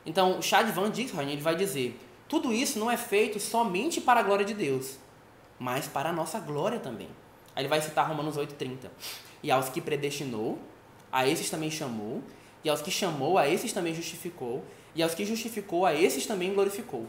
Então 0.05 0.39
o 0.39 0.41
Chad 0.41 0.69
Van 0.71 0.89
Dijk 0.89 1.17
ele 1.17 1.41
vai 1.41 1.55
dizer: 1.55 1.99
tudo 2.27 2.53
isso 2.53 2.77
não 2.79 2.89
é 2.89 2.95
feito 2.95 3.39
somente 3.39 3.99
para 3.99 4.19
a 4.19 4.23
glória 4.23 4.45
de 4.45 4.53
Deus, 4.53 4.97
mas 5.57 5.87
para 5.87 6.09
a 6.09 6.13
nossa 6.13 6.39
glória 6.39 6.79
também. 6.79 7.09
Aí 7.55 7.63
ele 7.63 7.67
vai 7.67 7.81
citar 7.81 8.07
Romanos 8.07 8.37
8,30. 8.37 8.89
E 9.41 9.51
aos 9.51 9.69
que 9.69 9.81
predestinou, 9.81 10.59
a 11.11 11.27
esses 11.27 11.49
também 11.49 11.71
chamou, 11.71 12.21
e 12.63 12.69
aos 12.69 12.81
que 12.81 12.91
chamou, 12.91 13.37
a 13.37 13.47
esses 13.47 13.73
também 13.73 13.93
justificou. 13.93 14.63
E 14.95 15.01
aos 15.01 15.13
que 15.13 15.25
justificou, 15.25 15.85
a 15.85 15.93
esses 15.93 16.25
também 16.25 16.53
glorificou. 16.53 17.07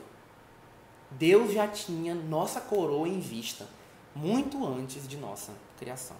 Deus 1.11 1.52
já 1.52 1.66
tinha 1.66 2.14
nossa 2.14 2.61
coroa 2.61 3.09
em 3.09 3.20
vista, 3.20 3.66
muito 4.14 4.64
antes 4.64 5.09
de 5.09 5.16
nossa 5.16 5.52
criação. 5.78 6.16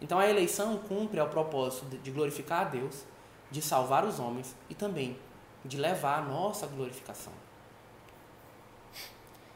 Então 0.00 0.18
a 0.18 0.28
eleição 0.28 0.76
cumpre 0.78 1.18
ao 1.18 1.28
propósito 1.28 1.86
de 1.98 2.10
glorificar 2.10 2.62
a 2.62 2.64
Deus, 2.64 3.04
de 3.50 3.62
salvar 3.62 4.04
os 4.04 4.18
homens 4.18 4.54
e 4.68 4.74
também 4.74 5.16
de 5.64 5.76
levar 5.76 6.18
a 6.18 6.22
nossa 6.22 6.66
glorificação. 6.66 7.32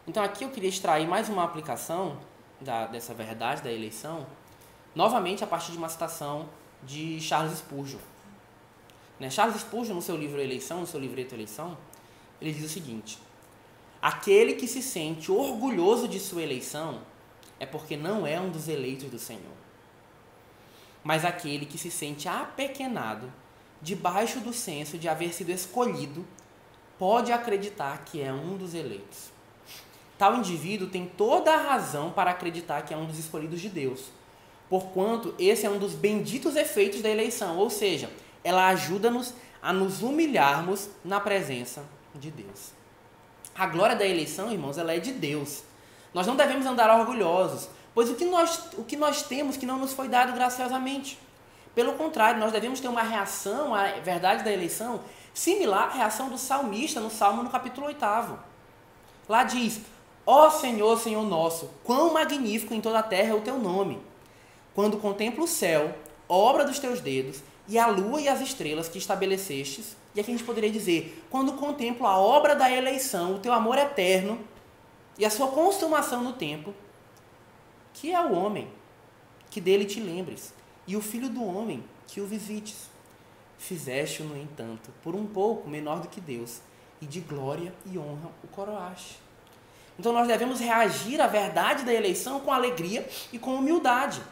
Então 0.06 0.22
aqui 0.22 0.44
eu 0.44 0.50
queria 0.50 0.68
extrair 0.68 1.06
mais 1.06 1.28
uma 1.28 1.44
aplicação 1.44 2.18
da, 2.60 2.86
dessa 2.86 3.14
verdade 3.14 3.62
da 3.62 3.70
eleição, 3.70 4.26
novamente 4.94 5.44
a 5.44 5.46
partir 5.46 5.72
de 5.72 5.78
uma 5.78 5.88
citação 5.88 6.48
de 6.82 7.20
Charles 7.20 7.58
Spurgeon. 7.58 8.00
Né? 9.18 9.30
Charles 9.30 9.60
Spurgeon, 9.60 9.94
no 9.94 10.02
seu 10.02 10.16
livro 10.16 10.40
Eleição, 10.40 10.80
no 10.80 10.86
seu 10.86 10.98
livreto 10.98 11.34
Eleição, 11.34 11.76
ele 12.40 12.52
diz 12.52 12.64
o 12.64 12.68
seguinte: 12.68 13.18
Aquele 14.00 14.54
que 14.54 14.66
se 14.66 14.82
sente 14.82 15.30
orgulhoso 15.30 16.08
de 16.08 16.18
sua 16.18 16.42
eleição 16.42 17.02
é 17.58 17.66
porque 17.66 17.96
não 17.96 18.26
é 18.26 18.40
um 18.40 18.50
dos 18.50 18.66
eleitos 18.66 19.10
do 19.10 19.18
Senhor. 19.18 19.59
Mas 21.02 21.24
aquele 21.24 21.66
que 21.66 21.78
se 21.78 21.90
sente 21.90 22.28
apequenado 22.28 23.32
debaixo 23.80 24.40
do 24.40 24.52
senso 24.52 24.98
de 24.98 25.08
haver 25.08 25.32
sido 25.32 25.50
escolhido 25.50 26.26
pode 26.98 27.32
acreditar 27.32 28.04
que 28.04 28.20
é 28.20 28.32
um 28.32 28.56
dos 28.56 28.74
eleitos. 28.74 29.30
Tal 30.18 30.36
indivíduo 30.36 30.88
tem 30.88 31.06
toda 31.06 31.54
a 31.54 31.56
razão 31.56 32.10
para 32.10 32.30
acreditar 32.30 32.82
que 32.82 32.92
é 32.92 32.96
um 32.96 33.06
dos 33.06 33.18
escolhidos 33.18 33.60
de 33.60 33.70
Deus, 33.70 34.10
porquanto 34.68 35.34
esse 35.38 35.64
é 35.64 35.70
um 35.70 35.78
dos 35.78 35.94
benditos 35.94 36.56
efeitos 36.56 37.00
da 37.00 37.08
eleição, 37.08 37.56
ou 37.56 37.70
seja, 37.70 38.10
ela 38.44 38.68
ajuda-nos 38.68 39.32
a 39.62 39.72
nos 39.72 40.02
humilharmos 40.02 40.90
na 41.02 41.18
presença 41.20 41.82
de 42.14 42.30
Deus. 42.30 42.72
A 43.54 43.66
glória 43.66 43.96
da 43.96 44.06
eleição, 44.06 44.52
irmãos, 44.52 44.76
ela 44.76 44.92
é 44.92 44.98
de 44.98 45.12
Deus. 45.12 45.62
Nós 46.12 46.26
não 46.26 46.36
devemos 46.36 46.66
andar 46.66 46.98
orgulhosos, 46.98 47.68
pois 47.94 48.10
o 48.10 48.14
que 48.14 48.24
nós, 48.24 48.70
o 48.76 48.84
que 48.84 48.96
nós 48.96 49.22
temos 49.22 49.56
que 49.56 49.66
não 49.66 49.78
nos 49.78 49.92
foi 49.92 50.08
dado 50.08 50.32
graciosamente. 50.32 51.18
Pelo 51.74 51.92
contrário, 51.94 52.40
nós 52.40 52.52
devemos 52.52 52.80
ter 52.80 52.88
uma 52.88 53.02
reação 53.02 53.74
à 53.74 53.84
verdade 54.00 54.42
da 54.42 54.52
eleição 54.52 55.00
similar 55.32 55.90
à 55.90 55.92
reação 55.94 56.28
do 56.28 56.36
salmista 56.36 57.00
no 57.00 57.10
Salmo 57.10 57.42
no 57.42 57.50
capítulo 57.50 57.86
8. 57.86 58.04
Lá 59.28 59.44
diz: 59.44 59.80
Ó 60.26 60.46
oh 60.46 60.50
Senhor, 60.50 60.98
Senhor 60.98 61.24
nosso, 61.24 61.70
quão 61.84 62.12
magnífico 62.12 62.74
em 62.74 62.80
toda 62.80 62.98
a 62.98 63.02
terra 63.02 63.30
é 63.30 63.34
o 63.34 63.40
teu 63.40 63.58
nome. 63.58 64.00
Quando 64.74 64.98
contemplo 64.98 65.44
o 65.44 65.48
céu, 65.48 65.94
obra 66.28 66.64
dos 66.64 66.78
teus 66.78 67.00
dedos, 67.00 67.42
e 67.68 67.78
a 67.78 67.86
lua 67.86 68.20
e 68.20 68.28
as 68.28 68.40
estrelas 68.40 68.88
que 68.88 68.98
estabelecestes. 68.98 69.96
E 70.14 70.20
aqui 70.20 70.30
a 70.30 70.34
gente 70.36 70.46
poderia 70.46 70.70
dizer: 70.70 71.24
quando 71.30 71.52
contemplo 71.52 72.06
a 72.06 72.18
obra 72.18 72.54
da 72.54 72.70
eleição, 72.70 73.36
o 73.36 73.38
teu 73.38 73.52
amor 73.52 73.78
eterno 73.78 74.38
e 75.16 75.24
a 75.24 75.30
sua 75.30 75.48
consumação 75.48 76.22
no 76.22 76.32
tempo, 76.32 76.74
que 78.00 78.14
é 78.14 78.20
o 78.20 78.32
homem, 78.32 78.66
que 79.50 79.60
dele 79.60 79.84
te 79.84 80.00
lembres, 80.00 80.54
e 80.86 80.96
o 80.96 81.02
filho 81.02 81.28
do 81.28 81.44
homem, 81.44 81.84
que 82.06 82.18
o 82.18 82.26
visites. 82.26 82.88
Fizeste-o, 83.58 84.24
no 84.24 84.40
entanto, 84.40 84.90
por 85.02 85.14
um 85.14 85.26
pouco 85.26 85.68
menor 85.68 86.00
do 86.00 86.08
que 86.08 86.18
Deus, 86.18 86.62
e 86.98 87.04
de 87.04 87.20
glória 87.20 87.74
e 87.84 87.98
honra 87.98 88.30
o 88.42 88.48
coroaste. 88.48 89.18
Então 89.98 90.14
nós 90.14 90.26
devemos 90.26 90.60
reagir 90.60 91.20
à 91.20 91.26
verdade 91.26 91.84
da 91.84 91.92
eleição 91.92 92.40
com 92.40 92.50
alegria 92.50 93.06
e 93.34 93.38
com 93.38 93.54
humildade. 93.54 94.22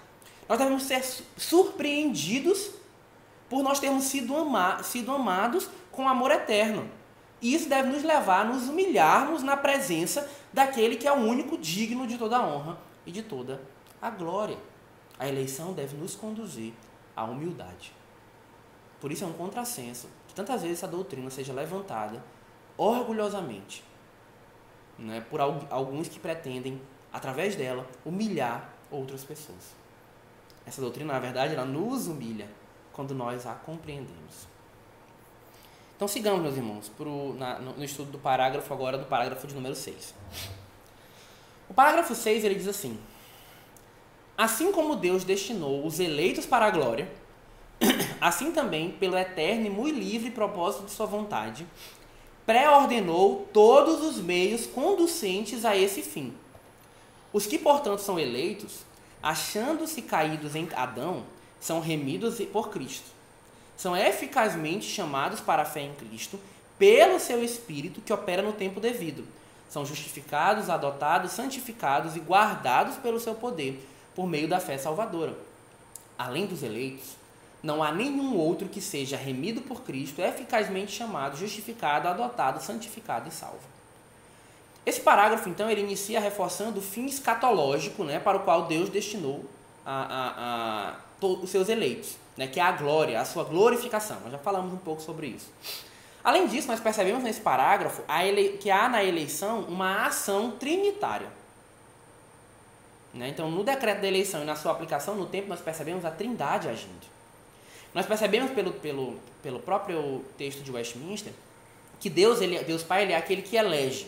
Nós 0.49 0.59
devemos 0.59 0.85
ser 0.85 1.05
surpreendidos 1.37 2.71
por 3.51 3.63
nós 3.63 3.79
termos 3.79 4.05
sido, 4.05 4.35
ama 4.35 4.83
sido 4.83 5.13
amados 5.13 5.69
com 5.93 6.09
amor 6.09 6.31
eterno. 6.31 6.91
E 7.43 7.55
isso 7.55 7.69
deve 7.69 7.91
nos 7.91 8.03
levar 8.03 8.41
a 8.41 8.45
nos 8.45 8.67
humilharmos 8.67 9.43
na 9.43 9.59
presença 9.59 10.27
daquele 10.55 10.97
que 10.97 11.07
é 11.07 11.13
o 11.13 11.17
único 11.17 11.59
digno 11.59 12.07
de 12.07 12.17
toda 12.17 12.39
a 12.39 12.47
honra 12.47 12.88
e 13.09 13.13
de 13.13 13.23
toda 13.23 13.61
a 14.01 14.11
glória. 14.11 14.59
A 15.19 15.27
eleição 15.27 15.73
deve 15.73 15.97
nos 15.97 16.15
conduzir 16.15 16.73
à 17.17 17.25
humildade. 17.25 17.93
Por 19.01 19.11
isso 19.11 19.25
é 19.25 19.27
um 19.27 19.33
contrassenso 19.33 20.09
que 20.29 20.35
tantas 20.35 20.63
vezes 20.63 20.79
essa 20.79 20.87
doutrina 20.87 21.31
seja 21.31 21.53
levantada 21.53 22.23
orgulhosamente 22.77 23.83
né, 24.99 25.25
por 25.31 25.41
alguns 25.41 26.09
que 26.09 26.21
pretendem, 26.21 26.81
através 27.13 27.57
dela, 27.57 27.89
humilhar 28.05 28.71
outras 28.91 29.25
pessoas. 29.25 29.75
Essa 30.67 30.81
doutrina, 30.81 31.13
na 31.13 31.19
verdade, 31.19 31.55
ela 31.55 31.65
nos 31.65 32.07
humilha 32.09 32.49
quando 32.93 33.15
nós 33.15 33.47
a 33.47 33.55
compreendemos. 33.55 34.47
Então 35.97 36.07
sigamos, 36.07 36.43
meus 36.43 36.57
irmãos, 36.57 36.89
pro, 36.91 37.35
na, 37.35 37.59
no, 37.59 37.73
no, 37.73 37.85
estudo 37.85 38.13
do 38.13 38.19
parágrafo 38.19 38.73
agora, 38.73 38.99
do 38.99 39.07
parágrafo 39.07 39.47
de 39.47 39.55
número 39.55 39.75
6. 39.75 40.15
O 41.69 41.75
parágrafo 41.75 42.15
6 42.15 42.45
ele 42.45 42.55
diz 42.55 42.69
assim: 42.69 42.99
Assim 44.37 44.73
como 44.73 44.97
Deus 44.97 45.25
destinou 45.25 45.85
os 45.87 46.01
eleitos 46.01 46.47
para 46.47 46.67
a 46.67 46.71
glória, 46.71 47.11
assim 48.21 48.53
também, 48.53 48.91
pelo 48.91 49.17
eterno 49.17 49.67
e 49.67 49.71
muito 49.71 49.99
livre 49.99 50.31
propósito 50.31 50.85
de 50.85 50.91
sua 50.91 51.07
vontade, 51.07 51.67
pré-ordenou 52.47 53.49
todos 53.53 54.03
os 54.03 54.23
meios 54.23 54.67
conducentes 54.67 55.65
a 55.65 55.77
esse 55.77 56.03
fim. 56.03 56.33
Os 57.33 57.47
que, 57.47 57.59
portanto, 57.59 58.01
são 58.01 58.19
eleitos, 58.19 58.85
achando-se 59.23 60.03
caídos 60.03 60.55
em 60.55 60.69
Adão, 60.75 61.25
são 61.61 61.81
remidos 61.81 62.41
por 62.47 62.71
Cristo 62.71 63.19
são 63.79 63.97
eficazmente 63.97 64.85
chamados 64.85 65.39
para 65.39 65.63
a 65.63 65.65
fé 65.65 65.83
em 65.83 65.95
Cristo 65.95 66.39
pelo 66.77 67.21
seu 67.21 67.43
Espírito 67.43 68.01
que 68.01 68.13
opera 68.13 68.43
no 68.43 68.53
tempo 68.53 68.81
devido. 68.81 69.25
São 69.69 69.85
justificados, 69.85 70.71
adotados, 70.71 71.33
santificados 71.33 72.17
e 72.17 72.21
guardados 72.21 72.97
pelo 72.97 73.21
seu 73.21 73.35
poder 73.35 73.87
por 74.15 74.27
meio 74.27 74.49
da 74.49 74.59
fé 74.59 74.79
salvadora. 74.79 75.37
Além 76.19 76.47
dos 76.47 76.63
eleitos, 76.63 77.17
não 77.63 77.83
há 77.83 77.93
nenhum 77.93 78.37
outro 78.37 78.69
que 78.69 78.81
seja 78.81 79.17
remido 79.17 79.61
por 79.63 79.83
Cristo, 79.83 80.21
eficazmente 80.21 80.93
chamado, 80.93 81.37
justificado, 81.37 82.09
adotado, 82.09 82.63
santificado 82.63 83.29
e 83.29 83.33
salvo. 83.33 83.61
Esse 84.87 85.01
parágrafo, 85.01 85.49
então, 85.49 85.71
ele 85.71 85.83
inicia 85.83 86.19
reforçando 86.19 86.79
o 86.79 86.83
fim 86.83 87.07
escatológico 87.07 88.05
né, 88.05 88.19
para 88.19 88.39
o 88.39 88.41
qual 88.41 88.67
Deus 88.67 88.89
destinou 88.89 89.45
a, 89.85 90.03
a, 90.03 91.27
a, 91.27 91.27
os 91.27 91.51
seus 91.51 91.69
eleitos 91.69 92.17
né, 92.39 92.47
que 92.47 92.61
é 92.61 92.63
a 92.63 92.71
glória, 92.71 93.21
a 93.21 93.25
sua 93.25 93.43
glorificação. 93.43 94.21
Nós 94.21 94.33
já 94.33 94.39
falamos 94.39 94.73
um 94.73 94.79
pouco 94.79 95.03
sobre 95.03 95.27
isso. 95.27 95.51
Além 96.29 96.47
disso, 96.47 96.69
nós 96.69 96.79
percebemos 96.79 97.23
nesse 97.23 97.41
parágrafo 97.41 98.03
que 98.61 98.71
há 98.71 98.87
na 98.87 99.03
eleição 99.03 99.61
uma 99.63 100.05
ação 100.05 100.51
trinitária. 100.51 101.27
Né? 103.15 103.31
Então, 103.31 103.51
no 103.51 103.65
decreto 103.65 104.03
da 104.03 104.07
eleição 104.07 104.43
e 104.43 104.45
na 104.45 104.55
sua 104.55 104.73
aplicação 104.73 105.15
no 105.15 105.25
tempo, 105.25 105.49
nós 105.49 105.63
percebemos 105.63 106.05
a 106.05 106.11
trindade 106.11 106.69
agindo. 106.69 107.07
Nós 107.95 108.05
percebemos 108.05 108.51
pelo, 108.51 108.73
pelo, 108.75 109.19
pelo 109.43 109.59
próprio 109.59 110.23
texto 110.37 110.61
de 110.63 110.71
Westminster 110.71 111.33
que 111.99 112.11
Deus, 112.11 112.43
ele, 112.43 112.63
Deus 112.63 112.83
Pai 112.83 113.05
ele 113.05 113.15
é 113.15 113.17
aquele 113.17 113.41
que 113.41 113.57
elege. 113.57 114.07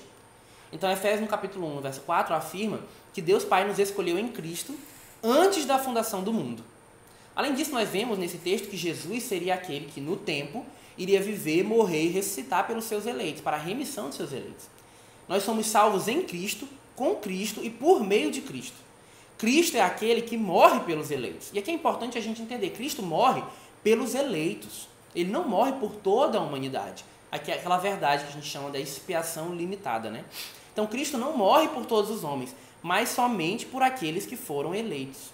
Então, 0.70 0.92
Efésios 0.92 1.22
no 1.22 1.26
capítulo 1.26 1.74
1, 1.78 1.80
verso 1.80 2.00
4, 2.02 2.34
afirma 2.34 2.80
que 3.14 3.22
Deus 3.22 3.46
Pai 3.46 3.66
nos 3.66 3.78
escolheu 3.78 4.18
em 4.18 4.28
Cristo 4.28 4.78
antes 5.22 5.64
da 5.64 5.78
fundação 5.78 6.22
do 6.22 6.34
mundo. 6.34 6.62
Além 7.34 7.54
disso, 7.54 7.72
nós 7.72 7.88
vemos 7.88 8.18
nesse 8.18 8.36
texto 8.36 8.68
que 8.68 8.76
Jesus 8.76 9.22
seria 9.22 9.54
aquele 9.54 9.86
que, 9.86 10.02
no 10.02 10.18
tempo, 10.18 10.66
iria 11.02 11.20
viver, 11.20 11.64
morrer 11.64 12.04
e 12.04 12.08
ressuscitar 12.08 12.66
pelos 12.66 12.84
seus 12.84 13.06
eleitos, 13.06 13.40
para 13.40 13.56
a 13.56 13.60
remissão 13.60 14.08
dos 14.08 14.16
seus 14.16 14.32
eleitos. 14.32 14.66
Nós 15.26 15.42
somos 15.42 15.66
salvos 15.66 16.08
em 16.08 16.22
Cristo, 16.22 16.68
com 16.94 17.14
Cristo 17.14 17.64
e 17.64 17.70
por 17.70 18.04
meio 18.04 18.30
de 18.30 18.42
Cristo. 18.42 18.76
Cristo 19.38 19.78
é 19.78 19.80
aquele 19.80 20.20
que 20.20 20.36
morre 20.36 20.80
pelos 20.80 21.10
eleitos. 21.10 21.48
E 21.54 21.58
aqui 21.58 21.70
é 21.70 21.74
importante 21.74 22.18
a 22.18 22.20
gente 22.20 22.42
entender: 22.42 22.70
Cristo 22.70 23.02
morre 23.02 23.42
pelos 23.82 24.14
eleitos. 24.14 24.86
Ele 25.14 25.30
não 25.30 25.48
morre 25.48 25.72
por 25.72 25.92
toda 25.92 26.38
a 26.38 26.42
humanidade. 26.42 27.04
Aqui 27.32 27.50
é 27.50 27.54
aquela 27.54 27.78
verdade 27.78 28.24
que 28.24 28.30
a 28.30 28.32
gente 28.34 28.46
chama 28.46 28.70
da 28.70 28.78
expiação 28.78 29.54
limitada, 29.54 30.10
né? 30.10 30.24
Então 30.72 30.86
Cristo 30.86 31.16
não 31.16 31.36
morre 31.36 31.68
por 31.68 31.86
todos 31.86 32.10
os 32.10 32.22
homens, 32.22 32.54
mas 32.82 33.08
somente 33.08 33.64
por 33.64 33.82
aqueles 33.82 34.26
que 34.26 34.36
foram 34.36 34.74
eleitos. 34.74 35.30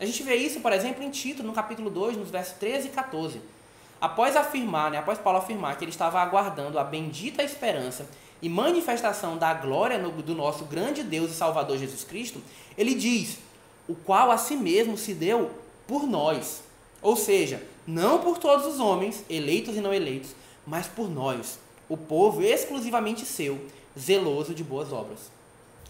A 0.00 0.06
gente 0.06 0.22
vê 0.22 0.36
isso, 0.36 0.60
por 0.60 0.72
exemplo, 0.72 1.02
em 1.02 1.10
Tito, 1.10 1.42
no 1.42 1.52
capítulo 1.52 1.90
2, 1.90 2.16
nos 2.16 2.30
versos 2.30 2.54
13 2.58 2.88
e 2.88 2.90
14. 2.90 3.40
Após 4.00 4.36
afirmar, 4.36 4.90
né, 4.90 4.98
após 4.98 5.18
Paulo 5.18 5.38
afirmar 5.38 5.76
que 5.76 5.84
ele 5.84 5.90
estava 5.90 6.20
aguardando 6.20 6.78
a 6.78 6.84
bendita 6.84 7.42
esperança 7.42 8.08
e 8.42 8.48
manifestação 8.48 9.38
da 9.38 9.54
glória 9.54 9.98
no, 9.98 10.10
do 10.10 10.34
nosso 10.34 10.64
grande 10.64 11.02
Deus 11.02 11.30
e 11.30 11.34
Salvador 11.34 11.78
Jesus 11.78 12.04
Cristo, 12.04 12.42
ele 12.76 12.94
diz: 12.94 13.38
o 13.88 13.94
qual 13.94 14.30
a 14.30 14.38
si 14.38 14.56
mesmo 14.56 14.96
se 14.98 15.14
deu 15.14 15.50
por 15.86 16.06
nós. 16.06 16.62
Ou 17.00 17.16
seja, 17.16 17.62
não 17.86 18.18
por 18.18 18.38
todos 18.38 18.66
os 18.66 18.80
homens, 18.80 19.24
eleitos 19.30 19.76
e 19.76 19.80
não 19.80 19.94
eleitos, 19.94 20.34
mas 20.66 20.86
por 20.86 21.08
nós, 21.08 21.58
o 21.88 21.96
povo 21.96 22.42
exclusivamente 22.42 23.24
seu, 23.24 23.64
zeloso 23.98 24.54
de 24.54 24.64
boas 24.64 24.92
obras. 24.92 25.30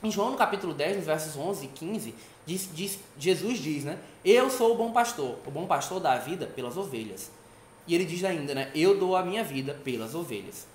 Em 0.02 0.10
João, 0.10 0.30
no 0.30 0.36
capítulo 0.36 0.74
10, 0.74 0.98
nos 0.98 1.06
versos 1.06 1.36
11 1.36 1.64
e 1.64 1.68
15, 1.68 2.14
diz, 2.44 2.68
diz, 2.72 2.98
Jesus 3.18 3.58
diz, 3.58 3.84
né? 3.84 3.98
Eu 4.22 4.50
sou 4.50 4.74
o 4.74 4.76
bom 4.76 4.92
pastor. 4.92 5.38
O 5.46 5.50
bom 5.50 5.66
pastor 5.66 6.00
dá 6.00 6.12
a 6.12 6.18
vida 6.18 6.46
pelas 6.46 6.76
ovelhas. 6.76 7.30
E 7.86 7.94
ele 7.94 8.04
diz 8.04 8.24
ainda, 8.24 8.54
né? 8.54 8.70
Eu 8.74 8.98
dou 8.98 9.16
a 9.16 9.22
minha 9.22 9.44
vida 9.44 9.74
pelas 9.84 10.14
ovelhas. 10.14 10.66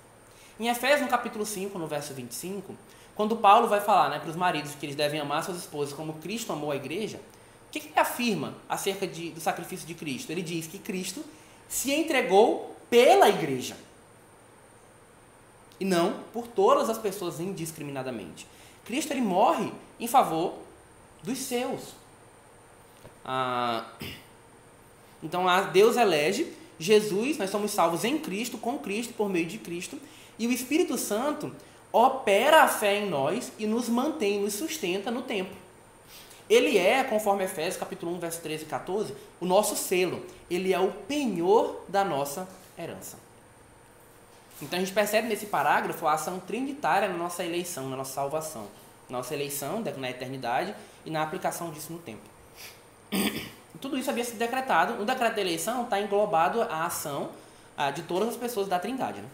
Em 0.58 0.68
Efésios, 0.68 1.02
no 1.02 1.08
capítulo 1.08 1.44
5, 1.44 1.78
no 1.78 1.86
verso 1.86 2.14
25, 2.14 2.74
quando 3.14 3.36
Paulo 3.36 3.68
vai 3.68 3.80
falar 3.80 4.08
né, 4.08 4.18
para 4.18 4.30
os 4.30 4.36
maridos 4.36 4.74
que 4.74 4.86
eles 4.86 4.96
devem 4.96 5.20
amar 5.20 5.44
suas 5.44 5.58
esposas 5.58 5.92
como 5.92 6.14
Cristo 6.14 6.52
amou 6.52 6.70
a 6.70 6.76
igreja, 6.76 7.18
o 7.68 7.72
que, 7.72 7.80
que 7.80 7.88
ele 7.88 7.98
afirma 7.98 8.54
acerca 8.68 9.06
de, 9.06 9.30
do 9.30 9.40
sacrifício 9.40 9.86
de 9.86 9.94
Cristo? 9.94 10.30
Ele 10.30 10.42
diz 10.42 10.66
que 10.66 10.78
Cristo 10.78 11.24
se 11.68 11.92
entregou 11.92 12.76
pela 12.88 13.28
igreja. 13.28 13.76
E 15.80 15.84
não 15.84 16.20
por 16.32 16.46
todas 16.46 16.88
as 16.88 16.98
pessoas 16.98 17.40
indiscriminadamente. 17.40 18.46
Cristo 18.84 19.12
ele 19.12 19.22
morre 19.22 19.72
em 19.98 20.06
favor 20.06 20.54
dos 21.22 21.38
seus. 21.38 21.94
Ah, 23.24 23.86
então 25.22 25.44
Deus 25.72 25.96
elege 25.96 26.52
Jesus, 26.82 27.38
nós 27.38 27.50
somos 27.50 27.70
salvos 27.70 28.04
em 28.04 28.18
Cristo, 28.18 28.58
com 28.58 28.78
Cristo, 28.78 29.14
por 29.14 29.28
meio 29.28 29.46
de 29.46 29.58
Cristo, 29.58 29.98
e 30.38 30.46
o 30.46 30.52
Espírito 30.52 30.98
Santo 30.98 31.54
opera 31.92 32.62
a 32.62 32.68
fé 32.68 32.98
em 32.98 33.08
nós 33.08 33.52
e 33.58 33.66
nos 33.66 33.88
mantém, 33.88 34.40
nos 34.40 34.54
sustenta 34.54 35.10
no 35.10 35.22
tempo. 35.22 35.54
Ele 36.48 36.76
é, 36.76 37.04
conforme 37.04 37.44
Efésios 37.44 37.76
capítulo 37.76 38.12
1, 38.16 38.18
verso 38.18 38.40
13 38.40 38.64
e 38.64 38.66
14, 38.66 39.14
o 39.40 39.46
nosso 39.46 39.76
selo. 39.76 40.24
Ele 40.50 40.72
é 40.72 40.78
o 40.78 40.90
penhor 40.90 41.84
da 41.88 42.04
nossa 42.04 42.48
herança. 42.78 43.18
Então 44.60 44.78
a 44.78 44.80
gente 44.80 44.92
percebe 44.92 45.28
nesse 45.28 45.46
parágrafo 45.46 46.06
a 46.06 46.12
ação 46.12 46.40
trinitária 46.40 47.08
na 47.08 47.16
nossa 47.16 47.44
eleição, 47.44 47.88
na 47.88 47.96
nossa 47.96 48.12
salvação. 48.12 48.66
Nossa 49.08 49.34
eleição 49.34 49.82
na 49.96 50.10
eternidade 50.10 50.74
e 51.04 51.10
na 51.10 51.22
aplicação 51.22 51.70
disso 51.70 51.92
no 51.92 51.98
tempo. 51.98 52.22
Tudo 53.82 53.98
isso 53.98 54.08
havia 54.08 54.24
sido 54.24 54.38
decretado. 54.38 54.94
No 54.94 55.04
decreto 55.04 55.34
da 55.34 55.40
eleição 55.40 55.82
está 55.82 56.00
englobado 56.00 56.62
a 56.62 56.86
ação 56.86 57.30
ah, 57.76 57.90
de 57.90 58.02
todas 58.02 58.28
as 58.28 58.36
pessoas 58.36 58.68
da 58.68 58.78
Trindade. 58.78 59.20
Né? 59.20 59.28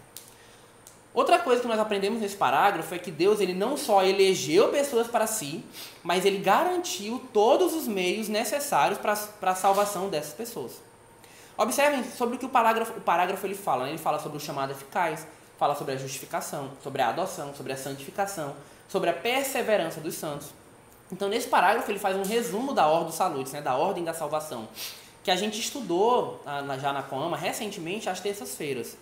Outra 1.13 1.39
coisa 1.39 1.61
que 1.61 1.69
nós 1.69 1.79
aprendemos 1.79 2.21
nesse 2.21 2.37
parágrafo 2.37 2.95
é 2.95 2.99
que 2.99 3.11
Deus 3.11 3.41
ele 3.41 3.53
não 3.53 3.77
só 3.77 4.03
elegeu 4.03 4.71
pessoas 4.71 5.07
para 5.07 5.27
si, 5.27 5.63
mas 6.03 6.25
ele 6.25 6.39
garantiu 6.39 7.23
todos 7.33 7.75
os 7.75 7.87
meios 7.87 8.29
necessários 8.29 8.99
para, 8.99 9.13
a 9.13 9.55
salvação 9.55 10.09
dessas 10.09 10.33
pessoas. 10.33 10.81
Observem 11.57 12.03
sobre 12.05 12.37
o 12.37 12.39
que 12.39 12.47
o 12.47 12.49
parágrafo, 12.49 12.93
o 12.93 13.01
parágrafo 13.03 13.47
ele 13.47 13.55
fala. 13.55 13.85
Né? 13.85 13.91
Ele 13.91 13.99
fala 13.99 14.19
sobre 14.19 14.39
o 14.39 14.41
chamado 14.41 14.71
eficaz, 14.71 15.27
fala 15.59 15.75
sobre 15.75 15.93
a 15.93 15.97
justificação, 15.99 16.71
sobre 16.83 17.03
a 17.03 17.09
adoção, 17.09 17.55
sobre 17.55 17.75
a 17.75 17.77
santificação, 17.77 18.55
sobre 18.89 19.11
a 19.11 19.13
perseverança 19.13 20.01
dos 20.01 20.15
santos. 20.15 20.49
Então, 21.11 21.29
nesse 21.29 21.49
parágrafo, 21.49 21.91
ele 21.91 21.99
faz 21.99 22.17
um 22.17 22.23
resumo 22.23 22.73
da 22.73 22.87
Ordem 22.87 23.13
Salutis, 23.13 23.53
né, 23.53 23.63
da 23.63 23.77
Ordem 23.77 24.05
da 24.05 24.13
Salvação, 24.13 24.69
que 25.25 25.31
a 25.31 25.37
gente 25.37 25.59
estudou 25.59 26.43
já 26.81 26.93
na 26.93 27.03
Coama 27.03 27.37
recentemente, 27.37 28.09
às 28.09 28.21
terças-feiras. 28.21 28.97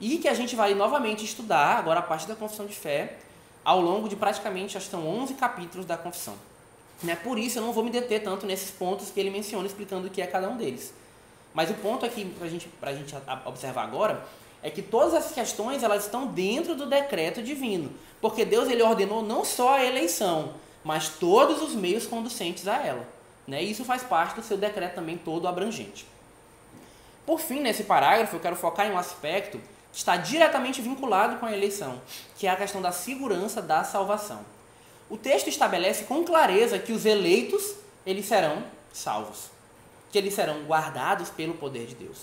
E 0.00 0.18
que 0.18 0.28
a 0.28 0.34
gente 0.34 0.56
vai 0.56 0.74
novamente 0.74 1.24
estudar, 1.24 1.78
agora 1.78 2.00
a 2.00 2.02
parte 2.02 2.26
da 2.26 2.34
Confissão 2.34 2.66
de 2.66 2.74
Fé, 2.74 3.18
ao 3.64 3.80
longo 3.80 4.08
de 4.08 4.16
praticamente, 4.16 4.76
acho 4.76 4.86
que 4.86 4.92
são 4.92 5.06
11 5.06 5.34
capítulos 5.34 5.84
da 5.84 5.96
Confissão. 5.96 6.34
Né? 7.02 7.16
Por 7.16 7.38
isso, 7.38 7.58
eu 7.58 7.62
não 7.62 7.72
vou 7.72 7.84
me 7.84 7.90
deter 7.90 8.22
tanto 8.22 8.46
nesses 8.46 8.70
pontos 8.70 9.10
que 9.10 9.20
ele 9.20 9.30
menciona, 9.30 9.66
explicando 9.66 10.06
o 10.06 10.10
que 10.10 10.22
é 10.22 10.26
cada 10.26 10.48
um 10.48 10.56
deles. 10.56 10.94
Mas 11.52 11.70
o 11.70 11.74
ponto 11.74 12.06
aqui, 12.06 12.24
para 12.24 12.48
gente, 12.48 12.70
a 12.80 12.92
gente 12.92 13.14
observar 13.44 13.82
agora, 13.82 14.24
é 14.62 14.70
que 14.70 14.82
todas 14.82 15.14
as 15.14 15.32
questões 15.32 15.82
elas 15.82 16.04
estão 16.04 16.26
dentro 16.26 16.74
do 16.74 16.86
decreto 16.86 17.42
divino, 17.42 17.90
porque 18.20 18.44
Deus 18.44 18.68
ele 18.68 18.82
ordenou 18.82 19.22
não 19.22 19.44
só 19.44 19.76
a 19.76 19.84
eleição, 19.84 20.54
mas 20.84 21.08
todos 21.08 21.62
os 21.62 21.74
meios 21.74 22.06
conducentes 22.06 22.66
a 22.66 22.76
ela. 22.76 23.06
Né? 23.46 23.62
Isso 23.62 23.84
faz 23.84 24.02
parte 24.02 24.36
do 24.36 24.42
seu 24.42 24.56
decreto 24.56 24.94
também 24.94 25.18
todo 25.18 25.48
abrangente. 25.48 26.06
Por 27.26 27.40
fim, 27.40 27.60
nesse 27.60 27.84
parágrafo, 27.84 28.36
eu 28.36 28.40
quero 28.40 28.56
focar 28.56 28.86
em 28.86 28.92
um 28.92 28.98
aspecto 28.98 29.60
que 29.92 29.98
está 29.98 30.16
diretamente 30.16 30.80
vinculado 30.80 31.36
com 31.38 31.46
a 31.46 31.52
eleição, 31.52 32.00
que 32.38 32.46
é 32.46 32.50
a 32.50 32.56
questão 32.56 32.80
da 32.80 32.92
segurança 32.92 33.60
da 33.60 33.84
salvação. 33.84 34.40
O 35.08 35.16
texto 35.16 35.48
estabelece 35.48 36.04
com 36.04 36.24
clareza 36.24 36.78
que 36.78 36.92
os 36.92 37.04
eleitos 37.04 37.74
eles 38.06 38.26
serão 38.26 38.64
salvos, 38.92 39.50
que 40.10 40.18
eles 40.18 40.34
serão 40.34 40.62
guardados 40.64 41.28
pelo 41.30 41.54
poder 41.54 41.86
de 41.86 41.94
Deus. 41.94 42.18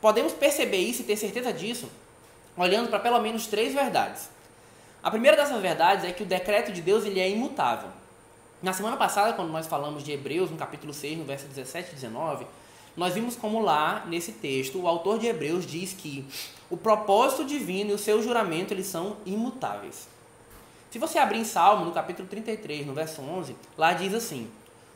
Podemos 0.00 0.32
perceber 0.32 0.78
isso 0.78 1.02
e 1.02 1.04
ter 1.04 1.16
certeza 1.16 1.52
disso 1.52 1.88
olhando 2.56 2.88
para 2.88 2.98
pelo 2.98 3.20
menos 3.20 3.46
três 3.46 3.72
verdades. 3.72 4.28
A 5.02 5.10
primeira 5.10 5.36
dessas 5.36 5.60
verdades 5.60 6.04
é 6.04 6.12
que 6.12 6.22
o 6.22 6.26
decreto 6.26 6.72
de 6.72 6.80
Deus 6.80 7.04
ele 7.04 7.18
é 7.18 7.28
imutável. 7.28 7.88
Na 8.62 8.72
semana 8.72 8.96
passada, 8.96 9.32
quando 9.32 9.50
nós 9.50 9.66
falamos 9.66 10.04
de 10.04 10.12
Hebreus, 10.12 10.48
no 10.48 10.56
capítulo 10.56 10.94
6, 10.94 11.18
no 11.18 11.24
verso 11.24 11.46
17 11.46 11.90
e 11.90 11.94
19, 11.94 12.46
nós 12.96 13.14
vimos 13.14 13.34
como 13.34 13.60
lá, 13.60 14.04
nesse 14.06 14.30
texto, 14.30 14.78
o 14.78 14.86
autor 14.86 15.18
de 15.18 15.26
Hebreus 15.26 15.66
diz 15.66 15.92
que 15.92 16.24
o 16.70 16.76
propósito 16.76 17.44
divino 17.44 17.90
e 17.90 17.94
o 17.94 17.98
seu 17.98 18.22
juramento 18.22 18.72
eles 18.72 18.86
são 18.86 19.16
imutáveis. 19.26 20.06
Se 20.88 21.00
você 21.00 21.18
abrir 21.18 21.38
em 21.38 21.44
Salmo, 21.44 21.84
no 21.84 21.90
capítulo 21.90 22.28
33, 22.28 22.86
no 22.86 22.94
verso 22.94 23.22
11, 23.22 23.56
lá 23.76 23.94
diz 23.94 24.14
assim: 24.14 24.48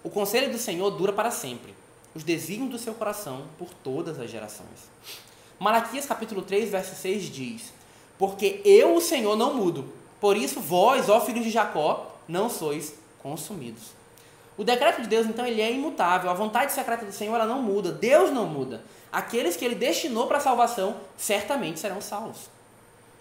O 0.04 0.10
conselho 0.10 0.52
do 0.52 0.58
Senhor 0.58 0.90
dura 0.90 1.12
para 1.12 1.32
sempre, 1.32 1.74
os 2.14 2.22
desígnios 2.22 2.70
do 2.70 2.78
seu 2.78 2.94
coração 2.94 3.46
por 3.58 3.70
todas 3.82 4.20
as 4.20 4.30
gerações. 4.30 4.88
Malaquias, 5.58 6.06
capítulo 6.06 6.42
3, 6.42 6.70
verso 6.70 6.94
6 6.94 7.24
diz: 7.24 7.75
Porque 8.18 8.60
eu, 8.64 8.94
o 8.94 9.00
Senhor, 9.00 9.36
não 9.36 9.54
mudo, 9.54 9.84
por 10.20 10.36
isso 10.36 10.60
vós, 10.60 11.08
ó 11.08 11.20
filhos 11.20 11.44
de 11.44 11.50
Jacó, 11.50 12.16
não 12.26 12.48
sois 12.48 12.94
consumidos. 13.22 13.96
O 14.56 14.64
decreto 14.64 15.02
de 15.02 15.08
Deus, 15.08 15.26
então, 15.26 15.46
ele 15.46 15.60
é 15.60 15.70
imutável. 15.70 16.30
A 16.30 16.34
vontade 16.34 16.72
secreta 16.72 17.04
do 17.04 17.12
Senhor, 17.12 17.34
ela 17.34 17.46
não 17.46 17.60
muda. 17.60 17.92
Deus 17.92 18.30
não 18.30 18.46
muda. 18.46 18.82
Aqueles 19.12 19.56
que 19.56 19.64
ele 19.64 19.74
destinou 19.74 20.26
para 20.26 20.38
a 20.38 20.40
salvação, 20.40 20.96
certamente 21.16 21.78
serão 21.78 22.00
salvos. 22.00 22.48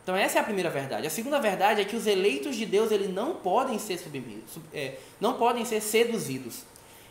Então, 0.04 0.16
essa 0.16 0.38
é 0.38 0.42
a 0.42 0.44
primeira 0.44 0.70
verdade. 0.70 1.08
A 1.08 1.10
segunda 1.10 1.40
verdade 1.40 1.82
é 1.82 1.86
que 1.86 1.96
os 1.96 2.08
eleitos 2.08 2.56
de 2.56 2.66
Deus, 2.66 2.92
eles 2.92 3.14
não 3.14 3.36
podem 3.36 3.78
ser 3.80 3.98
submetidos, 3.98 4.58
é, 4.74 4.94
não 5.20 5.34
podem 5.34 5.66
ser 5.66 5.82
seduzidos. 5.82 6.60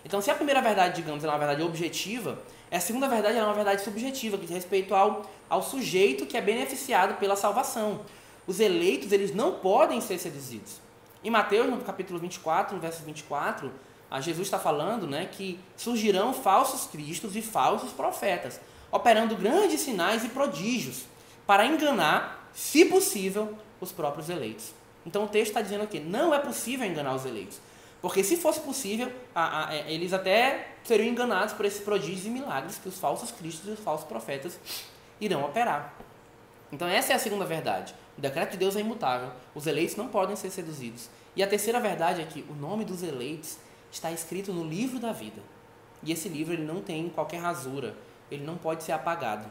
Então, 0.04 0.20
se 0.20 0.30
a 0.30 0.34
primeira 0.34 0.62
verdade, 0.62 0.96
digamos, 0.96 1.24
é 1.24 1.28
uma 1.28 1.38
verdade 1.38 1.62
objetiva, 1.62 2.38
a 2.70 2.80
segunda 2.80 3.08
verdade 3.08 3.38
é 3.38 3.42
uma 3.44 3.54
verdade 3.54 3.82
subjetiva, 3.82 4.36
que 4.36 4.46
diz 4.46 4.54
respeito 4.54 4.94
ao, 4.94 5.30
ao 5.48 5.62
sujeito 5.62 6.26
que 6.26 6.36
é 6.36 6.40
beneficiado 6.40 7.18
pela 7.18 7.36
salvação. 7.36 8.00
Os 8.46 8.60
eleitos, 8.60 9.12
eles 9.12 9.34
não 9.34 9.52
podem 9.52 10.00
ser 10.00 10.18
seduzidos. 10.18 10.80
Em 11.22 11.30
Mateus, 11.30 11.68
no 11.70 11.78
capítulo 11.78 12.18
24, 12.18 12.74
no 12.74 12.80
verso 12.80 13.02
24, 13.02 13.72
a 14.10 14.20
Jesus 14.20 14.46
está 14.46 14.58
falando 14.58 15.06
né, 15.06 15.26
que 15.26 15.58
surgirão 15.76 16.32
falsos 16.32 16.86
cristos 16.86 17.34
e 17.34 17.42
falsos 17.42 17.92
profetas, 17.92 18.60
operando 18.92 19.34
grandes 19.34 19.80
sinais 19.80 20.24
e 20.24 20.28
prodígios 20.28 21.04
para 21.46 21.66
enganar, 21.66 22.48
se 22.52 22.84
possível, 22.84 23.56
os 23.80 23.90
próprios 23.90 24.28
eleitos. 24.28 24.72
Então 25.06 25.24
o 25.24 25.28
texto 25.28 25.50
está 25.50 25.62
dizendo 25.62 25.84
aqui, 25.84 26.00
não 26.00 26.34
é 26.34 26.38
possível 26.38 26.86
enganar 26.86 27.14
os 27.14 27.24
eleitos. 27.24 27.58
Porque 28.04 28.22
se 28.22 28.36
fosse 28.36 28.60
possível, 28.60 29.10
a, 29.34 29.68
a, 29.68 29.74
é, 29.74 29.90
eles 29.90 30.12
até 30.12 30.74
seriam 30.84 31.08
enganados 31.08 31.54
por 31.54 31.64
esses 31.64 31.80
prodígios 31.80 32.26
e 32.26 32.28
milagres 32.28 32.76
que 32.76 32.86
os 32.86 32.98
falsos 32.98 33.30
cristos 33.30 33.66
e 33.66 33.70
os 33.70 33.80
falsos 33.80 34.06
profetas 34.06 34.60
irão 35.18 35.42
operar. 35.42 35.94
Então 36.70 36.86
essa 36.86 37.14
é 37.14 37.16
a 37.16 37.18
segunda 37.18 37.46
verdade. 37.46 37.94
O 38.18 38.20
decreto 38.20 38.50
de 38.50 38.56
Deus 38.58 38.76
é 38.76 38.80
imutável. 38.80 39.32
Os 39.54 39.66
eleitos 39.66 39.96
não 39.96 40.08
podem 40.08 40.36
ser 40.36 40.50
seduzidos. 40.50 41.08
E 41.34 41.42
a 41.42 41.46
terceira 41.46 41.80
verdade 41.80 42.20
é 42.20 42.26
que 42.26 42.44
o 42.50 42.52
nome 42.52 42.84
dos 42.84 43.02
eleitos 43.02 43.56
está 43.90 44.12
escrito 44.12 44.52
no 44.52 44.64
livro 44.64 44.98
da 44.98 45.10
vida. 45.10 45.40
E 46.02 46.12
esse 46.12 46.28
livro 46.28 46.52
ele 46.52 46.66
não 46.66 46.82
tem 46.82 47.08
qualquer 47.08 47.40
rasura, 47.40 47.96
ele 48.30 48.44
não 48.44 48.58
pode 48.58 48.84
ser 48.84 48.92
apagado. 48.92 49.50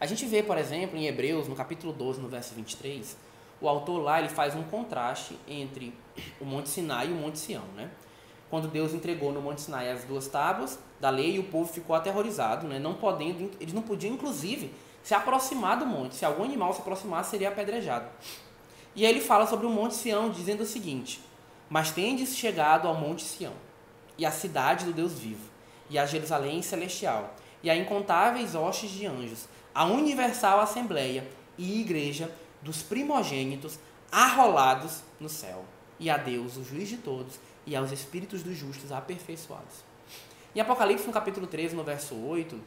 A 0.00 0.06
gente 0.06 0.26
vê, 0.26 0.42
por 0.42 0.58
exemplo, 0.58 0.98
em 0.98 1.06
Hebreus, 1.06 1.46
no 1.46 1.54
capítulo 1.54 1.92
12, 1.92 2.20
no 2.20 2.26
verso 2.26 2.52
23, 2.52 3.16
o 3.62 3.68
autor 3.68 4.02
lá 4.02 4.18
ele 4.18 4.28
faz 4.28 4.54
um 4.56 4.62
contraste 4.64 5.38
entre 5.46 5.94
o 6.40 6.44
Monte 6.44 6.68
Sinai 6.68 7.08
e 7.08 7.12
o 7.12 7.14
Monte 7.14 7.38
Sião, 7.38 7.62
né? 7.76 7.88
Quando 8.50 8.68
Deus 8.68 8.92
entregou 8.92 9.32
no 9.32 9.40
Monte 9.40 9.62
Sinai 9.62 9.90
as 9.90 10.04
duas 10.04 10.26
tábuas 10.26 10.78
da 11.00 11.08
lei, 11.08 11.38
o 11.38 11.44
povo 11.44 11.72
ficou 11.72 11.94
aterrorizado, 11.94 12.66
né? 12.66 12.78
Não 12.78 12.94
podendo, 12.94 13.50
eles 13.60 13.72
não 13.72 13.82
podiam 13.82 14.14
inclusive 14.14 14.74
se 15.02 15.14
aproximar 15.14 15.78
do 15.78 15.86
monte. 15.86 16.16
Se 16.16 16.24
algum 16.24 16.44
animal 16.44 16.72
se 16.72 16.80
aproximasse, 16.80 17.30
seria 17.30 17.48
apedrejado. 17.48 18.06
E 18.94 19.06
aí 19.06 19.10
ele 19.10 19.20
fala 19.20 19.46
sobre 19.46 19.64
o 19.64 19.70
Monte 19.70 19.94
Sião, 19.94 20.30
dizendo 20.30 20.62
o 20.62 20.66
seguinte: 20.66 21.20
Mas 21.70 21.92
tendes 21.92 22.36
chegado 22.36 22.86
ao 22.86 22.94
Monte 22.94 23.22
Sião, 23.22 23.54
e 24.18 24.26
à 24.26 24.30
cidade 24.30 24.84
do 24.84 24.92
Deus 24.92 25.14
vivo, 25.14 25.48
e 25.88 25.98
a 25.98 26.04
Jerusalém 26.04 26.62
celestial, 26.62 27.34
e 27.62 27.70
a 27.70 27.76
incontáveis 27.76 28.54
hostes 28.54 28.90
de 28.90 29.06
anjos, 29.06 29.48
a 29.74 29.84
universal 29.84 30.60
assembleia 30.60 31.26
e 31.56 31.80
igreja 31.80 32.30
dos 32.62 32.82
primogênitos 32.82 33.78
arrolados 34.10 35.02
no 35.18 35.28
céu, 35.28 35.64
e 35.98 36.10
a 36.10 36.16
Deus, 36.16 36.56
o 36.56 36.64
juiz 36.64 36.88
de 36.88 36.96
todos, 36.96 37.38
e 37.66 37.76
aos 37.76 37.92
espíritos 37.92 38.42
dos 38.42 38.56
justos 38.56 38.92
aperfeiçoados. 38.92 39.84
Em 40.54 40.60
Apocalipse, 40.60 41.06
no 41.06 41.12
capítulo 41.12 41.46
13, 41.46 41.74
no 41.74 41.82
verso 41.84 42.14
8, 42.14 42.60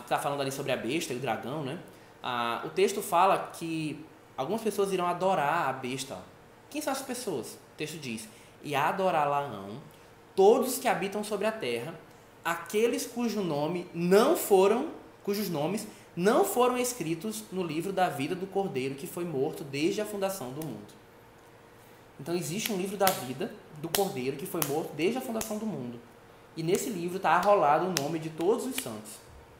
está 0.00 0.18
falando 0.18 0.40
ali 0.40 0.50
sobre 0.50 0.72
a 0.72 0.76
besta 0.76 1.12
e 1.12 1.16
o 1.16 1.20
dragão, 1.20 1.62
né? 1.62 1.78
O 2.64 2.70
texto 2.70 3.02
fala 3.02 3.50
que 3.52 4.04
algumas 4.36 4.62
pessoas 4.62 4.92
irão 4.92 5.06
adorar 5.06 5.68
a 5.68 5.72
besta. 5.72 6.18
Quem 6.70 6.80
são 6.80 6.92
essas 6.92 7.06
pessoas? 7.06 7.54
O 7.54 7.76
texto 7.76 7.98
diz: 7.98 8.28
E 8.62 8.74
adorá-la-ão 8.74 9.80
todos 10.34 10.78
que 10.78 10.88
habitam 10.88 11.22
sobre 11.22 11.46
a 11.46 11.52
terra, 11.52 11.94
aqueles 12.44 13.06
cujo 13.06 13.42
nome 13.42 13.86
não 13.92 14.36
foram, 14.36 14.88
cujos 15.22 15.50
nomes 15.50 15.86
não 16.20 16.44
foram 16.44 16.76
escritos 16.76 17.44
no 17.50 17.62
livro 17.62 17.94
da 17.94 18.10
vida 18.10 18.34
do 18.34 18.46
Cordeiro 18.46 18.94
que 18.94 19.06
foi 19.06 19.24
morto 19.24 19.64
desde 19.64 20.02
a 20.02 20.04
fundação 20.04 20.52
do 20.52 20.66
mundo. 20.66 20.92
Então 22.20 22.36
existe 22.36 22.70
um 22.70 22.76
livro 22.76 22.98
da 22.98 23.06
vida 23.06 23.50
do 23.80 23.88
Cordeiro 23.88 24.36
que 24.36 24.44
foi 24.44 24.60
morto 24.68 24.92
desde 24.92 25.16
a 25.16 25.20
fundação 25.22 25.56
do 25.56 25.64
mundo. 25.64 25.98
E 26.54 26.62
nesse 26.62 26.90
livro 26.90 27.16
está 27.16 27.30
arrolado 27.30 27.86
o 27.86 28.02
nome 28.02 28.18
de 28.18 28.28
todos 28.28 28.66
os 28.66 28.76
santos. 28.76 29.12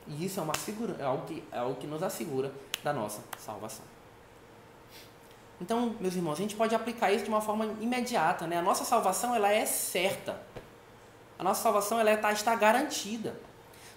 E 0.07 0.27
isso 0.27 0.39
é, 0.39 0.43
uma 0.43 0.55
segura, 0.55 0.97
é, 0.99 1.05
algo 1.05 1.27
que, 1.27 1.43
é 1.51 1.59
algo 1.59 1.77
que 1.77 1.87
nos 1.87 2.03
assegura 2.03 2.53
da 2.85 2.93
nossa 2.93 3.23
salvação. 3.39 3.85
Então, 5.63 5.97
meus 5.99 6.15
irmãos, 6.15 6.35
a 6.35 6.43
gente 6.43 6.57
pode 6.57 6.75
aplicar 6.75 7.11
isso 7.11 7.25
de 7.25 7.31
uma 7.31 7.41
forma 7.41 7.65
imediata. 7.81 8.47
Né? 8.47 8.59
A 8.59 8.63
nossa 8.63 8.85
salvação 8.85 9.35
ela 9.35 9.51
é 9.51 9.65
certa. 9.65 10.39
A 11.39 11.43
nossa 11.43 11.63
salvação 11.63 11.99
ela 11.99 12.13
está, 12.13 12.31
está 12.33 12.55
garantida. 12.55 13.35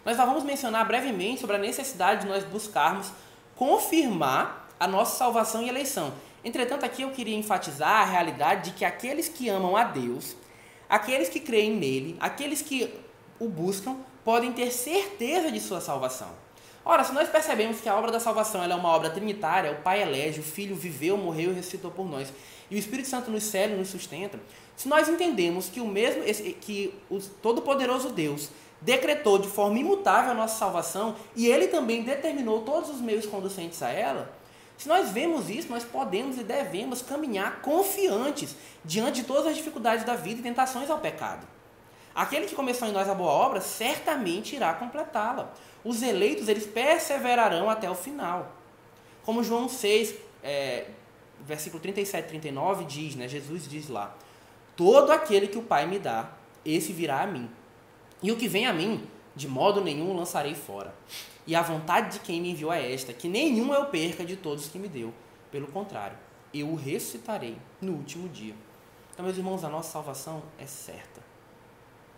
Nós 0.06 0.18
vamos 0.18 0.44
mencionar 0.44 0.86
brevemente 0.86 1.42
sobre 1.42 1.56
a 1.56 1.60
necessidade 1.60 2.22
de 2.22 2.28
nós 2.28 2.44
buscarmos 2.44 3.12
confirmar 3.56 4.70
a 4.80 4.88
nossa 4.88 5.18
salvação 5.18 5.62
e 5.64 5.70
eleição. 5.70 6.14
Entretanto, 6.44 6.86
aqui 6.86 7.04
eu 7.04 7.12
queria 7.12 7.38
enfatizar 7.38 8.02
a 8.02 8.06
realidade 8.06 8.72
de 8.72 8.78
que 8.78 8.84
aqueles 8.84 9.30
que 9.30 9.48
amam 9.48 9.78
a 9.78 9.86
Deus, 9.86 10.36
aqueles 10.90 11.30
que 11.30 11.40
creem 11.40 11.76
nele, 11.76 12.18
aqueles 12.20 12.62
que 12.62 12.94
o 13.40 13.48
buscam, 13.48 13.96
podem 14.26 14.52
ter 14.52 14.72
certeza 14.72 15.52
de 15.52 15.60
sua 15.60 15.80
salvação. 15.80 16.30
Ora, 16.86 17.04
se 17.06 17.14
nós 17.14 17.30
percebemos 17.30 17.80
que 17.80 17.88
a 17.88 17.96
obra 17.96 18.12
da 18.12 18.20
salvação 18.20 18.62
é 18.62 18.76
uma 18.76 18.90
obra 18.90 19.10
trinitária, 19.10 19.72
o 19.72 19.82
Pai 19.82 20.02
elege, 20.02 20.42
o 20.42 20.44
Filho 20.44 20.76
viveu, 20.76 21.16
morreu 21.16 21.52
e 21.52 21.54
ressuscitou 21.54 21.92
por 21.92 22.06
nós, 22.06 22.34
e 22.70 22.76
o 22.76 22.78
Espírito 22.78 23.08
Santo 23.08 23.32
nos 23.32 23.44
cela 23.44 23.74
e 23.74 23.78
nos 23.78 23.88
sustenta, 23.88 24.38
se 24.76 24.90
nós 24.90 25.08
entendemos 25.08 25.70
que 25.70 25.80
o 25.80 25.88
mesmo 25.88 26.24
que 26.60 26.94
o 27.10 27.20
todo-poderoso 27.42 28.10
Deus 28.10 28.50
decretou 28.84 29.38
de 29.38 29.48
forma 29.48 29.80
imutável 29.80 30.32
a 30.32 30.36
nossa 30.36 30.58
salvação 30.58 31.16
e 31.36 31.48
ele 31.48 31.68
também 31.68 32.04
determinou 32.04 32.62
todos 32.62 32.90
os 32.90 33.02
meios 33.02 33.26
conducentes 33.26 33.82
a 33.82 33.90
ela, 33.90 34.34
se 34.78 34.88
nós 34.88 35.12
vemos 35.12 35.50
isso, 35.50 35.70
nós 35.70 35.84
podemos 35.84 36.38
e 36.38 36.44
devemos 36.44 37.02
caminhar 37.02 37.62
confiantes 37.62 38.56
diante 38.84 39.22
de 39.22 39.28
todas 39.28 39.48
as 39.48 39.56
dificuldades 39.56 40.04
da 40.06 40.16
vida 40.16 40.40
e 40.40 40.44
tentações 40.44 40.90
ao 40.90 41.00
pecado. 41.00 41.48
Aquele 42.14 42.46
que 42.46 42.56
começou 42.56 42.88
em 42.88 42.92
nós 42.92 43.08
a 43.10 43.16
boa 43.16 43.32
obra 43.32 43.62
certamente 43.62 44.56
irá 44.56 44.74
completá-la. 44.74 45.54
Os 45.84 46.02
eleitos, 46.02 46.48
eles 46.48 46.66
perseverarão 46.66 47.70
até 47.70 47.90
o 47.90 47.96
final. 47.96 48.52
Como 49.24 49.44
João 49.44 49.70
6, 49.70 50.16
é, 50.44 50.88
versículo 51.42 51.82
37 51.82 52.26
e 52.26 52.28
39 52.28 52.86
diz, 52.86 53.16
né? 53.16 53.28
Jesus 53.28 53.68
diz 53.68 53.90
lá: 53.90 54.14
Todo 54.76 55.12
aquele 55.12 55.48
que 55.48 55.58
o 55.58 55.64
Pai 55.64 55.88
me 55.88 55.98
dá, 55.98 56.30
esse 56.66 56.92
virá 56.92 57.22
a 57.22 57.28
mim. 57.28 57.50
E 58.24 58.32
o 58.32 58.38
que 58.38 58.48
vem 58.48 58.66
a 58.66 58.74
mim, 58.74 59.08
de 59.36 59.48
modo 59.48 59.82
nenhum 59.82 60.16
lançarei 60.16 60.56
fora. 60.56 60.96
E 61.46 61.56
a 61.56 61.62
vontade 61.62 62.14
de 62.14 62.20
quem 62.20 62.42
me 62.42 62.52
enviou 62.52 62.74
é 62.74 62.92
esta: 62.92 63.14
que 63.14 63.28
nenhum 63.28 63.72
eu 63.74 63.86
perca 63.88 64.26
de 64.26 64.36
todos 64.36 64.68
que 64.68 64.80
me 64.80 64.88
deu. 64.88 65.14
Pelo 65.52 65.68
contrário, 65.68 66.18
eu 66.52 66.70
o 66.70 66.76
ressuscitarei 66.76 67.58
no 67.80 67.92
último 67.92 68.28
dia. 68.30 68.56
Então, 69.12 69.24
meus 69.24 69.38
irmãos, 69.38 69.64
a 69.64 69.70
nossa 69.70 69.92
salvação 69.92 70.42
é 70.58 70.66
certa 70.66 71.22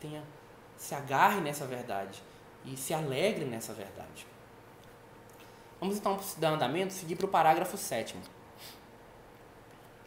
tenha, 0.06 0.24
se 0.78 0.94
agarre 0.94 1.42
nessa 1.42 1.66
verdade 1.66 2.22
e 2.64 2.78
se 2.78 2.94
alegre 2.94 3.46
nessa 3.46 3.74
verdade. 3.74 4.28
Vamos 5.80 5.98
então 5.98 6.20
dar 6.38 6.54
andamento, 6.54 6.94
seguir 6.94 7.16
para 7.16 7.26
o 7.26 7.30
parágrafo 7.30 7.78
7. 7.78 8.16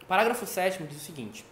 O 0.02 0.06
parágrafo 0.06 0.46
7 0.46 0.82
diz 0.84 0.96
o 0.96 1.04
seguinte: 1.04 1.44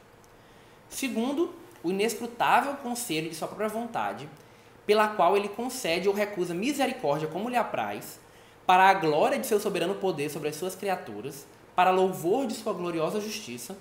Segundo 0.88 1.54
o 1.86 1.90
inescrutável 1.90 2.74
conselho 2.78 3.30
de 3.30 3.36
sua 3.36 3.46
própria 3.46 3.68
vontade, 3.68 4.28
pela 4.84 5.06
qual 5.06 5.36
ele 5.36 5.48
concede 5.48 6.08
ou 6.08 6.14
recusa 6.14 6.52
misericórdia 6.52 7.28
como 7.28 7.48
lhe 7.48 7.56
apraz, 7.56 8.18
para 8.66 8.88
a 8.88 8.94
glória 8.94 9.38
de 9.38 9.46
seu 9.46 9.60
soberano 9.60 9.94
poder 9.94 10.28
sobre 10.28 10.48
as 10.48 10.56
suas 10.56 10.74
criaturas, 10.74 11.46
para 11.76 11.92
louvor 11.92 12.48
de 12.48 12.54
sua 12.54 12.72
gloriosa 12.72 13.20
justiça, 13.20 13.76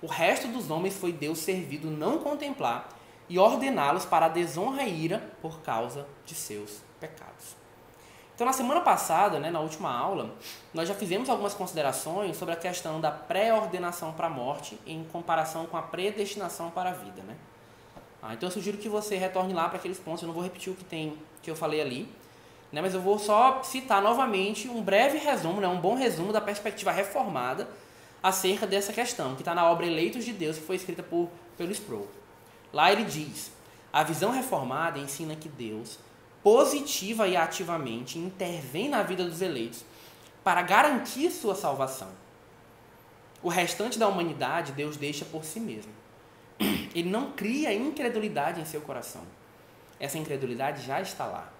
o 0.00 0.06
resto 0.06 0.46
dos 0.46 0.70
homens 0.70 0.96
foi 0.96 1.10
Deus 1.10 1.38
servido 1.38 1.90
não 1.90 2.18
contemplar 2.18 2.88
e 3.28 3.40
ordená-los 3.40 4.04
para 4.04 4.26
a 4.26 4.28
desonra 4.28 4.84
e 4.84 5.04
ira 5.04 5.32
por 5.42 5.60
causa 5.60 6.06
de 6.24 6.36
seus 6.36 6.80
pecados. 7.00 7.58
Então, 8.38 8.46
na 8.46 8.52
semana 8.52 8.80
passada, 8.82 9.40
né, 9.40 9.50
na 9.50 9.58
última 9.58 9.92
aula, 9.92 10.32
nós 10.72 10.86
já 10.86 10.94
fizemos 10.94 11.28
algumas 11.28 11.54
considerações 11.54 12.36
sobre 12.36 12.54
a 12.54 12.56
questão 12.56 13.00
da 13.00 13.10
pré-ordenação 13.10 14.12
para 14.12 14.28
a 14.28 14.30
morte 14.30 14.78
em 14.86 15.02
comparação 15.10 15.66
com 15.66 15.76
a 15.76 15.82
predestinação 15.82 16.70
para 16.70 16.90
a 16.90 16.92
vida. 16.92 17.20
Né? 17.26 17.34
Ah, 18.22 18.34
então, 18.34 18.48
eu 18.48 18.52
sugiro 18.52 18.78
que 18.78 18.88
você 18.88 19.16
retorne 19.16 19.54
lá 19.54 19.68
para 19.68 19.78
aqueles 19.78 19.98
pontos. 19.98 20.22
Eu 20.22 20.26
não 20.26 20.34
vou 20.34 20.42
repetir 20.42 20.72
o 20.72 20.76
que, 20.76 20.84
tem, 20.84 21.16
que 21.42 21.50
eu 21.50 21.56
falei 21.56 21.80
ali, 21.80 22.08
né, 22.72 22.82
mas 22.82 22.94
eu 22.94 23.00
vou 23.00 23.18
só 23.18 23.62
citar 23.62 24.02
novamente 24.02 24.68
um 24.68 24.82
breve 24.82 25.18
resumo, 25.18 25.60
né, 25.60 25.68
um 25.68 25.80
bom 25.80 25.94
resumo 25.94 26.32
da 26.32 26.40
perspectiva 26.40 26.90
reformada 26.90 27.68
acerca 28.22 28.66
dessa 28.66 28.92
questão, 28.92 29.34
que 29.34 29.42
está 29.42 29.54
na 29.54 29.70
obra 29.70 29.86
Eleitos 29.86 30.24
de 30.24 30.32
Deus, 30.32 30.58
que 30.58 30.64
foi 30.64 30.76
escrita 30.76 31.02
por, 31.02 31.28
pelo 31.56 31.72
Sproul. 31.72 32.08
Lá 32.72 32.92
ele 32.92 33.04
diz: 33.04 33.50
a 33.92 34.02
visão 34.02 34.30
reformada 34.30 34.98
ensina 34.98 35.34
que 35.34 35.48
Deus 35.48 35.98
positiva 36.42 37.26
e 37.26 37.36
ativamente 37.36 38.18
intervém 38.18 38.88
na 38.88 39.02
vida 39.02 39.24
dos 39.24 39.42
eleitos 39.42 39.84
para 40.44 40.62
garantir 40.62 41.30
sua 41.30 41.54
salvação. 41.54 42.08
O 43.42 43.48
restante 43.48 43.98
da 43.98 44.08
humanidade 44.08 44.72
Deus 44.72 44.96
deixa 44.96 45.24
por 45.24 45.44
si 45.44 45.60
mesmo. 45.60 45.92
Ele 46.94 47.08
não 47.08 47.32
cria 47.32 47.72
incredulidade 47.72 48.60
em 48.60 48.64
seu 48.64 48.80
coração. 48.80 49.22
Essa 50.00 50.18
incredulidade 50.18 50.86
já 50.86 51.00
está 51.00 51.26
lá. 51.26 51.50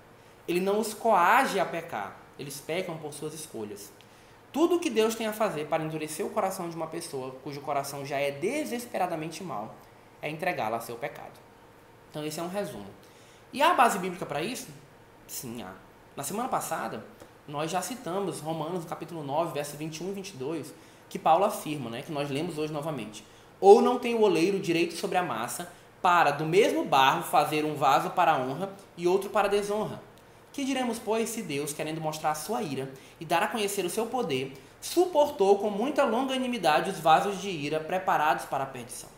Ele 0.46 0.60
não 0.60 0.80
os 0.80 0.94
coage 0.94 1.60
a 1.60 1.64
pecar. 1.64 2.16
Eles 2.38 2.60
pecam 2.60 2.96
por 2.96 3.12
suas 3.12 3.34
escolhas. 3.34 3.92
Tudo 4.52 4.76
o 4.76 4.80
que 4.80 4.88
Deus 4.88 5.14
tem 5.14 5.26
a 5.26 5.32
fazer 5.32 5.66
para 5.66 5.82
endurecer 5.82 6.24
o 6.24 6.30
coração 6.30 6.70
de 6.70 6.76
uma 6.76 6.86
pessoa 6.86 7.36
cujo 7.42 7.60
coração 7.60 8.04
já 8.06 8.18
é 8.18 8.30
desesperadamente 8.30 9.44
mau 9.44 9.74
é 10.22 10.30
entregá-la 10.30 10.78
a 10.78 10.80
seu 10.80 10.96
pecado. 10.96 11.38
Então, 12.10 12.24
esse 12.24 12.40
é 12.40 12.42
um 12.42 12.48
resumo. 12.48 12.86
E 13.52 13.62
há 13.62 13.74
base 13.74 13.98
bíblica 13.98 14.26
para 14.26 14.42
isso? 14.42 14.68
Sim, 15.26 15.62
há. 15.62 15.72
Na 16.16 16.22
semana 16.22 16.48
passada, 16.48 17.04
nós 17.46 17.70
já 17.70 17.80
citamos 17.80 18.40
Romanos 18.40 18.84
capítulo 18.84 19.22
9, 19.22 19.52
versos 19.52 19.78
21 19.78 20.10
e 20.10 20.12
22, 20.12 20.74
que 21.08 21.18
Paulo 21.18 21.44
afirma, 21.44 21.90
né, 21.90 22.02
que 22.02 22.12
nós 22.12 22.28
lemos 22.28 22.58
hoje 22.58 22.72
novamente. 22.72 23.24
Ou 23.60 23.82
não 23.82 23.98
tem 23.98 24.14
o 24.14 24.22
oleiro 24.22 24.58
direito 24.60 24.94
sobre 24.94 25.18
a 25.18 25.22
massa, 25.22 25.70
para 26.00 26.30
do 26.30 26.44
mesmo 26.44 26.84
barro 26.84 27.22
fazer 27.22 27.64
um 27.64 27.74
vaso 27.74 28.10
para 28.10 28.32
a 28.32 28.38
honra 28.38 28.70
e 28.96 29.06
outro 29.06 29.30
para 29.30 29.48
a 29.48 29.50
desonra. 29.50 30.00
Que 30.52 30.64
diremos, 30.64 30.98
pois, 30.98 31.28
se 31.28 31.42
Deus, 31.42 31.72
querendo 31.72 32.00
mostrar 32.00 32.30
a 32.30 32.34
sua 32.34 32.62
ira 32.62 32.90
e 33.20 33.24
dar 33.24 33.42
a 33.42 33.48
conhecer 33.48 33.84
o 33.84 33.90
seu 33.90 34.06
poder, 34.06 34.52
suportou 34.80 35.58
com 35.58 35.70
muita 35.70 36.04
longanimidade 36.04 36.90
os 36.90 36.98
vasos 36.98 37.40
de 37.40 37.50
ira 37.50 37.80
preparados 37.80 38.44
para 38.44 38.64
a 38.64 38.66
perdição? 38.66 39.08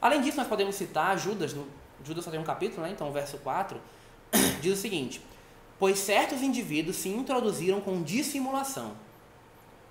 Além 0.00 0.20
disso, 0.20 0.36
nós 0.36 0.46
podemos 0.46 0.74
citar 0.74 1.18
Judas 1.18 1.54
no 1.54 1.66
Judas 2.04 2.24
só 2.24 2.30
tem 2.30 2.38
um 2.38 2.44
capítulo, 2.44 2.82
né? 2.82 2.90
Então, 2.92 3.08
o 3.08 3.12
verso 3.12 3.38
4 3.38 3.80
diz 4.60 4.78
o 4.78 4.80
seguinte: 4.80 5.20
Pois 5.78 5.98
certos 5.98 6.42
indivíduos 6.42 6.96
se 6.96 7.08
introduziram 7.08 7.80
com 7.80 8.02
dissimulação, 8.02 8.92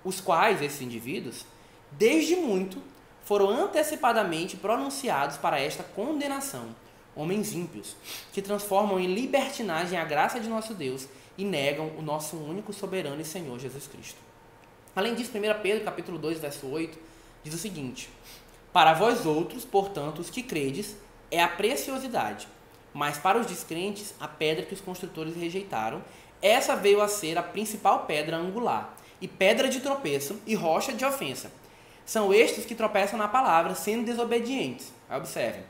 os 0.04 0.20
quais, 0.20 0.62
esses 0.62 0.80
indivíduos, 0.80 1.44
desde 1.90 2.36
muito, 2.36 2.80
foram 3.26 3.50
antecipadamente 3.50 4.56
pronunciados 4.56 5.36
para 5.36 5.60
esta 5.60 5.82
condenação, 5.82 6.68
homens 7.14 7.52
ímpios, 7.52 7.96
que 8.32 8.40
transformam 8.40 9.00
em 9.00 9.12
libertinagem 9.12 9.98
a 9.98 10.04
graça 10.04 10.38
de 10.38 10.48
nosso 10.48 10.72
Deus 10.72 11.08
e 11.36 11.44
negam 11.44 11.90
o 11.98 12.02
nosso 12.02 12.36
único 12.36 12.72
soberano 12.72 13.20
e 13.20 13.24
Senhor 13.24 13.58
Jesus 13.58 13.88
Cristo. 13.88 14.18
Além 14.94 15.16
disso, 15.16 15.32
1 15.36 15.60
Pedro 15.60 15.84
capítulo 15.84 16.18
2, 16.18 16.38
verso 16.38 16.68
8, 16.68 16.96
diz 17.42 17.52
o 17.52 17.58
seguinte: 17.58 18.08
Para 18.72 18.94
vós 18.94 19.26
outros, 19.26 19.64
portanto, 19.64 20.20
os 20.20 20.30
que 20.30 20.44
credes, 20.44 20.96
é 21.28 21.42
a 21.42 21.48
preciosidade, 21.48 22.46
mas 22.94 23.18
para 23.18 23.38
os 23.38 23.46
descrentes, 23.46 24.14
a 24.20 24.28
pedra 24.28 24.64
que 24.64 24.74
os 24.74 24.80
construtores 24.80 25.34
rejeitaram, 25.34 26.00
essa 26.40 26.76
veio 26.76 27.02
a 27.02 27.08
ser 27.08 27.36
a 27.36 27.42
principal 27.42 28.06
pedra 28.06 28.36
angular, 28.36 28.96
e 29.20 29.26
pedra 29.26 29.68
de 29.68 29.80
tropeço 29.80 30.40
e 30.46 30.54
rocha 30.54 30.92
de 30.92 31.04
ofensa. 31.04 31.50
São 32.06 32.32
estes 32.32 32.64
que 32.64 32.74
tropeçam 32.76 33.18
na 33.18 33.26
palavra, 33.26 33.74
sendo 33.74 34.06
desobedientes. 34.06 34.92
Observem, 35.10 35.64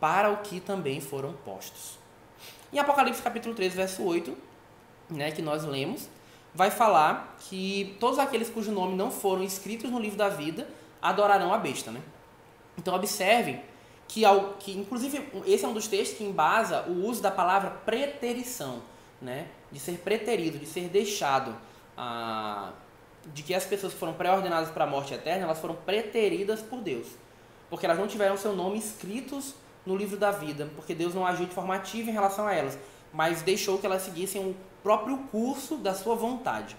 para 0.00 0.30
o 0.30 0.38
que 0.38 0.58
também 0.58 0.98
foram 0.98 1.34
postos. 1.44 1.98
Em 2.72 2.78
Apocalipse 2.78 3.22
capítulo 3.22 3.54
3, 3.54 3.74
verso 3.74 4.02
8, 4.02 4.36
né, 5.10 5.30
que 5.30 5.42
nós 5.42 5.62
lemos, 5.62 6.08
vai 6.54 6.70
falar 6.70 7.36
que 7.38 7.96
todos 8.00 8.18
aqueles 8.18 8.48
cujo 8.48 8.72
nome 8.72 8.96
não 8.96 9.10
foram 9.10 9.42
escritos 9.42 9.90
no 9.90 9.98
livro 9.98 10.16
da 10.16 10.30
vida 10.30 10.66
adorarão 11.02 11.52
a 11.52 11.58
besta. 11.58 11.90
Né? 11.90 12.00
Então 12.78 12.94
observem 12.94 13.60
que, 14.08 14.24
ao, 14.24 14.54
que 14.54 14.72
inclusive 14.72 15.28
esse 15.46 15.64
é 15.66 15.68
um 15.68 15.74
dos 15.74 15.86
textos 15.86 16.16
que 16.16 16.24
embasa 16.24 16.82
o 16.88 17.06
uso 17.06 17.20
da 17.20 17.30
palavra 17.30 17.70
preterição, 17.70 18.82
né? 19.20 19.48
de 19.70 19.78
ser 19.78 19.98
preterido, 19.98 20.58
de 20.58 20.66
ser 20.66 20.88
deixado, 20.88 21.54
ah, 21.96 22.72
de 23.32 23.42
que 23.42 23.54
as 23.54 23.64
pessoas 23.64 23.92
que 23.92 23.98
foram 23.98 24.14
pré-ordenadas 24.14 24.70
para 24.70 24.84
a 24.84 24.86
morte 24.86 25.14
eterna, 25.14 25.44
elas 25.44 25.58
foram 25.58 25.74
preteridas 25.74 26.60
por 26.60 26.80
Deus, 26.80 27.06
porque 27.70 27.86
elas 27.86 27.98
não 27.98 28.06
tiveram 28.06 28.36
seu 28.36 28.54
nome 28.54 28.78
escritos 28.78 29.54
no 29.86 29.96
livro 29.96 30.16
da 30.16 30.30
vida, 30.30 30.70
porque 30.74 30.94
Deus 30.94 31.14
não 31.14 31.26
agiu 31.26 31.46
de 31.46 31.54
forma 31.54 31.74
ativa 31.74 32.10
em 32.10 32.12
relação 32.12 32.46
a 32.46 32.54
elas, 32.54 32.78
mas 33.12 33.42
deixou 33.42 33.78
que 33.78 33.86
elas 33.86 34.02
seguissem 34.02 34.40
o 34.40 34.56
próprio 34.82 35.16
curso 35.30 35.76
da 35.76 35.94
sua 35.94 36.14
vontade. 36.14 36.76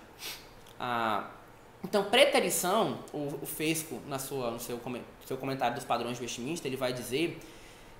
Ah, 0.80 1.30
então, 1.84 2.04
preterição, 2.06 3.00
o, 3.14 3.40
o 3.42 3.46
Fesco, 3.46 4.00
na 4.08 4.18
sua, 4.18 4.52
no 4.52 4.60
seu, 4.60 4.82
seu 5.26 5.38
comentário 5.38 5.76
dos 5.76 5.86
padrões 5.86 6.18
de 6.18 6.24
Westminster, 6.24 6.68
ele 6.68 6.78
vai 6.78 6.92
dizer 6.92 7.40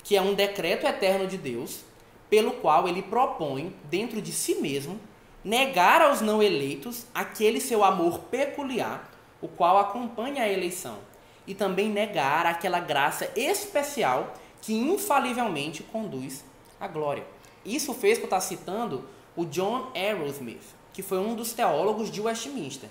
que 0.04 0.16
é 0.16 0.22
um 0.22 0.34
decreto 0.34 0.86
eterno 0.86 1.28
de 1.28 1.38
Deus, 1.38 1.82
pelo 2.30 2.54
qual 2.54 2.88
ele 2.88 3.02
propõe, 3.02 3.76
dentro 3.86 4.22
de 4.22 4.32
si 4.32 4.56
mesmo, 4.56 5.00
negar 5.46 6.02
aos 6.02 6.22
não 6.22 6.42
eleitos 6.42 7.06
aquele 7.14 7.62
seu 7.62 7.84
amor 7.84 8.18
peculiar, 8.32 9.08
o 9.40 9.48
qual 9.48 9.78
acompanha 9.78 10.44
a 10.44 10.50
eleição, 10.50 10.98
e 11.46 11.54
também 11.54 11.88
negar 11.88 12.48
aquela 12.48 12.80
graça 12.80 13.32
especial 13.36 14.34
que 14.60 14.74
infalivelmente 14.74 15.84
conduz 15.84 16.44
à 16.80 16.88
glória. 16.88 17.24
Isso 17.64 17.92
o 17.92 17.96
Fesco 17.96 18.24
está 18.24 18.42
citando 18.42 19.08
o 19.36 19.46
John 19.46 19.92
Arrowsmith, 19.96 20.66
que 20.92 21.04
foi 21.04 21.20
um 21.20 21.36
dos 21.36 21.54
teólogos 21.54 22.10
de 22.10 22.20
Westminster. 22.20 22.90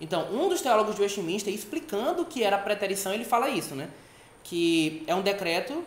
Então, 0.00 0.28
um 0.32 0.48
dos 0.48 0.60
teólogos 0.60 0.96
de 0.96 1.02
Westminster, 1.02 1.54
explicando 1.54 2.22
o 2.22 2.26
que 2.26 2.42
era 2.42 2.56
a 2.56 2.58
preterição, 2.58 3.14
ele 3.14 3.24
fala 3.24 3.48
isso, 3.48 3.76
né? 3.76 3.88
Que 4.42 5.04
é 5.06 5.14
um 5.14 5.22
decreto 5.22 5.84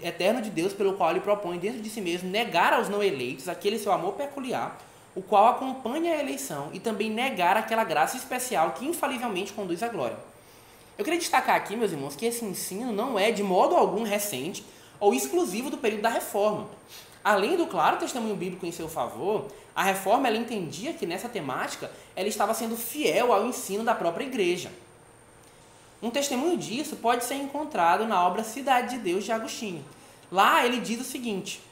eterno 0.00 0.40
de 0.40 0.50
Deus 0.50 0.72
pelo 0.72 0.92
qual 0.92 1.10
ele 1.10 1.18
propõe 1.18 1.58
dentro 1.58 1.80
de 1.80 1.90
si 1.90 2.00
mesmo 2.00 2.30
negar 2.30 2.72
aos 2.72 2.88
não 2.88 3.02
eleitos 3.02 3.48
aquele 3.48 3.76
seu 3.76 3.90
amor 3.90 4.12
peculiar, 4.12 4.78
o 5.14 5.22
qual 5.22 5.48
acompanha 5.48 6.14
a 6.14 6.20
eleição, 6.20 6.70
e 6.72 6.78
também 6.78 7.10
negar 7.10 7.56
aquela 7.56 7.84
graça 7.84 8.16
especial 8.16 8.72
que 8.72 8.86
infalivelmente 8.86 9.52
conduz 9.52 9.82
à 9.82 9.88
glória. 9.88 10.16
Eu 10.96 11.04
queria 11.04 11.18
destacar 11.18 11.56
aqui, 11.56 11.74
meus 11.76 11.92
irmãos, 11.92 12.14
que 12.14 12.26
esse 12.26 12.44
ensino 12.44 12.92
não 12.92 13.18
é 13.18 13.30
de 13.30 13.42
modo 13.42 13.74
algum 13.74 14.02
recente 14.02 14.64
ou 15.00 15.14
exclusivo 15.14 15.70
do 15.70 15.78
período 15.78 16.02
da 16.02 16.10
reforma. 16.10 16.68
Além 17.24 17.56
do 17.56 17.66
claro 17.66 17.98
testemunho 17.98 18.36
bíblico 18.36 18.66
em 18.66 18.72
seu 18.72 18.88
favor, 18.88 19.46
a 19.74 19.82
reforma 19.82 20.28
ela 20.28 20.36
entendia 20.36 20.92
que 20.92 21.06
nessa 21.06 21.28
temática 21.28 21.90
ela 22.14 22.28
estava 22.28 22.54
sendo 22.54 22.76
fiel 22.76 23.32
ao 23.32 23.46
ensino 23.46 23.82
da 23.82 23.94
própria 23.94 24.24
igreja. 24.24 24.70
Um 26.02 26.10
testemunho 26.10 26.56
disso 26.56 26.96
pode 26.96 27.24
ser 27.24 27.34
encontrado 27.34 28.06
na 28.06 28.26
obra 28.26 28.42
Cidade 28.42 28.96
de 28.96 29.02
Deus 29.02 29.24
de 29.24 29.32
Agostinho. 29.32 29.84
Lá 30.30 30.64
ele 30.64 30.80
diz 30.80 31.00
o 31.00 31.04
seguinte: 31.04 31.62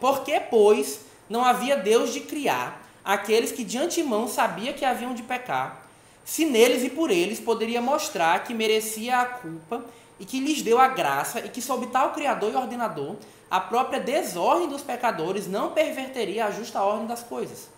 Por 0.00 0.22
que, 0.22 0.38
pois, 0.40 1.00
não 1.28 1.44
havia 1.44 1.76
Deus 1.76 2.12
de 2.12 2.20
criar 2.20 2.82
aqueles 3.04 3.52
que 3.52 3.64
de 3.64 3.78
antemão 3.78 4.28
sabia 4.28 4.72
que 4.72 4.84
haviam 4.84 5.14
de 5.14 5.22
pecar, 5.22 5.88
se 6.24 6.44
neles 6.44 6.84
e 6.84 6.90
por 6.90 7.10
eles 7.10 7.40
poderia 7.40 7.80
mostrar 7.80 8.44
que 8.44 8.52
merecia 8.52 9.18
a 9.18 9.24
culpa 9.24 9.82
e 10.20 10.26
que 10.26 10.40
lhes 10.40 10.60
deu 10.60 10.78
a 10.78 10.88
graça, 10.88 11.40
e 11.40 11.48
que 11.48 11.62
sob 11.62 11.86
tal 11.86 12.12
Criador 12.12 12.52
e 12.52 12.56
Ordenador, 12.56 13.16
a 13.50 13.58
própria 13.58 13.98
desordem 13.98 14.68
dos 14.68 14.82
pecadores 14.82 15.46
não 15.46 15.70
perverteria 15.70 16.44
a 16.44 16.50
justa 16.50 16.82
ordem 16.82 17.06
das 17.06 17.22
coisas. 17.22 17.68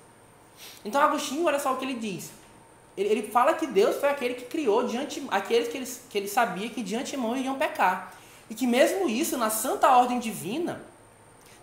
Então 0.85 1.01
Agostinho, 1.01 1.45
olha 1.45 1.61
só 1.61 1.73
o 1.73 1.77
que 1.77 1.85
ele 1.85 1.95
diz. 1.95 2.33
Ele, 2.97 3.09
ele 3.09 3.23
fala 3.31 3.55
que 3.55 3.69
Deus 3.69 3.97
foi 3.97 4.09
aquele 4.09 4.35
que 4.35 4.47
criou 4.47 4.85
diante, 4.85 5.23
aqueles 5.31 5.69
que 5.69 5.77
ele, 5.77 5.87
que 6.11 6.19
ele 6.19 6.29
sabia 6.29 6.69
que 6.71 6.83
de 6.83 6.97
antemão 6.97 7.37
iriam 7.37 7.55
pecar. 7.55 8.15
E 8.49 8.55
que 8.55 8.67
mesmo 8.67 9.09
isso, 9.09 9.39
na 9.39 9.49
santa 9.49 9.89
ordem 9.97 10.19
divina, 10.19 10.83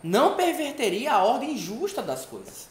não 0.04 0.36
perverteria 0.36 1.14
a 1.14 1.24
ordem 1.24 1.58
justa 1.58 2.02
das 2.02 2.26
coisas. 2.26 2.68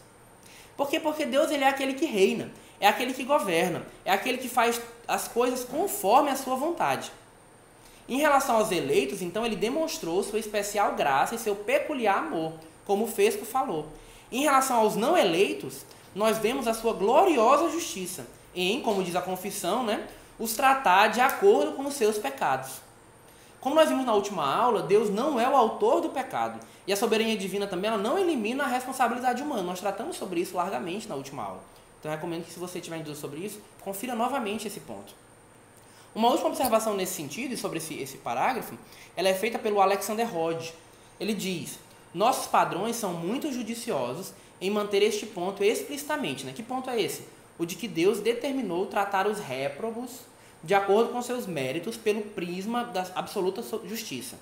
Por 0.76 0.88
quê? 0.88 1.00
Porque 1.00 1.24
Deus 1.24 1.50
ele 1.50 1.64
é 1.64 1.68
aquele 1.68 1.94
que 1.94 2.06
reina, 2.06 2.50
é 2.80 2.86
aquele 2.86 3.14
que 3.14 3.24
governa, 3.24 3.82
é 4.04 4.12
aquele 4.12 4.38
que 4.38 4.48
faz 4.48 4.80
as 5.08 5.26
coisas 5.26 5.64
conforme 5.64 6.30
a 6.30 6.36
sua 6.36 6.56
vontade. 6.56 7.10
Em 8.08 8.18
relação 8.18 8.56
aos 8.56 8.70
eleitos, 8.70 9.20
então, 9.20 9.44
ele 9.44 9.56
demonstrou 9.56 10.22
sua 10.22 10.38
especial 10.38 10.94
graça 10.94 11.34
e 11.34 11.38
seu 11.38 11.56
peculiar 11.56 12.18
amor, 12.18 12.52
como 12.84 13.04
o 13.04 13.08
Fesco 13.08 13.44
falou. 13.44 13.86
Em 14.30 14.42
relação 14.42 14.76
aos 14.76 14.94
não 14.94 15.16
eleitos, 15.16 15.84
nós 16.14 16.38
vemos 16.38 16.68
a 16.68 16.74
sua 16.74 16.92
gloriosa 16.92 17.70
justiça 17.70 18.26
em, 18.54 18.80
como 18.80 19.04
diz 19.04 19.14
a 19.14 19.20
confissão, 19.20 19.84
né, 19.84 20.06
os 20.38 20.54
tratar 20.54 21.08
de 21.08 21.20
acordo 21.20 21.72
com 21.72 21.84
os 21.84 21.94
seus 21.94 22.18
pecados. 22.18 22.85
Como 23.60 23.74
nós 23.74 23.88
vimos 23.88 24.04
na 24.04 24.14
última 24.14 24.46
aula, 24.46 24.82
Deus 24.82 25.10
não 25.10 25.40
é 25.40 25.48
o 25.48 25.56
autor 25.56 26.00
do 26.00 26.10
pecado. 26.10 26.60
E 26.86 26.92
a 26.92 26.96
soberania 26.96 27.36
divina 27.36 27.66
também 27.66 27.90
ela 27.90 27.98
não 27.98 28.18
elimina 28.18 28.64
a 28.64 28.68
responsabilidade 28.68 29.42
humana. 29.42 29.62
Nós 29.62 29.80
tratamos 29.80 30.16
sobre 30.16 30.40
isso 30.40 30.56
largamente 30.56 31.08
na 31.08 31.14
última 31.14 31.42
aula. 31.42 31.60
Então 31.98 32.10
eu 32.10 32.16
recomendo 32.16 32.44
que 32.44 32.52
se 32.52 32.58
você 32.60 32.80
tiver 32.80 32.98
dúvida 32.98 33.16
sobre 33.16 33.40
isso, 33.40 33.60
confira 33.80 34.14
novamente 34.14 34.68
esse 34.68 34.80
ponto. 34.80 35.14
Uma 36.14 36.28
última 36.28 36.48
observação 36.48 36.94
nesse 36.94 37.14
sentido 37.14 37.52
e 37.52 37.56
sobre 37.56 37.78
esse, 37.78 37.94
esse 37.94 38.18
parágrafo, 38.18 38.74
ela 39.16 39.28
é 39.28 39.34
feita 39.34 39.58
pelo 39.58 39.80
Alexander 39.80 40.34
Hodge. 40.34 40.72
Ele 41.18 41.34
diz: 41.34 41.78
nossos 42.14 42.46
padrões 42.46 42.96
são 42.96 43.12
muito 43.12 43.52
judiciosos 43.52 44.32
em 44.60 44.70
manter 44.70 45.02
este 45.02 45.26
ponto 45.26 45.62
explicitamente. 45.62 46.46
Né? 46.46 46.52
Que 46.54 46.62
ponto 46.62 46.88
é 46.88 47.00
esse? 47.00 47.26
O 47.58 47.66
de 47.66 47.74
que 47.74 47.88
Deus 47.88 48.20
determinou 48.20 48.86
tratar 48.86 49.26
os 49.26 49.38
réprobos 49.38 50.20
de 50.66 50.74
acordo 50.74 51.12
com 51.12 51.22
seus 51.22 51.46
méritos 51.46 51.96
pelo 51.96 52.22
prisma 52.22 52.84
da 52.84 53.06
absoluta 53.14 53.62
justiça. 53.84 54.36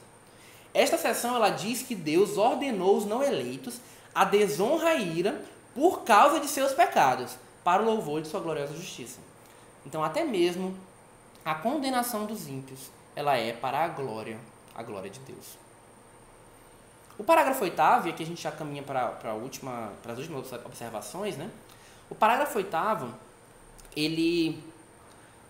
Esta 0.72 0.96
seção 0.96 1.36
ela 1.36 1.50
diz 1.50 1.82
que 1.82 1.94
Deus 1.94 2.38
ordenou 2.38 2.96
os 2.96 3.04
não 3.04 3.22
eleitos 3.22 3.78
a 4.14 4.24
desonra 4.24 4.94
e 4.94 5.18
ira 5.18 5.44
por 5.74 6.02
causa 6.02 6.40
de 6.40 6.46
seus 6.46 6.72
pecados, 6.72 7.36
para 7.62 7.82
o 7.82 7.84
louvor 7.84 8.22
de 8.22 8.28
sua 8.28 8.40
gloriosa 8.40 8.74
justiça. 8.74 9.20
Então, 9.84 10.02
até 10.02 10.24
mesmo 10.24 10.74
a 11.44 11.54
condenação 11.54 12.24
dos 12.24 12.48
ímpios, 12.48 12.90
ela 13.14 13.36
é 13.36 13.52
para 13.52 13.84
a 13.84 13.88
glória, 13.88 14.38
a 14.74 14.82
glória 14.82 15.10
de 15.10 15.20
Deus. 15.20 15.58
O 17.18 17.24
parágrafo 17.24 17.64
oitavo, 17.64 18.08
e 18.08 18.10
aqui 18.10 18.22
a 18.22 18.26
gente 18.26 18.42
já 18.42 18.50
caminha 18.50 18.82
para, 18.82 19.08
para, 19.08 19.30
a 19.32 19.34
última, 19.34 19.92
para 20.02 20.14
as 20.14 20.18
últimas 20.18 20.50
observações, 20.52 21.36
né? 21.36 21.50
O 22.08 22.14
parágrafo 22.14 22.56
oitavo, 22.56 23.12
ele 23.94 24.62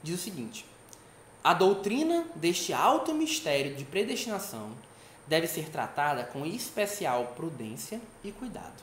diz 0.05 0.21
o 0.21 0.23
seguinte: 0.23 0.65
A 1.43 1.55
doutrina 1.55 2.27
deste 2.37 2.73
alto 2.73 3.13
mistério 3.13 3.75
de 3.75 3.85
predestinação 3.85 4.71
deve 5.27 5.47
ser 5.49 5.71
tratada 5.71 6.23
com 6.25 6.47
especial 6.47 7.33
prudência 7.35 8.01
e 8.23 8.31
cuidado, 8.31 8.83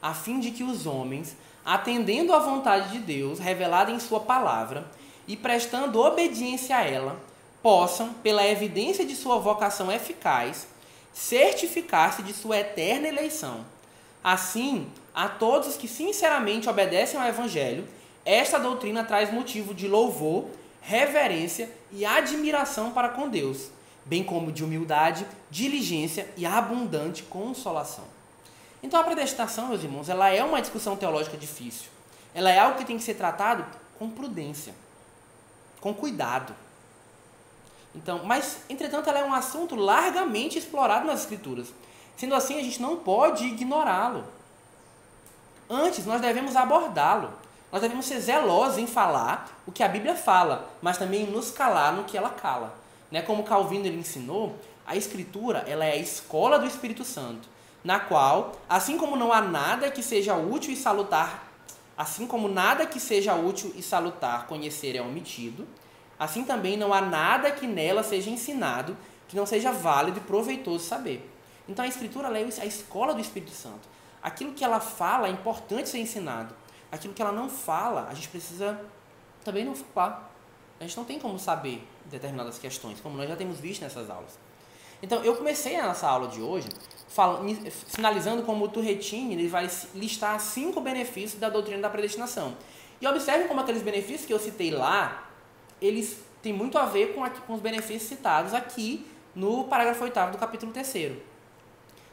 a 0.00 0.14
fim 0.14 0.38
de 0.38 0.50
que 0.50 0.62
os 0.62 0.86
homens, 0.86 1.34
atendendo 1.64 2.32
à 2.34 2.38
vontade 2.38 2.92
de 2.92 2.98
Deus 2.98 3.38
revelada 3.38 3.90
em 3.90 3.98
Sua 3.98 4.20
palavra, 4.20 4.86
e 5.26 5.36
prestando 5.36 6.00
obediência 6.00 6.76
a 6.76 6.82
ela, 6.82 7.20
possam, 7.62 8.14
pela 8.14 8.46
evidência 8.46 9.04
de 9.04 9.14
sua 9.14 9.38
vocação 9.38 9.92
eficaz, 9.92 10.66
certificar-se 11.12 12.22
de 12.22 12.32
sua 12.32 12.58
eterna 12.60 13.08
eleição. 13.08 13.66
Assim, 14.24 14.90
a 15.14 15.28
todos 15.28 15.68
os 15.68 15.76
que 15.76 15.86
sinceramente 15.86 16.68
obedecem 16.68 17.20
ao 17.20 17.28
Evangelho, 17.28 17.86
esta 18.24 18.58
doutrina 18.58 19.04
traz 19.04 19.32
motivo 19.32 19.74
de 19.74 19.88
louvor, 19.88 20.46
reverência 20.80 21.70
e 21.92 22.04
admiração 22.04 22.92
para 22.92 23.08
com 23.10 23.28
Deus, 23.28 23.70
bem 24.04 24.24
como 24.24 24.52
de 24.52 24.64
humildade, 24.64 25.26
diligência 25.50 26.28
e 26.36 26.46
abundante 26.46 27.22
consolação. 27.24 28.04
Então 28.82 29.00
a 29.00 29.04
predestinação, 29.04 29.68
meus 29.68 29.82
irmãos, 29.82 30.08
ela 30.08 30.28
é 30.28 30.42
uma 30.42 30.60
discussão 30.60 30.96
teológica 30.96 31.36
difícil. 31.36 31.88
Ela 32.34 32.50
é 32.50 32.58
algo 32.58 32.78
que 32.78 32.84
tem 32.84 32.96
que 32.96 33.02
ser 33.02 33.14
tratado 33.14 33.64
com 33.98 34.10
prudência 34.10 34.74
com 35.80 35.94
cuidado. 35.94 36.54
Então, 37.94 38.24
mas 38.24 38.58
entretanto 38.68 39.08
ela 39.08 39.20
é 39.20 39.24
um 39.24 39.32
assunto 39.32 39.74
largamente 39.74 40.58
explorado 40.58 41.06
nas 41.06 41.20
escrituras. 41.20 41.72
Sendo 42.16 42.34
assim, 42.34 42.58
a 42.58 42.62
gente 42.62 42.82
não 42.82 42.96
pode 42.96 43.44
ignorá-lo. 43.44 44.24
Antes, 45.70 46.04
nós 46.04 46.20
devemos 46.20 46.56
abordá-lo. 46.56 47.32
Nós 47.70 47.82
devemos 47.82 48.06
ser 48.06 48.20
zelosos 48.20 48.78
em 48.78 48.86
falar 48.86 49.60
o 49.66 49.72
que 49.72 49.82
a 49.82 49.88
Bíblia 49.88 50.14
fala, 50.14 50.70
mas 50.80 50.98
também 50.98 51.26
nos 51.26 51.50
calar 51.50 51.92
no 51.92 52.04
que 52.04 52.16
ela 52.16 52.30
cala. 52.30 52.74
Né? 53.10 53.22
Como 53.22 53.44
Calvino 53.44 53.86
ele 53.86 53.98
ensinou, 53.98 54.56
a 54.86 54.96
Escritura 54.96 55.64
ela 55.66 55.84
é 55.84 55.92
a 55.92 55.96
escola 55.96 56.58
do 56.58 56.66
Espírito 56.66 57.04
Santo, 57.04 57.48
na 57.84 58.00
qual, 58.00 58.52
assim 58.68 58.96
como 58.96 59.16
não 59.16 59.32
há 59.32 59.40
nada 59.40 59.90
que 59.90 60.02
seja 60.02 60.34
útil 60.34 60.72
e 60.72 60.76
salutar 60.76 61.48
Assim 61.98 62.28
como 62.28 62.46
nada 62.46 62.86
que 62.86 63.00
seja 63.00 63.34
útil 63.34 63.72
e 63.74 63.82
salutar 63.82 64.46
conhecer 64.46 64.94
é 64.94 65.02
omitido, 65.02 65.66
assim 66.16 66.44
também 66.44 66.76
não 66.76 66.94
há 66.94 67.00
nada 67.00 67.50
que 67.50 67.66
nela 67.66 68.04
seja 68.04 68.30
ensinado 68.30 68.96
que 69.26 69.34
não 69.34 69.44
seja 69.44 69.72
válido 69.72 70.18
e 70.18 70.20
proveitoso 70.20 70.84
saber. 70.84 71.28
Então 71.68 71.84
a 71.84 71.88
Escritura 71.88 72.28
é 72.28 72.44
a 72.62 72.66
escola 72.66 73.12
do 73.12 73.20
Espírito 73.20 73.50
Santo. 73.50 73.88
Aquilo 74.22 74.52
que 74.52 74.64
ela 74.64 74.78
fala 74.78 75.26
é 75.26 75.30
importante 75.32 75.88
ser 75.88 75.98
ensinado. 75.98 76.54
Aquilo 76.90 77.14
que 77.14 77.20
ela 77.20 77.32
não 77.32 77.48
fala, 77.48 78.08
a 78.10 78.14
gente 78.14 78.28
precisa 78.28 78.80
também 79.44 79.64
não 79.64 79.74
falar. 79.74 80.32
A 80.80 80.84
gente 80.84 80.96
não 80.96 81.04
tem 81.04 81.18
como 81.18 81.38
saber 81.38 81.86
determinadas 82.04 82.58
questões, 82.58 83.00
como 83.00 83.16
nós 83.16 83.28
já 83.28 83.36
temos 83.36 83.58
visto 83.58 83.82
nessas 83.82 84.08
aulas. 84.08 84.38
Então, 85.02 85.22
eu 85.24 85.36
comecei 85.36 85.76
a 85.76 85.86
nossa 85.86 86.08
aula 86.08 86.28
de 86.28 86.40
hoje 86.40 86.68
falando, 87.08 87.70
sinalizando 87.88 88.42
como 88.42 88.64
o 88.64 88.68
Turretini 88.68 89.34
ele 89.34 89.48
vai 89.48 89.68
listar 89.94 90.38
cinco 90.40 90.80
benefícios 90.80 91.40
da 91.40 91.48
doutrina 91.48 91.82
da 91.82 91.90
predestinação. 91.90 92.56
E 93.00 93.06
observe 93.06 93.48
como 93.48 93.60
aqueles 93.60 93.82
benefícios 93.82 94.26
que 94.26 94.32
eu 94.32 94.38
citei 94.38 94.70
lá, 94.70 95.28
eles 95.80 96.20
têm 96.42 96.52
muito 96.52 96.78
a 96.78 96.84
ver 96.84 97.14
com, 97.14 97.24
aqui, 97.24 97.40
com 97.42 97.54
os 97.54 97.60
benefícios 97.60 98.08
citados 98.08 98.54
aqui 98.54 99.06
no 99.34 99.64
parágrafo 99.64 100.02
8 100.02 100.32
do 100.32 100.38
capítulo 100.38 100.72
3 100.72 101.18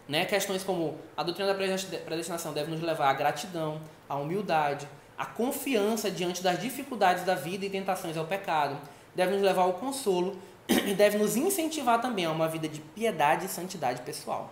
né? 0.08 0.26
Questões 0.26 0.64
como 0.64 0.98
a 1.16 1.24
doutrina 1.24 1.54
da 1.54 1.56
predestinação 1.56 2.54
deve 2.54 2.72
nos 2.72 2.82
levar 2.82 3.10
à 3.10 3.14
gratidão, 3.14 3.82
à 4.08 4.16
humildade, 4.16 4.88
à 5.18 5.26
confiança 5.26 6.12
diante 6.12 6.44
das 6.44 6.60
dificuldades 6.60 7.24
da 7.24 7.36
vida 7.36 7.66
e 7.66 7.70
tentações 7.70 8.18
ao 8.18 8.26
pecado, 8.26 8.78
deve 9.16 9.34
nos 9.34 9.42
levar 9.42 9.64
ao 9.64 9.74
consolo 9.74 10.38
e 10.68 10.94
deve 10.94 11.18
nos 11.18 11.36
incentivar 11.36 12.02
também 12.02 12.26
a 12.26 12.32
uma 12.32 12.48
vida 12.48 12.68
de 12.68 12.82
piedade 12.82 13.46
e 13.46 13.50
santidade 13.50 14.02
pessoal. 14.02 14.52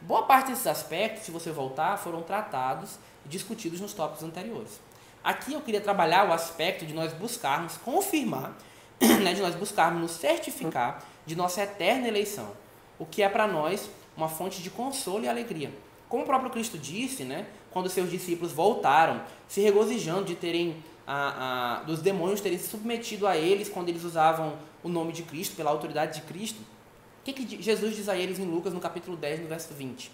Boa 0.00 0.22
parte 0.22 0.50
desses 0.50 0.66
aspectos, 0.66 1.24
se 1.24 1.30
você 1.30 1.50
voltar, 1.50 1.96
foram 1.98 2.22
tratados 2.22 2.98
e 3.24 3.28
discutidos 3.28 3.80
nos 3.80 3.92
tópicos 3.92 4.22
anteriores. 4.22 4.80
Aqui 5.22 5.54
eu 5.54 5.60
queria 5.62 5.80
trabalhar 5.80 6.28
o 6.28 6.32
aspecto 6.32 6.84
de 6.84 6.92
nós 6.92 7.12
buscarmos 7.14 7.78
confirmar, 7.78 8.54
né, 9.00 9.32
de 9.32 9.40
nós 9.40 9.54
buscarmos 9.54 10.00
nos 10.00 10.10
certificar 10.12 11.02
de 11.24 11.34
nossa 11.34 11.62
eterna 11.62 12.06
eleição, 12.06 12.52
o 12.98 13.06
que 13.06 13.22
é 13.22 13.28
para 13.28 13.46
nós 13.46 13.88
uma 14.16 14.28
fonte 14.28 14.62
de 14.62 14.70
consolo 14.70 15.24
e 15.24 15.28
alegria. 15.28 15.72
Como 16.08 16.22
o 16.22 16.26
próprio 16.26 16.50
Cristo 16.50 16.78
disse, 16.78 17.24
né, 17.24 17.46
quando 17.70 17.88
seus 17.88 18.10
discípulos 18.10 18.52
voltaram, 18.52 19.22
se 19.48 19.60
regozijando 19.60 20.24
de 20.24 20.34
terem 20.34 20.76
a, 21.06 21.80
a, 21.80 21.82
dos 21.82 22.00
demônios 22.00 22.40
terem 22.40 22.58
se 22.58 22.68
submetido 22.68 23.26
a 23.26 23.36
eles 23.36 23.68
quando 23.68 23.88
eles 23.88 24.04
usavam 24.04 24.56
o 24.82 24.88
nome 24.88 25.12
de 25.12 25.22
Cristo, 25.22 25.56
pela 25.56 25.70
autoridade 25.70 26.20
de 26.20 26.26
Cristo, 26.26 26.60
o 26.60 27.24
que, 27.24 27.32
que 27.32 27.62
Jesus 27.62 27.96
diz 27.96 28.08
a 28.08 28.16
eles 28.16 28.38
em 28.38 28.44
Lucas, 28.44 28.72
no 28.72 28.80
capítulo 28.80 29.16
10, 29.16 29.40
no 29.40 29.48
verso 29.48 29.72
20? 29.72 30.10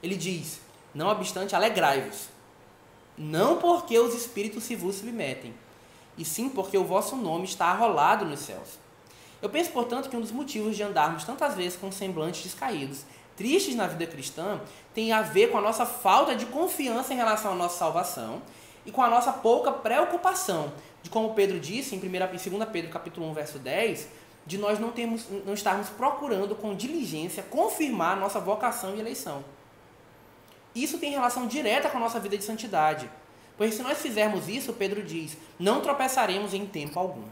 Ele 0.00 0.14
diz: 0.14 0.60
Não 0.94 1.08
obstante, 1.08 1.56
alegrai-vos, 1.56 2.28
não 3.18 3.58
porque 3.58 3.98
os 3.98 4.14
espíritos 4.14 4.64
se 4.64 4.76
vos 4.76 4.96
submetem, 4.96 5.52
e 6.16 6.24
sim 6.24 6.48
porque 6.48 6.78
o 6.78 6.84
vosso 6.84 7.16
nome 7.16 7.44
está 7.44 7.66
arrolado 7.66 8.24
nos 8.24 8.40
céus. 8.40 8.78
Eu 9.40 9.50
penso, 9.50 9.72
portanto, 9.72 10.08
que 10.08 10.16
um 10.16 10.20
dos 10.20 10.30
motivos 10.30 10.76
de 10.76 10.84
andarmos 10.84 11.24
tantas 11.24 11.56
vezes 11.56 11.76
com 11.76 11.90
semblantes 11.90 12.44
descaídos, 12.44 13.04
tristes 13.36 13.74
na 13.74 13.86
vida 13.86 14.06
cristã, 14.06 14.60
tem 14.94 15.12
a 15.12 15.22
ver 15.22 15.50
com 15.50 15.58
a 15.58 15.60
nossa 15.60 15.86
falta 15.86 16.34
de 16.34 16.46
confiança 16.46 17.12
em 17.12 17.16
relação 17.16 17.52
à 17.52 17.54
nossa 17.54 17.78
salvação 17.78 18.42
e 18.84 18.90
com 18.90 19.02
a 19.02 19.08
nossa 19.08 19.32
pouca 19.32 19.70
preocupação 19.72 20.72
de 21.02 21.10
como 21.10 21.34
Pedro 21.34 21.58
disse 21.58 21.94
em, 21.94 21.98
1, 21.98 22.04
em 22.04 22.58
2 22.58 22.68
Pedro 22.70 22.90
capítulo 22.90 23.28
1, 23.30 23.34
verso 23.34 23.58
10, 23.58 24.08
de 24.46 24.58
nós 24.58 24.78
não, 24.78 24.90
termos, 24.90 25.26
não 25.44 25.54
estarmos 25.54 25.88
procurando 25.88 26.54
com 26.54 26.74
diligência 26.74 27.42
confirmar 27.42 28.16
nossa 28.16 28.40
vocação 28.40 28.94
e 28.94 29.00
eleição. 29.00 29.44
Isso 30.74 30.98
tem 30.98 31.10
relação 31.10 31.46
direta 31.46 31.90
com 31.90 31.98
a 31.98 32.00
nossa 32.00 32.18
vida 32.18 32.38
de 32.38 32.44
santidade. 32.44 33.10
Pois 33.56 33.74
se 33.74 33.82
nós 33.82 33.98
fizermos 33.98 34.48
isso, 34.48 34.72
Pedro 34.72 35.02
diz, 35.02 35.36
não 35.58 35.80
tropeçaremos 35.80 36.54
em 36.54 36.66
tempo 36.66 36.98
algum. 36.98 37.24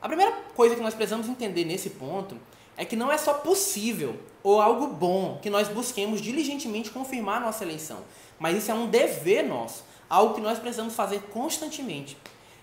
A 0.00 0.06
primeira 0.06 0.32
coisa 0.54 0.76
que 0.76 0.82
nós 0.82 0.94
precisamos 0.94 1.28
entender 1.28 1.64
nesse 1.64 1.90
ponto 1.90 2.36
é 2.78 2.84
que 2.84 2.94
não 2.94 3.10
é 3.10 3.18
só 3.18 3.34
possível 3.34 4.18
ou 4.42 4.60
algo 4.60 4.86
bom 4.86 5.38
que 5.42 5.50
nós 5.50 5.66
busquemos 5.66 6.20
diligentemente 6.20 6.90
confirmar 6.90 7.40
nossa 7.40 7.64
eleição, 7.64 8.04
mas 8.38 8.56
isso 8.56 8.70
é 8.70 8.74
um 8.74 8.86
dever 8.86 9.42
nosso, 9.42 9.84
algo 10.08 10.34
que 10.34 10.40
nós 10.40 10.60
precisamos 10.60 10.94
fazer 10.94 11.22
constantemente. 11.32 12.16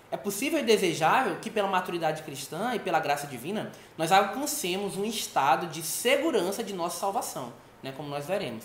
É 0.09 0.15
possível 0.15 0.59
e 0.59 0.63
desejável 0.63 1.35
que, 1.41 1.49
pela 1.49 1.67
maturidade 1.67 2.23
cristã 2.23 2.73
e 2.73 2.79
pela 2.79 2.99
graça 2.99 3.27
divina, 3.27 3.73
nós 3.97 4.11
alcancemos 4.11 4.95
um 4.95 5.03
estado 5.03 5.67
de 5.67 5.83
segurança 5.83 6.63
de 6.63 6.73
nossa 6.73 6.97
salvação, 6.97 7.51
né, 7.83 7.93
como 7.95 8.07
nós 8.07 8.25
veremos. 8.25 8.63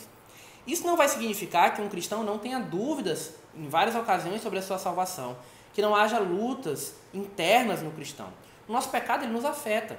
Isso 0.64 0.86
não 0.86 0.96
vai 0.96 1.08
significar 1.08 1.74
que 1.74 1.82
um 1.82 1.88
cristão 1.88 2.22
não 2.22 2.38
tenha 2.38 2.60
dúvidas 2.60 3.32
em 3.56 3.68
várias 3.68 3.96
ocasiões 3.96 4.40
sobre 4.40 4.60
a 4.60 4.62
sua 4.62 4.78
salvação, 4.78 5.36
que 5.72 5.82
não 5.82 5.96
haja 5.96 6.20
lutas 6.20 6.94
internas 7.12 7.82
no 7.82 7.90
cristão. 7.90 8.28
O 8.68 8.72
nosso 8.72 8.90
pecado 8.90 9.24
ele 9.24 9.32
nos 9.32 9.44
afeta. 9.44 9.98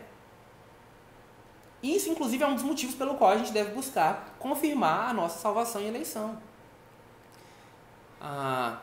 Isso, 1.82 2.10
inclusive, 2.10 2.44
é 2.44 2.48
um 2.48 2.54
dos 2.54 2.64
motivos 2.64 2.96
pelo 2.96 3.16
qual 3.16 3.32
a 3.32 3.38
gente 3.38 3.52
deve 3.52 3.74
buscar 3.74 4.36
confirmar 4.38 5.10
a 5.10 5.14
nossa 5.14 5.40
salvação 5.40 5.82
e 5.82 5.88
eleição. 5.88 6.38
Ah, 8.22 8.80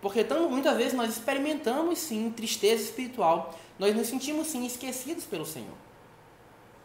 porque 0.00 0.22
muitas 0.48 0.76
vezes 0.76 0.92
nós 0.92 1.10
experimentamos 1.10 1.98
sim 1.98 2.30
tristeza 2.30 2.84
espiritual, 2.84 3.58
nós 3.78 3.94
nos 3.94 4.06
sentimos 4.06 4.46
sim 4.46 4.64
esquecidos 4.64 5.24
pelo 5.24 5.44
Senhor. 5.44 5.74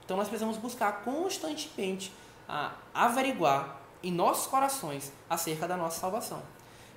Então 0.03 0.17
nós 0.17 0.27
precisamos 0.27 0.57
buscar 0.57 1.03
constantemente 1.03 2.11
ah, 2.49 2.73
averiguar 2.93 3.79
em 4.01 4.11
nossos 4.11 4.47
corações 4.47 5.11
acerca 5.29 5.67
da 5.67 5.77
nossa 5.77 5.99
salvação. 5.99 6.41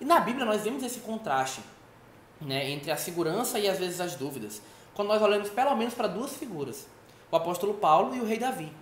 E 0.01 0.05
na 0.05 0.21
Bíblia 0.21 0.47
nós 0.47 0.63
vemos 0.63 0.83
esse 0.83 1.01
contraste 1.01 1.61
né, 2.41 2.71
entre 2.71 2.91
a 2.91 2.97
segurança 2.97 3.59
e 3.59 3.69
às 3.69 3.79
vezes 3.79 4.01
as 4.01 4.15
dúvidas, 4.17 4.61
quando 4.95 5.09
nós 5.09 5.21
olhamos 5.21 5.51
pelo 5.51 5.77
menos 5.77 5.95
para 5.95 6.09
duas 6.09 6.33
figuras, 6.37 6.87
o 7.31 7.37
apóstolo 7.37 7.75
Paulo 7.75 8.15
e 8.15 8.21
o 8.21 8.25
rei 8.25 8.39
Davi. 8.39 8.73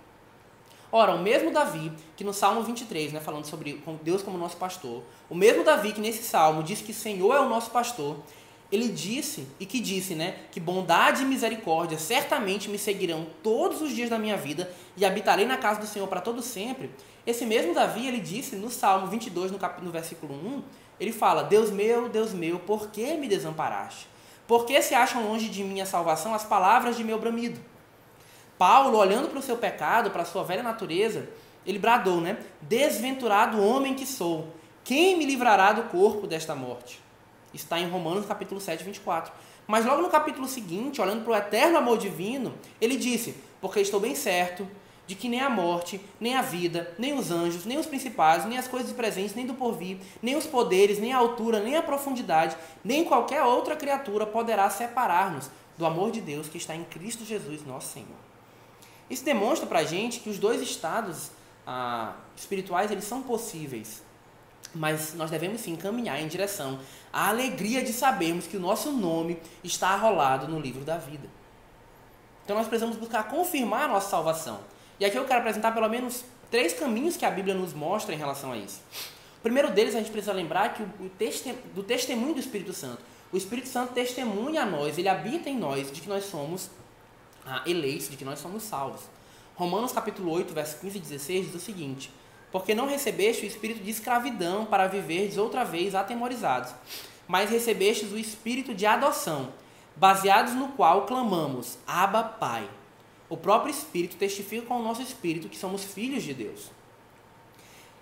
Ora, 0.91 1.15
o 1.15 1.23
mesmo 1.23 1.51
Davi 1.51 1.91
que 2.17 2.23
no 2.23 2.35
Salmo 2.35 2.63
23, 2.63 3.15
né, 3.15 3.21
falando 3.21 3.47
sobre 3.47 3.83
Deus 4.03 4.23
como 4.23 4.37
nosso 4.37 4.59
pastor, 4.59 5.03
o 5.31 5.35
mesmo 5.35 5.65
Davi 5.65 5.93
que 5.93 6.01
nesse 6.01 6.23
salmo 6.23 6.63
diz 6.63 6.83
que 6.83 6.93
Senhor 6.93 7.35
é 7.35 7.41
o 7.41 7.49
nosso 7.49 7.71
pastor, 7.71 8.19
ele 8.71 8.89
disse 8.89 9.47
e 9.61 9.67
que 9.67 9.81
disse, 9.81 10.15
né, 10.15 10.37
que 10.51 10.61
bondade 10.61 11.23
e 11.23 11.27
misericórdia 11.27 11.99
certamente 11.99 12.69
me 12.69 12.79
seguirão 12.79 13.27
todos 13.43 13.81
os 13.83 13.95
dias 13.95 14.11
da 14.11 14.19
minha 14.19 14.37
vida 14.37 14.71
e 14.97 15.05
habitarei 15.05 15.47
na 15.47 15.57
casa 15.57 15.81
do 15.81 15.87
Senhor 15.87 16.09
para 16.09 16.21
todo 16.21 16.43
sempre. 16.43 16.91
Esse 17.27 17.47
mesmo 17.47 17.75
Davi, 17.75 18.07
ele 18.07 18.21
disse 18.21 18.57
no 18.57 18.71
Salmo 18.71 19.07
22, 19.07 19.51
no, 19.51 19.59
cap... 19.59 19.83
no 19.83 19.91
versículo 19.91 20.35
1, 20.35 20.63
ele 20.99 21.13
fala: 21.13 21.43
Deus 21.43 21.71
meu, 21.71 22.09
Deus 22.09 22.33
meu, 22.33 22.59
por 22.59 22.89
que 22.89 23.15
me 23.15 23.29
desamparaste? 23.29 24.09
Por 24.47 24.67
que 24.67 24.81
se 24.83 24.95
acham 24.95 25.27
longe 25.27 25.49
de 25.49 25.63
mim 25.63 25.81
a 25.81 25.87
salvação 25.87 26.35
as 26.35 26.45
palavras 26.45 26.97
de 26.97 27.05
meu 27.05 27.19
bramido? 27.19 27.61
Paulo, 28.63 28.97
olhando 28.97 29.29
para 29.29 29.41
o 29.41 29.43
seu 29.43 29.57
pecado, 29.57 30.13
para 30.13 30.23
a 30.23 30.25
sua 30.25 30.45
velha 30.45 30.63
natureza, 30.63 31.29
ele 31.67 31.81
bradou, 31.81 32.21
né? 32.21 32.39
Desventurado 32.61 33.61
homem 33.61 33.93
que 33.93 34.07
sou, 34.07 34.55
quem 34.85 35.19
me 35.19 35.27
livrará 35.27 35.73
do 35.73 35.83
corpo 35.91 36.29
desta 36.29 36.55
morte? 36.55 37.01
Está 37.53 37.81
em 37.81 37.89
Romanos 37.89 38.25
capítulo 38.25 38.61
7, 38.61 38.85
24. 38.85 39.33
Mas 39.67 39.85
logo 39.85 40.01
no 40.01 40.09
capítulo 40.09 40.47
seguinte, 40.47 41.01
olhando 41.01 41.25
para 41.25 41.33
o 41.33 41.37
eterno 41.37 41.77
amor 41.77 41.99
divino, 41.99 42.55
ele 42.81 42.97
disse: 42.97 43.35
Porque 43.61 43.81
estou 43.81 43.99
bem 43.99 44.15
certo 44.15 44.65
de 45.09 45.17
que 45.17 45.29
nem 45.29 45.41
a 45.41 45.51
morte, 45.51 46.01
nem 46.21 46.37
a 46.37 46.43
vida, 46.43 46.95
nem 46.97 47.19
os 47.19 47.33
anjos, 47.33 47.65
nem 47.65 47.79
os 47.79 47.87
principais, 47.87 48.45
nem 48.45 48.59
as 48.59 48.69
coisas 48.69 48.93
presentes, 48.93 49.35
nem 49.35 49.45
do 49.45 49.55
porvir, 49.55 49.99
nem 50.23 50.37
os 50.37 50.47
poderes, 50.47 51.01
nem 51.01 51.13
a 51.13 51.19
altura, 51.19 51.59
nem 51.59 51.77
a 51.77 51.83
profundidade, 51.83 52.57
nem 52.85 53.03
qualquer 53.03 53.43
outra 53.43 53.75
criatura 53.75 54.25
poderá 54.25 54.71
separar-nos 54.71 55.51
do 55.77 55.85
amor 55.85 56.13
de 56.13 56.21
Deus 56.21 56.49
que 56.49 56.59
está 56.59 56.77
em 56.77 56.85
Cristo 56.85 57.25
Jesus, 57.25 57.67
nosso 57.67 57.93
Senhor. 57.93 58.32
Isso 59.13 59.27
demonstra 59.27 59.67
para 59.67 59.81
a 59.81 59.85
gente 59.85 60.21
que 60.21 60.31
os 60.31 60.39
dois 60.39 60.63
estados 60.63 61.31
ah, 61.67 62.15
espirituais 62.35 62.91
eles 62.91 63.05
são 63.05 63.21
possíveis, 63.23 64.03
mas 64.75 65.13
nós 65.13 65.31
devemos 65.31 65.61
sim 65.61 65.77
caminhar 65.77 66.19
em 66.19 66.27
direção 66.27 66.79
à 67.13 67.29
alegria 67.29 67.83
de 67.83 67.93
sabermos 67.93 68.47
que 68.47 68.57
o 68.57 68.61
nosso 68.61 68.91
nome 68.91 69.39
está 69.63 69.89
arrolado 69.89 70.49
no 70.49 70.59
livro 70.59 70.83
da 70.83 70.97
vida. 70.97 71.29
Então 72.43 72.57
nós 72.57 72.67
precisamos 72.67 72.97
buscar 72.97 73.25
confirmar 73.25 73.83
a 73.83 73.89
nossa 73.89 74.09
salvação. 74.09 74.61
E 74.99 75.05
aqui 75.05 75.19
eu 75.19 75.27
quero 75.27 75.41
apresentar 75.41 75.73
pelo 75.73 75.91
menos 75.91 76.25
três 76.51 76.73
caminhos 76.73 77.15
que 77.15 77.27
a 77.27 77.31
Bíblia 77.31 77.55
nos 77.55 77.75
mostra 77.75 78.15
em 78.15 78.19
relação 78.19 78.53
a 78.53 78.57
isso. 78.57 78.81
O 79.41 79.43
primeiro 79.43 79.71
deles, 79.73 79.95
a 79.95 79.99
gente 79.99 80.11
precisa 80.11 80.33
lembrar 80.33 80.73
que 80.73 80.83
o, 80.83 80.87
o 80.87 81.11
do 81.75 81.83
testemunho 81.83 82.33
do 82.33 82.41
Espírito 82.41 82.73
Santo. 82.73 83.03
O 83.31 83.37
Espírito 83.37 83.69
Santo 83.69 83.93
testemunha 83.93 84.63
a 84.63 84.67
nós, 84.67 84.97
ele 84.97 85.11
habita 85.11 85.51
em 85.51 85.59
nós 85.59 85.93
de 85.93 86.01
que 86.01 86.09
nós 86.09 86.25
somos 86.25 86.71
ah, 87.47 87.63
eleitos, 87.67 88.11
de 88.11 88.17
que 88.17 88.25
nós 88.25 88.39
somos 88.39 88.63
salvos. 88.63 89.03
Romanos 89.55 89.93
capítulo 89.93 90.31
8, 90.33 90.55
verso 90.55 90.79
15 90.81 90.97
e 90.97 91.01
16 91.01 91.47
diz 91.47 91.55
o 91.55 91.61
seguinte: 91.61 92.11
Porque 92.51 92.75
não 92.75 92.87
recebeste 92.87 93.45
o 93.45 93.49
espírito 93.49 93.83
de 93.83 93.91
escravidão 93.91 94.65
para 94.65 94.87
viverdes 94.87 95.37
outra 95.37 95.65
vez 95.65 95.95
atemorizados, 95.95 96.73
mas 97.29 97.51
recebestes 97.51 98.13
o 98.13 98.19
espírito 98.19 98.75
de 98.75 98.87
adoção, 98.87 99.53
baseados 99.97 100.55
no 100.55 100.69
qual 100.69 101.07
clamamos: 101.07 101.79
Abba, 101.87 102.23
Pai. 102.23 102.69
O 103.29 103.37
próprio 103.37 103.71
Espírito 103.71 104.17
testifica 104.17 104.67
com 104.67 104.79
o 104.79 104.83
nosso 104.83 105.01
espírito 105.01 105.49
que 105.49 105.57
somos 105.57 105.83
filhos 105.83 106.23
de 106.23 106.35
Deus. 106.35 106.71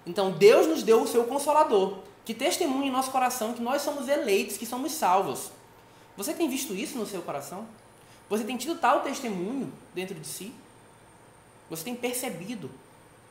Então 0.05 0.33
Deus 0.33 0.67
nos 0.67 0.83
deu 0.83 1.03
o 1.03 1.07
seu 1.07 1.23
consolador, 1.23 1.99
que 2.25 2.35
testemunha 2.35 2.89
em 2.89 2.91
nosso 2.91 3.13
coração 3.13 3.53
que 3.53 3.63
nós 3.63 3.83
somos 3.83 4.09
eleitos, 4.09 4.57
que 4.57 4.67
somos 4.67 4.91
salvos. 4.91 5.53
Você 6.17 6.35
tem 6.35 6.49
visto 6.49 6.75
isso 6.75 6.99
no 6.99 7.07
seu 7.07 7.23
coração? 7.23 7.65
Você 8.31 8.45
tem 8.45 8.57
tido 8.57 8.77
tal 8.77 9.01
testemunho 9.01 9.73
dentro 9.93 10.15
de 10.15 10.27
si? 10.27 10.55
Você 11.69 11.83
tem 11.83 11.97
percebido, 11.97 12.71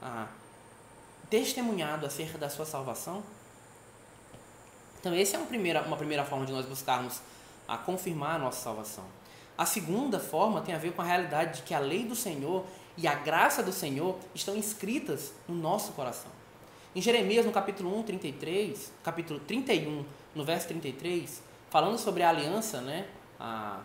ah, 0.01 0.27
testemunhado 1.29 2.05
acerca 2.05 2.37
da 2.37 2.49
sua 2.49 2.65
salvação? 2.65 3.23
Então, 4.99 5.13
essa 5.13 5.37
é 5.37 5.39
uma 5.39 5.47
primeira, 5.47 5.81
uma 5.83 5.95
primeira 5.95 6.25
forma 6.25 6.45
de 6.45 6.51
nós 6.51 6.65
buscarmos 6.65 7.21
a 7.65 7.77
confirmar 7.77 8.35
a 8.35 8.39
nossa 8.39 8.61
salvação. 8.61 9.05
A 9.57 9.65
segunda 9.65 10.19
forma 10.19 10.61
tem 10.61 10.75
a 10.75 10.77
ver 10.77 10.91
com 10.91 11.01
a 11.01 11.05
realidade 11.05 11.57
de 11.57 11.63
que 11.63 11.73
a 11.73 11.79
lei 11.79 12.03
do 12.03 12.15
Senhor 12.15 12.65
e 12.97 13.07
a 13.07 13.15
graça 13.15 13.63
do 13.63 13.71
Senhor 13.71 14.17
estão 14.35 14.55
inscritas 14.55 15.31
no 15.47 15.55
nosso 15.55 15.93
coração. 15.93 16.31
Em 16.93 17.01
Jeremias, 17.01 17.45
no 17.45 17.53
capítulo 17.53 17.97
1, 17.99 18.03
33, 18.03 18.91
capítulo 19.01 19.39
31, 19.39 20.03
no 20.35 20.43
verso 20.43 20.67
33, 20.67 21.41
falando 21.69 21.97
sobre 21.97 22.23
a 22.23 22.29
aliança, 22.29 22.81
né, 22.81 23.07
a, 23.39 23.79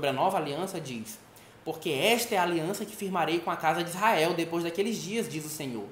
sobre 0.00 0.08
a 0.08 0.12
nova 0.14 0.38
aliança, 0.38 0.80
diz: 0.80 1.18
Porque 1.62 1.90
esta 1.90 2.34
é 2.34 2.38
a 2.38 2.42
aliança 2.42 2.86
que 2.86 2.96
firmarei 2.96 3.38
com 3.38 3.50
a 3.50 3.56
casa 3.56 3.84
de 3.84 3.90
Israel 3.90 4.32
depois 4.32 4.64
daqueles 4.64 4.96
dias, 4.96 5.28
diz 5.28 5.44
o 5.44 5.50
Senhor. 5.50 5.84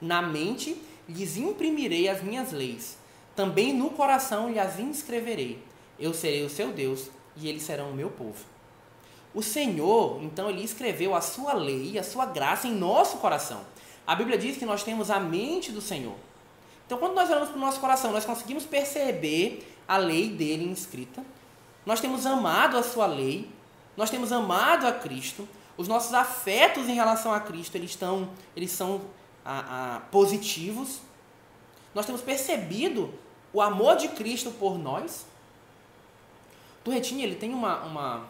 Na 0.00 0.22
mente 0.22 0.80
lhes 1.08 1.36
imprimirei 1.36 2.08
as 2.08 2.22
minhas 2.22 2.52
leis, 2.52 2.96
também 3.34 3.74
no 3.74 3.90
coração 3.90 4.52
lhes 4.52 4.78
inscreverei. 4.78 5.58
Eu 5.98 6.14
serei 6.14 6.44
o 6.44 6.48
seu 6.48 6.70
Deus 6.72 7.10
e 7.36 7.48
eles 7.48 7.62
serão 7.62 7.90
o 7.90 7.94
meu 7.94 8.08
povo. 8.10 8.38
O 9.34 9.42
Senhor, 9.42 10.22
então, 10.22 10.48
ele 10.48 10.64
escreveu 10.64 11.14
a 11.14 11.20
sua 11.20 11.52
lei, 11.52 11.98
a 11.98 12.02
sua 12.04 12.26
graça 12.26 12.68
em 12.68 12.72
nosso 12.72 13.18
coração. 13.18 13.62
A 14.06 14.14
Bíblia 14.14 14.38
diz 14.38 14.56
que 14.56 14.64
nós 14.64 14.82
temos 14.82 15.10
a 15.10 15.20
mente 15.20 15.70
do 15.70 15.80
Senhor. 15.80 16.16
Então, 16.86 16.98
quando 16.98 17.14
nós 17.14 17.28
olhamos 17.28 17.48
para 17.48 17.58
o 17.58 17.60
nosso 17.60 17.80
coração, 17.80 18.12
nós 18.12 18.24
conseguimos 18.24 18.64
perceber 18.64 19.64
a 19.86 19.96
lei 19.96 20.30
dele 20.30 20.64
inscrita. 20.64 21.22
Nós 21.84 22.00
temos 22.00 22.26
amado 22.26 22.76
a 22.76 22.82
sua 22.82 23.06
lei, 23.06 23.50
nós 23.96 24.10
temos 24.10 24.32
amado 24.32 24.86
a 24.86 24.92
Cristo. 24.92 25.48
Os 25.76 25.88
nossos 25.88 26.12
afetos 26.12 26.88
em 26.88 26.94
relação 26.94 27.32
a 27.32 27.40
Cristo, 27.40 27.74
eles, 27.76 27.90
estão, 27.90 28.30
eles 28.54 28.70
são 28.70 29.00
a, 29.44 29.96
a, 29.96 30.00
positivos. 30.00 31.00
Nós 31.94 32.06
temos 32.06 32.20
percebido 32.20 33.12
o 33.52 33.62
amor 33.62 33.96
de 33.96 34.08
Cristo 34.08 34.50
por 34.52 34.78
nós. 34.78 35.26
Turretinha, 36.84 37.24
ele 37.24 37.34
tem 37.34 37.52
uma, 37.52 37.80
uma 37.80 38.28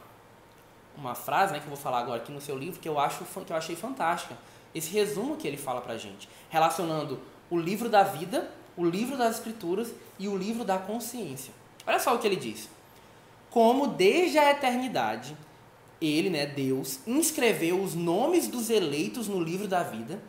uma 0.97 1.15
frase, 1.15 1.53
né, 1.53 1.59
que 1.59 1.65
eu 1.65 1.71
vou 1.71 1.79
falar 1.79 2.01
agora 2.01 2.21
aqui 2.21 2.31
no 2.31 2.41
seu 2.41 2.57
livro, 2.57 2.79
que 2.81 2.89
eu 2.89 2.99
acho 2.99 3.25
que 3.25 3.53
eu 3.53 3.57
achei 3.57 3.75
fantástica. 3.75 4.37
Esse 4.75 4.91
resumo 4.91 5.37
que 5.37 5.49
ele 5.49 5.57
fala 5.57 5.81
pra 5.81 5.97
gente, 5.97 6.29
relacionando 6.49 7.21
o 7.49 7.59
livro 7.59 7.89
da 7.89 8.03
vida, 8.03 8.51
o 8.77 8.85
livro 8.85 9.17
das 9.17 9.37
escrituras 9.37 9.93
e 10.19 10.29
o 10.29 10.37
livro 10.37 10.65
da 10.65 10.79
consciência. 10.79 11.53
Olha 11.87 11.99
só 11.99 12.15
o 12.15 12.19
que 12.19 12.27
ele 12.27 12.37
diz. 12.37 12.69
Como 13.51 13.89
desde 13.89 14.39
a 14.39 14.51
eternidade 14.51 15.37
ele, 16.01 16.31
né, 16.31 16.47
Deus, 16.47 17.01
inscreveu 17.07 17.83
os 17.83 17.95
nomes 17.95 18.49
dos 18.49 18.71
eleitos 18.71 19.29
no 19.29 19.39
livro 19.39 19.69
da 19.69 19.83
vida, 19.83 20.23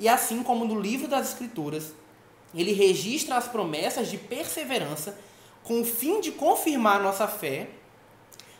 e 0.00 0.08
assim 0.08 0.42
como 0.42 0.64
no 0.64 0.80
livro 0.80 1.06
das 1.06 1.28
escrituras, 1.28 1.94
ele 2.52 2.72
registra 2.72 3.36
as 3.36 3.46
promessas 3.46 4.10
de 4.10 4.18
perseverança 4.18 5.16
com 5.62 5.80
o 5.80 5.84
fim 5.84 6.20
de 6.20 6.32
confirmar 6.32 7.00
nossa 7.00 7.28
fé 7.28 7.68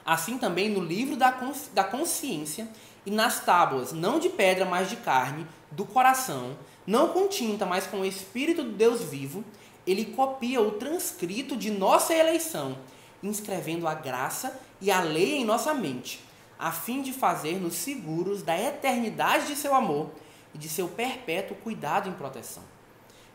assim 0.07 0.39
também 0.39 0.71
no 0.71 0.81
livro 0.81 1.17
da, 1.17 1.37
da 1.75 1.83
consciência 1.83 2.69
e 3.05 3.11
nas 3.11 3.45
tábuas, 3.45 3.93
não 3.93 4.21
de 4.21 4.29
pedra, 4.29 4.65
mas 4.65 4.89
de 4.89 4.97
carne, 4.97 5.45
do 5.73 5.85
coração, 5.85 6.57
não 6.87 7.09
com 7.09 7.27
tinta, 7.27 7.67
mas 7.67 7.89
com 7.89 8.01
o 8.01 8.05
Espírito 8.05 8.63
do 8.63 8.71
Deus 8.71 9.03
vivo, 9.03 9.45
ele 9.85 10.05
copia 10.05 10.61
o 10.61 10.73
transcrito 10.73 11.57
de 11.57 11.71
nossa 11.71 12.15
eleição, 12.15 12.79
inscrevendo 13.23 13.87
a 13.87 13.95
graça 13.95 14.59
e 14.81 14.91
a 14.91 15.01
lei 15.01 15.37
em 15.37 15.45
nossa 15.45 15.73
mente, 15.75 16.21
a 16.59 16.73
fim 16.73 17.03
de 17.03 17.13
fazer-nos 17.13 17.75
seguros 17.75 18.43
da 18.43 18.59
eternidade 18.59 19.47
de 19.47 19.57
seu 19.57 19.75
amor 19.75 20.11
e 20.55 20.59
de 20.59 20.69
seu 20.69 20.89
perpétuo 20.89 21.57
cuidado 21.57 22.09
e 22.09 22.13
proteção. 22.13 22.63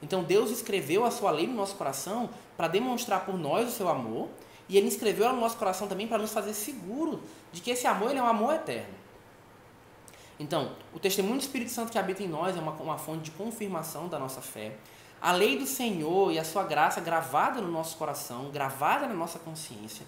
Então 0.02 0.24
Deus 0.24 0.50
escreveu 0.50 1.06
a 1.06 1.12
sua 1.12 1.32
lei 1.32 1.46
no 1.46 1.54
nosso 1.54 1.76
coração 1.76 2.30
para 2.58 2.68
demonstrar 2.68 3.26
por 3.26 3.38
nós 3.38 3.70
o 3.70 3.72
seu 3.72 3.88
amor 3.88 4.30
e 4.68 4.78
ele 4.78 4.88
escreveu 4.88 5.32
no 5.34 5.40
nosso 5.40 5.58
coração 5.58 5.88
também 5.88 6.08
para 6.08 6.18
nos 6.18 6.34
fazer 6.34 6.54
seguro 6.54 7.22
de 7.52 7.62
que 7.62 7.72
esse 7.72 7.86
amor 7.86 8.16
é 8.16 8.22
um 8.22 8.26
amor 8.26 8.56
eterno. 8.56 9.02
Então, 10.40 10.72
o 10.92 11.00
testemunho 11.00 11.36
do 11.36 11.42
Espírito 11.42 11.70
Santo 11.70 11.92
que 11.92 12.00
habita 12.00 12.24
em 12.24 12.28
nós 12.28 12.58
é 12.58 12.60
uma, 12.60 12.72
uma 12.72 12.98
fonte 12.98 13.26
de 13.26 13.32
confirmação 13.32 14.08
da 14.08 14.18
nossa 14.18 14.42
fé. 14.42 14.76
A 15.22 15.32
lei 15.32 15.58
do 15.58 15.68
Senhor 15.68 16.32
e 16.32 16.40
a 16.40 16.44
sua 16.44 16.64
graça 16.64 17.00
gravada 17.00 17.62
no 17.62 17.72
nosso 17.72 17.96
coração, 17.96 18.50
gravada 18.50 19.08
na 19.08 19.14
nossa 19.14 19.38
consciência. 19.38 20.06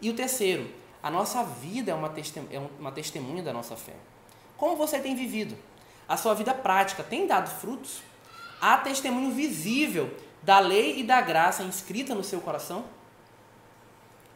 E 0.00 0.10
o 0.10 0.14
terceiro, 0.14 0.68
a 1.00 1.10
nossa 1.10 1.44
vida 1.44 1.92
é 1.92 1.94
uma, 1.94 2.12
é 2.50 2.58
uma 2.78 2.90
testemunha 2.90 3.42
da 3.42 3.52
nossa 3.52 3.76
fé. 3.76 3.94
Como 4.56 4.76
você 4.76 4.98
tem 4.98 5.14
vivido? 5.14 5.56
A 6.08 6.16
sua 6.16 6.34
vida 6.34 6.52
prática 6.52 7.04
tem 7.04 7.26
dado 7.26 7.48
frutos? 7.48 8.02
Há 8.60 8.78
testemunho 8.78 9.30
visível 9.30 10.12
da 10.42 10.58
lei 10.58 10.98
e 10.98 11.04
da 11.04 11.20
graça 11.20 11.62
inscrita 11.62 12.14
no 12.14 12.24
seu 12.24 12.40
coração? 12.40 12.84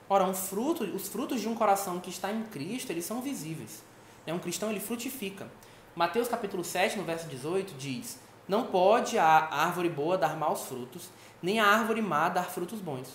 Ora, 0.09 0.25
um 0.25 0.35
fruto, 0.35 0.85
os 0.85 1.09
frutos 1.09 1.41
de 1.41 1.49
um 1.49 1.55
coração 1.55 1.99
que 1.99 2.11
está 2.11 2.31
em 2.31 2.43
Cristo, 2.45 2.91
eles 2.91 3.05
são 3.05 3.20
visíveis. 3.20 3.83
É 4.27 4.33
Um 4.33 4.39
cristão, 4.39 4.70
ele 4.70 4.81
frutifica. 4.81 5.49
Mateus 5.97 6.29
capítulo 6.29 6.62
7, 6.62 6.97
no 6.97 7.05
verso 7.05 7.27
18, 7.27 7.75
diz 7.75 8.18
não 8.49 8.64
pode 8.64 9.18
a 9.18 9.49
árvore 9.51 9.88
boa 9.88 10.18
dar 10.18 10.36
maus 10.36 10.66
frutos, 10.66 11.09
nem 11.42 11.61
a 11.61 11.66
árvore 11.66 12.03
má 12.03 12.28
dar 12.28 12.45
frutos 12.45 12.80
bons. 12.80 13.09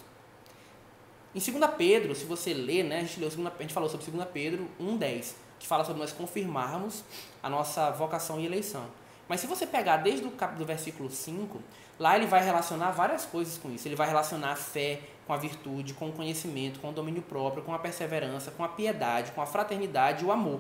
Em 1.34 1.40
2 1.40 1.72
Pedro, 1.78 2.16
se 2.16 2.26
você 2.26 2.54
ler, 2.54 2.84
né, 2.84 2.98
a, 2.98 3.02
gente 3.02 3.20
leu, 3.20 3.30
a 3.30 3.62
gente 3.62 3.74
falou 3.74 3.88
sobre 3.88 4.10
2 4.10 4.28
Pedro 4.34 4.68
1,10, 4.82 5.34
que 5.60 5.68
fala 5.68 5.84
sobre 5.84 6.02
nós 6.02 6.12
confirmarmos 6.12 7.04
a 7.44 7.50
nossa 7.50 7.92
vocação 7.92 8.40
e 8.40 8.46
eleição. 8.46 8.86
Mas 9.28 9.42
se 9.42 9.46
você 9.46 9.68
pegar 9.68 9.98
desde 9.98 10.26
o 10.26 10.32
do 10.32 10.66
versículo 10.66 11.12
5, 11.12 11.62
lá 12.00 12.16
ele 12.16 12.26
vai 12.26 12.44
relacionar 12.44 12.90
várias 12.92 13.26
coisas 13.26 13.60
com 13.60 13.70
isso. 13.72 13.88
Ele 13.88 13.96
vai 13.96 14.08
relacionar 14.08 14.54
a 14.54 14.56
fé 14.56 15.02
com 15.28 15.34
a 15.34 15.38
virtude, 15.38 15.94
com 15.94 16.10
o 16.10 16.12
conhecimento, 16.12 16.80
com 16.80 16.90
o 16.90 16.92
domínio 16.92 17.22
próprio, 17.22 17.62
com 17.62 17.72
a 17.72 17.78
perseverança, 17.78 18.50
com 18.50 18.64
a 18.64 18.68
piedade, 18.68 19.32
com 19.34 19.42
a 19.44 19.46
fraternidade 19.46 20.24
e 20.24 20.28
o 20.28 20.32
amor. 20.32 20.60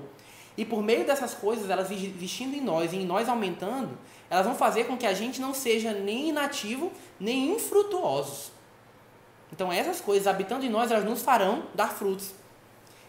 E 0.59 0.65
por 0.65 0.83
meio 0.83 1.05
dessas 1.05 1.33
coisas, 1.33 1.69
elas 1.69 1.87
vestindo 1.87 2.53
em 2.53 2.59
nós 2.59 2.91
e 2.91 2.97
em 2.97 3.05
nós 3.05 3.29
aumentando, 3.29 3.97
elas 4.29 4.45
vão 4.45 4.53
fazer 4.53 4.87
com 4.87 4.97
que 4.97 5.05
a 5.05 5.13
gente 5.13 5.39
não 5.39 5.53
seja 5.53 5.93
nem 5.93 6.27
inativo, 6.27 6.91
nem 7.17 7.55
infrutuosos. 7.55 8.51
Então 9.53 9.71
essas 9.71 10.01
coisas, 10.01 10.27
habitando 10.27 10.65
em 10.65 10.69
nós, 10.69 10.91
elas 10.91 11.05
nos 11.05 11.21
farão 11.21 11.63
dar 11.73 11.87
frutos. 11.93 12.33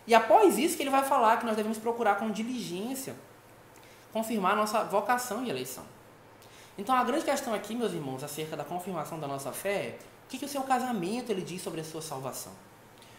E 0.07 0.15
após 0.15 0.59
isso 0.59 0.77
que 0.77 0.85
ele 0.85 0.91
vai 0.91 1.03
falar 1.03 1.39
que 1.39 1.45
nós 1.45 1.57
devemos 1.57 1.77
procurar 1.77 2.21
com 2.21 2.31
diligência 2.31 3.17
confirmar 4.13 4.55
nossa 4.55 4.85
vocação 4.85 5.45
e 5.45 5.51
eleição. 5.51 5.83
Então 6.79 6.95
a 6.95 7.03
grande 7.03 7.25
questão 7.25 7.53
aqui, 7.53 7.75
meus 7.75 7.93
irmãos, 7.93 8.23
acerca 8.23 8.57
da 8.57 8.63
confirmação 8.63 9.19
da 9.19 9.27
nossa 9.27 9.51
fé 9.51 9.75
é 9.75 9.99
o 10.27 10.31
que, 10.31 10.39
que 10.39 10.45
o 10.45 10.49
seu 10.49 10.63
casamento 10.63 11.33
ele 11.33 11.43
diz 11.43 11.61
sobre 11.61 11.81
a 11.81 11.85
sua 11.85 12.01
salvação? 12.01 12.53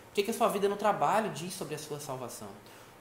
O 0.09 0.13
que, 0.13 0.23
que 0.23 0.32
a 0.32 0.34
sua 0.34 0.47
vida 0.47 0.69
no 0.69 0.77
trabalho 0.77 1.32
diz 1.32 1.53
sobre 1.53 1.75
a 1.75 1.77
sua 1.77 1.99
salvação? 1.99 2.47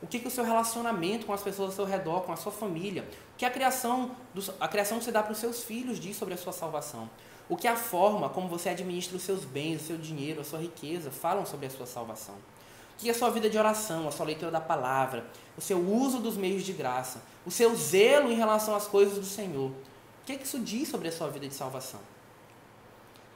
O 0.02 0.06
que, 0.06 0.18
que 0.18 0.28
o 0.28 0.30
seu 0.30 0.44
relacionamento 0.44 1.26
com 1.26 1.32
as 1.32 1.42
pessoas 1.42 1.70
ao 1.70 1.76
seu 1.76 1.84
redor, 1.84 2.22
com 2.22 2.32
a 2.32 2.36
sua 2.36 2.50
família, 2.50 3.06
o 3.34 3.36
que 3.36 3.44
a 3.44 3.50
criação, 3.50 4.12
do, 4.34 4.42
a 4.58 4.66
criação 4.66 4.98
que 4.98 5.04
você 5.04 5.12
dá 5.12 5.22
para 5.22 5.32
os 5.32 5.38
seus 5.38 5.62
filhos 5.62 6.00
diz 6.00 6.16
sobre 6.16 6.32
a 6.32 6.36
sua 6.38 6.52
salvação, 6.52 7.10
o 7.48 7.56
que 7.56 7.68
a 7.68 7.76
forma 7.76 8.28
como 8.30 8.48
você 8.48 8.70
administra 8.70 9.16
os 9.16 9.22
seus 9.22 9.44
bens, 9.44 9.82
o 9.82 9.86
seu 9.86 9.98
dinheiro, 9.98 10.40
a 10.40 10.44
sua 10.44 10.58
riqueza 10.58 11.10
falam 11.10 11.44
sobre 11.44 11.66
a 11.66 11.70
sua 11.70 11.84
salvação. 11.84 12.34
O 12.34 13.02
que 13.02 13.10
a 13.10 13.14
sua 13.14 13.30
vida 13.30 13.48
de 13.50 13.58
oração, 13.58 14.08
a 14.08 14.10
sua 14.10 14.26
leitura 14.26 14.50
da 14.50 14.60
palavra, 14.60 15.26
o 15.56 15.60
seu 15.60 15.78
uso 15.78 16.18
dos 16.18 16.36
meios 16.36 16.64
de 16.64 16.72
graça, 16.72 17.22
o 17.44 17.50
seu 17.50 17.74
zelo 17.74 18.30
em 18.30 18.34
relação 18.34 18.74
às 18.74 18.86
coisas 18.86 19.18
do 19.18 19.24
Senhor. 19.24 19.70
O 19.70 20.24
que, 20.24 20.36
que 20.36 20.44
isso 20.44 20.60
diz 20.60 20.88
sobre 20.88 21.08
a 21.08 21.12
sua 21.12 21.28
vida 21.28 21.48
de 21.48 21.54
salvação? 21.54 22.00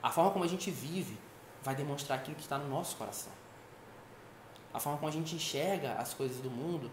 A 0.02 0.10
forma 0.10 0.30
como 0.30 0.44
a 0.44 0.48
gente 0.48 0.70
vive 0.70 1.18
vai 1.62 1.74
demonstrar 1.74 2.18
aquilo 2.18 2.36
que 2.36 2.42
está 2.42 2.58
no 2.58 2.68
nosso 2.68 2.96
coração 2.96 3.32
a 4.74 4.80
forma 4.80 4.98
como 4.98 5.08
a 5.08 5.12
gente 5.12 5.36
enxerga 5.36 5.92
as 5.94 6.12
coisas 6.12 6.38
do 6.38 6.50
mundo, 6.50 6.90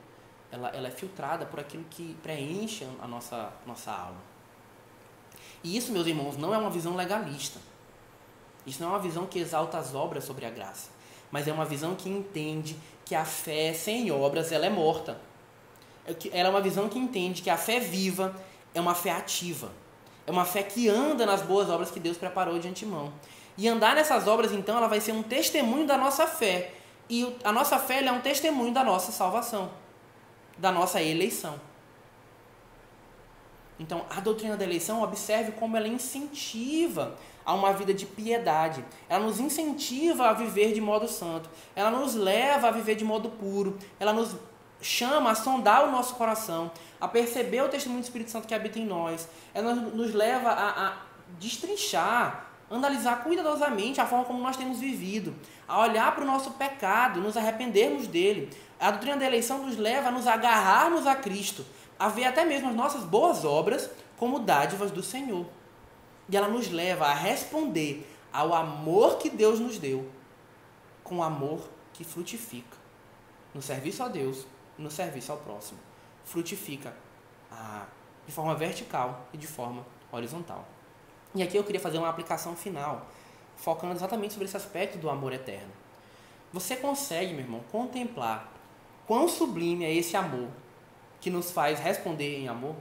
ela, 0.51 0.69
ela 0.69 0.87
é 0.87 0.91
filtrada 0.91 1.45
por 1.45 1.59
aquilo 1.59 1.83
que 1.89 2.15
preenche 2.21 2.87
a 3.01 3.07
nossa, 3.07 3.51
nossa 3.65 3.91
alma. 3.91 4.21
E 5.63 5.75
isso, 5.75 5.91
meus 5.91 6.05
irmãos, 6.05 6.37
não 6.37 6.53
é 6.53 6.57
uma 6.57 6.69
visão 6.69 6.95
legalista. 6.95 7.59
Isso 8.65 8.81
não 8.81 8.89
é 8.89 8.91
uma 8.93 8.99
visão 8.99 9.25
que 9.25 9.39
exalta 9.39 9.79
as 9.79 9.95
obras 9.95 10.23
sobre 10.23 10.45
a 10.45 10.49
graça. 10.51 10.89
Mas 11.31 11.47
é 11.47 11.53
uma 11.53 11.65
visão 11.65 11.95
que 11.95 12.07
entende 12.07 12.77
que 13.03 13.15
a 13.15 13.25
fé 13.25 13.73
sem 13.73 14.11
obras 14.11 14.51
ela 14.51 14.65
é 14.65 14.69
morta. 14.69 15.19
É 16.05 16.15
ela 16.31 16.49
é 16.49 16.51
uma 16.51 16.61
visão 16.61 16.87
que 16.87 16.99
entende 16.99 17.41
que 17.41 17.49
a 17.49 17.57
fé 17.57 17.79
viva 17.79 18.35
é 18.73 18.81
uma 18.81 18.93
fé 18.93 19.11
ativa. 19.11 19.71
É 20.27 20.31
uma 20.31 20.45
fé 20.45 20.61
que 20.61 20.87
anda 20.87 21.25
nas 21.25 21.41
boas 21.41 21.69
obras 21.69 21.89
que 21.89 21.99
Deus 21.99 22.17
preparou 22.17 22.59
de 22.59 22.67
antemão. 22.67 23.11
E 23.57 23.67
andar 23.67 23.95
nessas 23.95 24.27
obras, 24.27 24.51
então, 24.51 24.77
ela 24.77 24.87
vai 24.87 25.01
ser 25.01 25.11
um 25.11 25.23
testemunho 25.23 25.85
da 25.85 25.97
nossa 25.97 26.27
fé, 26.27 26.73
e 27.11 27.35
a 27.43 27.51
nossa 27.51 27.77
fé 27.77 28.01
é 28.01 28.09
um 28.09 28.21
testemunho 28.21 28.73
da 28.73 28.85
nossa 28.85 29.11
salvação, 29.11 29.69
da 30.57 30.71
nossa 30.71 31.01
eleição. 31.01 31.59
Então, 33.77 34.05
a 34.09 34.21
doutrina 34.21 34.55
da 34.55 34.63
eleição, 34.63 35.03
observe 35.03 35.51
como 35.51 35.75
ela 35.75 35.89
incentiva 35.89 37.17
a 37.45 37.53
uma 37.53 37.73
vida 37.73 37.93
de 37.93 38.05
piedade. 38.05 38.85
Ela 39.09 39.25
nos 39.25 39.41
incentiva 39.41 40.29
a 40.29 40.33
viver 40.33 40.71
de 40.71 40.79
modo 40.79 41.05
santo. 41.05 41.49
Ela 41.75 41.91
nos 41.91 42.15
leva 42.15 42.69
a 42.69 42.71
viver 42.71 42.95
de 42.95 43.03
modo 43.03 43.29
puro. 43.29 43.77
Ela 43.99 44.13
nos 44.13 44.33
chama 44.79 45.31
a 45.31 45.35
sondar 45.35 45.83
o 45.83 45.91
nosso 45.91 46.15
coração, 46.15 46.71
a 47.01 47.09
perceber 47.09 47.61
o 47.61 47.67
testemunho 47.67 48.01
do 48.01 48.05
Espírito 48.05 48.31
Santo 48.31 48.47
que 48.47 48.55
habita 48.55 48.79
em 48.79 48.85
nós. 48.85 49.27
Ela 49.53 49.75
nos 49.75 50.13
leva 50.13 50.49
a, 50.49 50.87
a 50.87 50.97
destrinchar 51.37 52.50
analisar 52.75 53.23
cuidadosamente 53.23 53.99
a 53.99 54.05
forma 54.05 54.25
como 54.25 54.41
nós 54.41 54.57
temos 54.57 54.79
vivido, 54.79 55.35
a 55.67 55.79
olhar 55.81 56.13
para 56.13 56.23
o 56.23 56.27
nosso 56.27 56.51
pecado, 56.51 57.21
nos 57.21 57.35
arrependermos 57.35 58.07
dele. 58.07 58.49
A 58.79 58.91
doutrina 58.91 59.17
da 59.17 59.25
eleição 59.25 59.65
nos 59.65 59.77
leva 59.77 60.09
a 60.09 60.11
nos 60.11 60.27
agarrarmos 60.27 61.05
a 61.05 61.15
Cristo, 61.15 61.65
a 61.99 62.07
ver 62.07 62.25
até 62.25 62.45
mesmo 62.45 62.69
as 62.69 62.75
nossas 62.75 63.03
boas 63.03 63.45
obras 63.45 63.89
como 64.17 64.39
dádivas 64.39 64.91
do 64.91 65.03
Senhor. 65.03 65.45
E 66.29 66.37
ela 66.37 66.47
nos 66.47 66.69
leva 66.69 67.05
a 67.05 67.13
responder 67.13 68.07
ao 68.31 68.53
amor 68.53 69.17
que 69.17 69.29
Deus 69.29 69.59
nos 69.59 69.77
deu, 69.77 70.09
com 71.03 71.21
amor 71.21 71.67
que 71.93 72.03
frutifica 72.03 72.81
no 73.53 73.61
serviço 73.61 74.01
a 74.03 74.07
Deus 74.07 74.45
e 74.77 74.81
no 74.81 74.89
serviço 74.89 75.31
ao 75.31 75.37
próximo. 75.37 75.79
Frutifica 76.23 76.95
ah, 77.51 77.85
de 78.25 78.31
forma 78.31 78.55
vertical 78.55 79.27
e 79.33 79.37
de 79.37 79.47
forma 79.47 79.85
horizontal. 80.11 80.65
E 81.33 81.41
aqui 81.41 81.57
eu 81.57 81.63
queria 81.63 81.79
fazer 81.79 81.97
uma 81.97 82.09
aplicação 82.09 82.55
final, 82.55 83.07
focando 83.55 83.93
exatamente 83.93 84.33
sobre 84.33 84.47
esse 84.47 84.57
aspecto 84.57 84.97
do 84.97 85.09
amor 85.09 85.31
eterno. 85.31 85.71
Você 86.51 86.75
consegue, 86.75 87.33
meu 87.33 87.45
irmão, 87.45 87.61
contemplar 87.71 88.51
quão 89.07 89.27
sublime 89.29 89.85
é 89.85 89.93
esse 89.93 90.17
amor 90.17 90.49
que 91.21 91.29
nos 91.29 91.51
faz 91.51 91.79
responder 91.79 92.39
em 92.39 92.47
amor? 92.49 92.75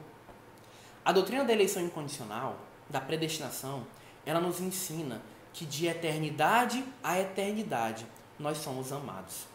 A 1.05 1.13
doutrina 1.13 1.45
da 1.45 1.53
eleição 1.53 1.83
incondicional, 1.83 2.57
da 2.89 3.01
predestinação, 3.01 3.87
ela 4.27 4.41
nos 4.41 4.61
ensina 4.61 5.23
que 5.53 5.65
de 5.65 5.87
eternidade 5.87 6.85
a 7.03 7.19
eternidade 7.21 8.07
nós 8.39 8.59
somos 8.59 8.93
amados. 8.93 9.47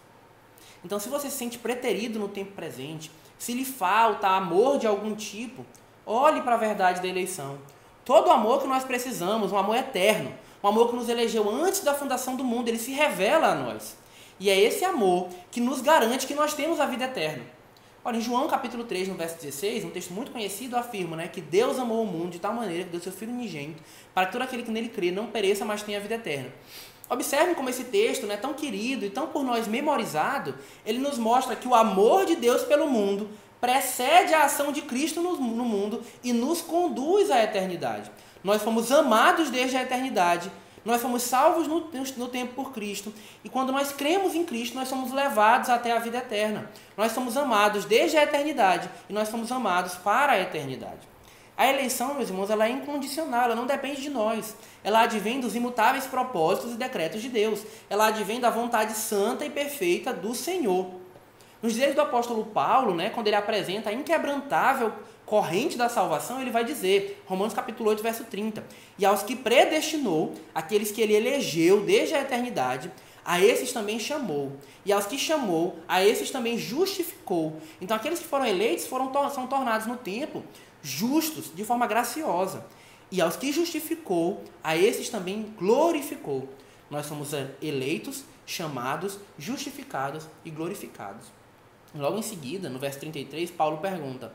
Então, 0.84 1.00
se 1.00 1.10
você 1.10 1.30
se 1.30 1.38
sente 1.38 1.58
preterido 1.58 2.20
no 2.20 2.30
tempo 2.30 2.52
presente, 2.52 3.12
se 3.38 3.54
lhe 3.54 3.66
falta 3.66 4.28
amor 4.28 4.78
de 4.78 4.88
algum 4.88 5.16
tipo, 5.16 5.66
olhe 6.06 6.42
para 6.42 6.56
a 6.56 6.60
verdade 6.60 7.02
da 7.02 7.08
eleição 7.08 7.58
Todo 8.06 8.28
o 8.28 8.32
amor 8.32 8.62
que 8.62 8.68
nós 8.68 8.84
precisamos, 8.84 9.52
um 9.52 9.58
amor 9.58 9.76
eterno, 9.76 10.32
um 10.64 10.68
amor 10.68 10.90
que 10.90 10.96
nos 10.96 11.10
elegeu 11.10 11.50
antes 11.50 11.84
da 11.84 11.96
fundação 11.96 12.36
do 12.36 12.44
mundo, 12.44 12.68
ele 12.68 12.78
se 12.78 12.92
revela 12.92 13.48
a 13.48 13.56
nós. 13.56 13.98
E 14.40 14.48
é 14.48 14.60
esse 14.60 14.86
amor 14.86 15.30
que 15.50 15.60
nos 15.60 15.82
garante 15.82 16.28
que 16.28 16.36
nós 16.36 16.54
temos 16.54 16.80
a 16.80 16.86
vida 16.86 17.06
eterna. 17.06 17.44
Olha, 18.04 18.18
em 18.18 18.22
João 18.22 18.48
capítulo 18.48 18.84
3, 18.84 19.08
no 19.08 19.16
verso 19.16 19.38
16, 19.38 19.86
um 19.86 19.90
texto 19.90 20.14
muito 20.14 20.32
conhecido 20.32 20.78
afirma 20.78 21.16
né, 21.16 21.28
que 21.28 21.42
Deus 21.42 21.80
amou 21.80 22.04
o 22.04 22.06
mundo 22.06 22.30
de 22.30 22.40
tal 22.40 22.54
maneira 22.54 22.84
que 22.84 22.92
deu 22.92 23.02
seu 23.02 23.12
Filho 23.12 23.32
unigênito 23.32 23.82
para 24.14 24.28
que 24.28 24.34
todo 24.34 24.44
aquele 24.44 24.62
que 24.62 24.70
nele 24.70 24.90
crê 24.90 25.10
não 25.10 25.26
pereça, 25.26 25.66
mas 25.66 25.82
tenha 25.82 25.98
a 25.98 26.02
vida 26.02 26.14
eterna. 26.14 26.52
Observem 27.10 27.56
como 27.56 27.70
esse 27.70 27.86
texto, 27.86 28.28
né, 28.28 28.38
tão 28.38 28.54
querido 28.54 29.06
e 29.06 29.10
tão 29.10 29.28
por 29.28 29.44
nós 29.44 29.68
memorizado, 29.68 30.56
ele 30.86 31.00
nos 31.00 31.18
mostra 31.18 31.56
que 31.56 31.68
o 31.68 31.74
amor 31.74 32.26
de 32.26 32.36
Deus 32.36 32.64
pelo 32.64 32.88
mundo 32.88 33.30
precede 33.60 34.34
a 34.34 34.44
ação 34.44 34.72
de 34.72 34.82
Cristo 34.82 35.22
no, 35.22 35.38
no 35.38 35.66
mundo 35.66 36.02
e 36.24 36.32
nos 36.34 36.62
conduz 36.62 37.32
à 37.32 37.44
eternidade. 37.44 38.12
Nós 38.44 38.62
fomos 38.62 38.92
amados 38.92 39.50
desde 39.50 39.76
a 39.76 39.82
eternidade, 39.82 40.52
nós 40.86 41.02
fomos 41.02 41.24
salvos 41.24 41.68
no, 41.68 41.90
no, 42.18 42.28
tempo 42.28 42.54
por 42.54 42.72
Cristo. 42.72 43.12
E 43.44 43.50
quando 43.50 43.72
nós 43.72 43.92
cremos 43.92 44.36
em 44.36 44.46
Cristo, 44.46 44.76
nós 44.76 44.88
somos 44.88 45.12
levados 45.12 45.68
até 45.68 45.92
a 45.92 46.00
vida 46.00 46.20
eterna. 46.20 46.70
Nós 46.96 47.12
somos 47.12 47.36
amados 47.36 47.86
desde 47.86 48.18
a 48.18 48.24
eternidade 48.24 48.88
e 49.10 49.14
nós 49.14 49.28
somos 49.30 49.52
amados 49.52 49.96
para 49.96 50.34
a 50.34 50.40
eternidade. 50.40 51.16
A 51.58 51.68
eleição, 51.68 52.14
meus 52.14 52.30
irmãos, 52.30 52.52
ela 52.52 52.68
é 52.68 52.70
incondicional, 52.70 53.46
ela 53.46 53.56
não 53.56 53.66
depende 53.66 54.02
de 54.02 54.10
nós. 54.12 54.56
Ela 54.84 55.02
advém 55.02 55.40
dos 55.40 55.56
imutáveis 55.56 56.06
propósitos 56.06 56.74
e 56.74 56.78
decretos 56.78 57.22
de 57.22 57.30
Deus. 57.30 57.64
Ela 57.90 58.08
advém 58.08 58.40
da 58.40 58.52
vontade 58.52 58.94
santa 58.94 59.44
e 59.44 59.50
perfeita 59.50 60.14
do 60.14 60.36
Senhor. 60.36 61.05
Nos 61.62 61.74
dias 61.74 61.96
do 61.96 62.02
apóstolo 62.02 62.46
Paulo, 62.46 62.94
né, 62.94 63.10
quando 63.10 63.28
ele 63.28 63.36
apresenta 63.36 63.90
a 63.90 63.94
inquebrantável 63.94 64.94
corrente 65.26 65.78
da 65.78 65.90
salvação, 65.90 66.40
ele 66.40 66.52
vai 66.52 66.64
dizer, 66.64 67.24
Romanos 67.26 67.54
capítulo 67.54 67.90
8, 67.90 68.04
verso 68.04 68.24
30, 68.26 68.64
e 69.00 69.06
aos 69.06 69.24
que 69.24 69.36
predestinou, 69.36 70.34
aqueles 70.54 70.92
que 70.92 71.02
ele 71.02 71.16
elegeu 71.16 71.82
desde 71.82 72.14
a 72.14 72.22
eternidade, 72.22 72.92
a 73.26 73.42
esses 73.42 73.74
também 73.74 74.00
chamou. 74.00 74.52
E 74.86 74.94
aos 74.94 75.08
que 75.08 75.18
chamou, 75.18 75.80
a 75.88 76.06
esses 76.06 76.30
também 76.30 76.60
justificou. 76.60 77.60
Então 77.82 77.98
aqueles 77.98 78.20
que 78.20 78.28
foram 78.28 78.46
eleitos 78.46 78.86
foram 78.86 79.12
são 79.32 79.48
tornados 79.48 79.88
no 79.88 79.98
tempo 79.98 80.44
justos 80.84 81.52
de 81.56 81.66
forma 81.66 81.88
graciosa. 81.88 82.64
E 83.12 83.20
aos 83.20 83.36
que 83.36 83.52
justificou, 83.52 84.44
a 84.64 84.78
esses 84.78 85.10
também 85.10 85.54
glorificou. 85.58 86.48
Nós 86.90 87.08
somos 87.08 87.32
eleitos, 87.62 88.24
chamados, 88.46 89.18
justificados 89.40 90.28
e 90.44 90.52
glorificados. 90.52 91.26
Logo 91.96 92.18
em 92.18 92.22
seguida, 92.22 92.70
no 92.70 92.78
verso 92.78 93.00
33, 93.00 93.52
Paulo 93.52 93.78
pergunta: 93.78 94.34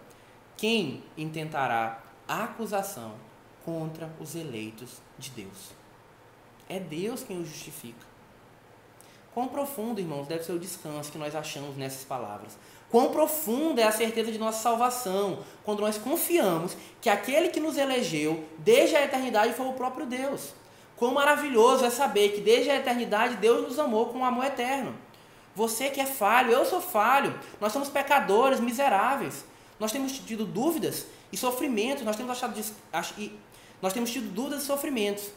Quem 0.56 1.02
intentará 1.16 2.02
acusação 2.26 3.12
contra 3.64 4.10
os 4.18 4.34
eleitos 4.34 5.02
de 5.18 5.30
Deus? 5.30 5.72
É 6.68 6.80
Deus 6.80 7.22
quem 7.22 7.40
os 7.40 7.48
justifica. 7.48 8.08
Quão 9.34 9.46
profundo, 9.46 10.00
irmãos, 10.00 10.26
deve 10.26 10.42
ser 10.42 10.52
o 10.52 10.58
descanso 10.58 11.12
que 11.12 11.18
nós 11.18 11.36
achamos 11.36 11.76
nessas 11.76 12.04
palavras. 12.04 12.58
Quão 12.90 13.12
profunda 13.12 13.80
é 13.80 13.84
a 13.84 13.92
certeza 13.92 14.32
de 14.32 14.38
nossa 14.38 14.60
salvação 14.60 15.44
quando 15.62 15.80
nós 15.80 15.96
confiamos 15.96 16.76
que 17.00 17.08
aquele 17.08 17.50
que 17.50 17.60
nos 17.60 17.76
elegeu 17.76 18.44
desde 18.58 18.96
a 18.96 19.04
eternidade 19.04 19.52
foi 19.52 19.66
o 19.66 19.74
próprio 19.74 20.06
Deus. 20.06 20.52
Quão 20.96 21.14
maravilhoso 21.14 21.84
é 21.84 21.90
saber 21.90 22.30
que 22.30 22.40
desde 22.40 22.70
a 22.70 22.76
eternidade 22.76 23.36
Deus 23.36 23.68
nos 23.68 23.78
amou 23.78 24.06
com 24.06 24.18
um 24.18 24.24
amor 24.24 24.44
eterno. 24.44 24.94
Você 25.54 25.90
que 25.90 26.00
é 26.00 26.06
falho, 26.06 26.52
eu 26.52 26.64
sou 26.64 26.80
falho, 26.80 27.38
nós 27.60 27.72
somos 27.72 27.88
pecadores, 27.88 28.60
miseráveis. 28.60 29.44
Nós 29.78 29.90
temos 29.90 30.12
tido 30.12 30.44
dúvidas 30.44 31.06
e 31.32 31.36
sofrimentos, 31.36 32.04
nós 32.04 32.16
temos 32.16 32.32
achado 32.32 32.54
nós 33.82 33.92
temos 33.92 34.10
tido 34.10 34.32
dúvidas 34.32 34.62
e 34.62 34.66
sofrimentos. 34.66 35.30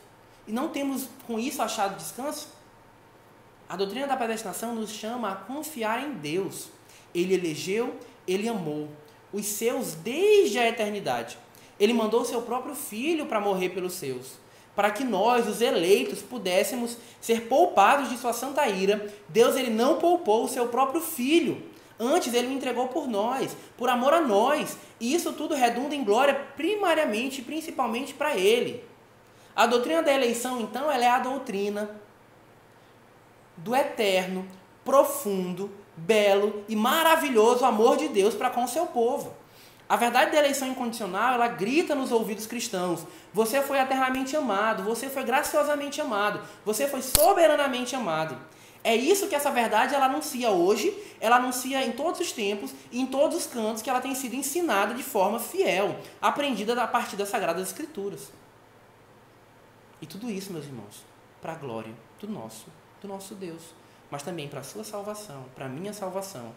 E 0.47 0.51
não 0.51 0.67
temos 0.67 1.07
com 1.25 1.39
isso 1.39 1.61
achado 1.61 1.95
descanso? 1.95 2.49
A 3.69 3.77
doutrina 3.77 4.05
da 4.05 4.17
predestinação 4.17 4.75
nos 4.75 4.91
chama 4.91 5.31
a 5.31 5.35
confiar 5.35 6.03
em 6.03 6.13
Deus. 6.13 6.67
Ele 7.15 7.33
elegeu, 7.33 7.97
ele 8.27 8.49
amou 8.49 8.89
os 9.31 9.45
seus 9.45 9.95
desde 9.95 10.59
a 10.59 10.67
eternidade. 10.67 11.37
Ele 11.79 11.93
mandou 11.93 12.23
seu 12.23 12.41
próprio 12.43 12.75
filho 12.75 13.25
para 13.25 13.39
morrer 13.39 13.69
pelos 13.69 13.93
seus, 13.93 14.33
para 14.75 14.91
que 14.91 15.03
nós, 15.03 15.47
os 15.47 15.61
eleitos, 15.61 16.21
pudéssemos 16.21 16.97
ser 17.21 17.47
poupados 17.47 18.09
de 18.09 18.17
sua 18.17 18.33
santa 18.33 18.67
ira. 18.67 19.11
Deus 19.29 19.55
ele 19.55 19.69
não 19.69 19.97
poupou 19.97 20.45
o 20.45 20.49
seu 20.49 20.67
próprio 20.67 21.01
filho. 21.01 21.61
Antes 21.99 22.33
ele 22.33 22.47
o 22.47 22.51
entregou 22.51 22.87
por 22.87 23.07
nós, 23.07 23.55
por 23.77 23.87
amor 23.87 24.13
a 24.13 24.21
nós. 24.21 24.77
E 24.99 25.13
isso 25.13 25.33
tudo 25.33 25.53
redunda 25.53 25.95
em 25.95 26.03
glória 26.03 26.33
primariamente 26.55 27.41
e 27.41 27.43
principalmente 27.43 28.13
para 28.13 28.35
ele. 28.35 28.83
A 29.55 29.67
doutrina 29.67 30.01
da 30.01 30.11
eleição, 30.11 30.59
então, 30.59 30.91
ela 30.91 31.05
é 31.05 31.09
a 31.09 31.19
doutrina 31.19 32.01
do 33.55 33.75
eterno, 33.75 34.47
profundo, 34.83 35.69
belo 35.95 36.63
e 36.67 36.75
maravilhoso 36.75 37.63
amor 37.63 37.97
de 37.97 38.07
Deus 38.07 38.33
para 38.33 38.49
com 38.49 38.63
o 38.63 38.67
seu 38.67 38.87
povo. 38.87 39.42
A 39.87 39.95
verdade 39.95 40.31
da 40.31 40.37
eleição 40.37 40.67
incondicional, 40.67 41.35
ela 41.35 41.47
grita 41.47 41.93
nos 41.93 42.11
ouvidos 42.11 42.47
cristãos: 42.47 43.05
você 43.33 43.61
foi 43.61 43.79
eternamente 43.79 44.35
amado, 44.35 44.83
você 44.83 45.09
foi 45.09 45.23
graciosamente 45.23 45.99
amado, 46.01 46.41
você 46.65 46.87
foi 46.87 47.01
soberanamente 47.01 47.95
amado. 47.95 48.37
É 48.83 48.95
isso 48.95 49.27
que 49.27 49.35
essa 49.35 49.49
verdade 49.49 49.95
ela 49.95 50.05
anuncia 50.05 50.49
hoje, 50.51 50.93
ela 51.21 51.37
anuncia 51.37 51.85
em 51.85 51.93
todos 51.93 52.19
os 52.19 52.31
tempos 52.33 52.73
e 52.91 52.99
em 52.99 53.05
todos 53.05 53.37
os 53.37 53.47
cantos 53.47 53.81
que 53.81 53.89
ela 53.89 54.01
tem 54.01 54.13
sido 54.13 54.35
ensinada 54.35 54.93
de 54.93 55.03
forma 55.03 55.39
fiel, 55.39 55.97
aprendida 56.21 56.81
a 56.81 56.87
partir 56.87 57.15
das 57.15 57.29
Sagradas 57.29 57.69
Escrituras. 57.69 58.31
E 60.01 60.05
tudo 60.05 60.29
isso, 60.29 60.51
meus 60.51 60.65
irmãos, 60.65 61.05
para 61.41 61.53
a 61.53 61.55
glória 61.55 61.93
do 62.19 62.27
nosso, 62.27 62.65
do 63.01 63.07
nosso 63.07 63.35
Deus 63.35 63.61
mas 64.13 64.21
também 64.21 64.47
para 64.47 64.59
a 64.59 64.63
sua 64.63 64.83
salvação, 64.83 65.43
para 65.55 65.65
a 65.65 65.69
minha 65.69 65.91
salvação 65.91 66.53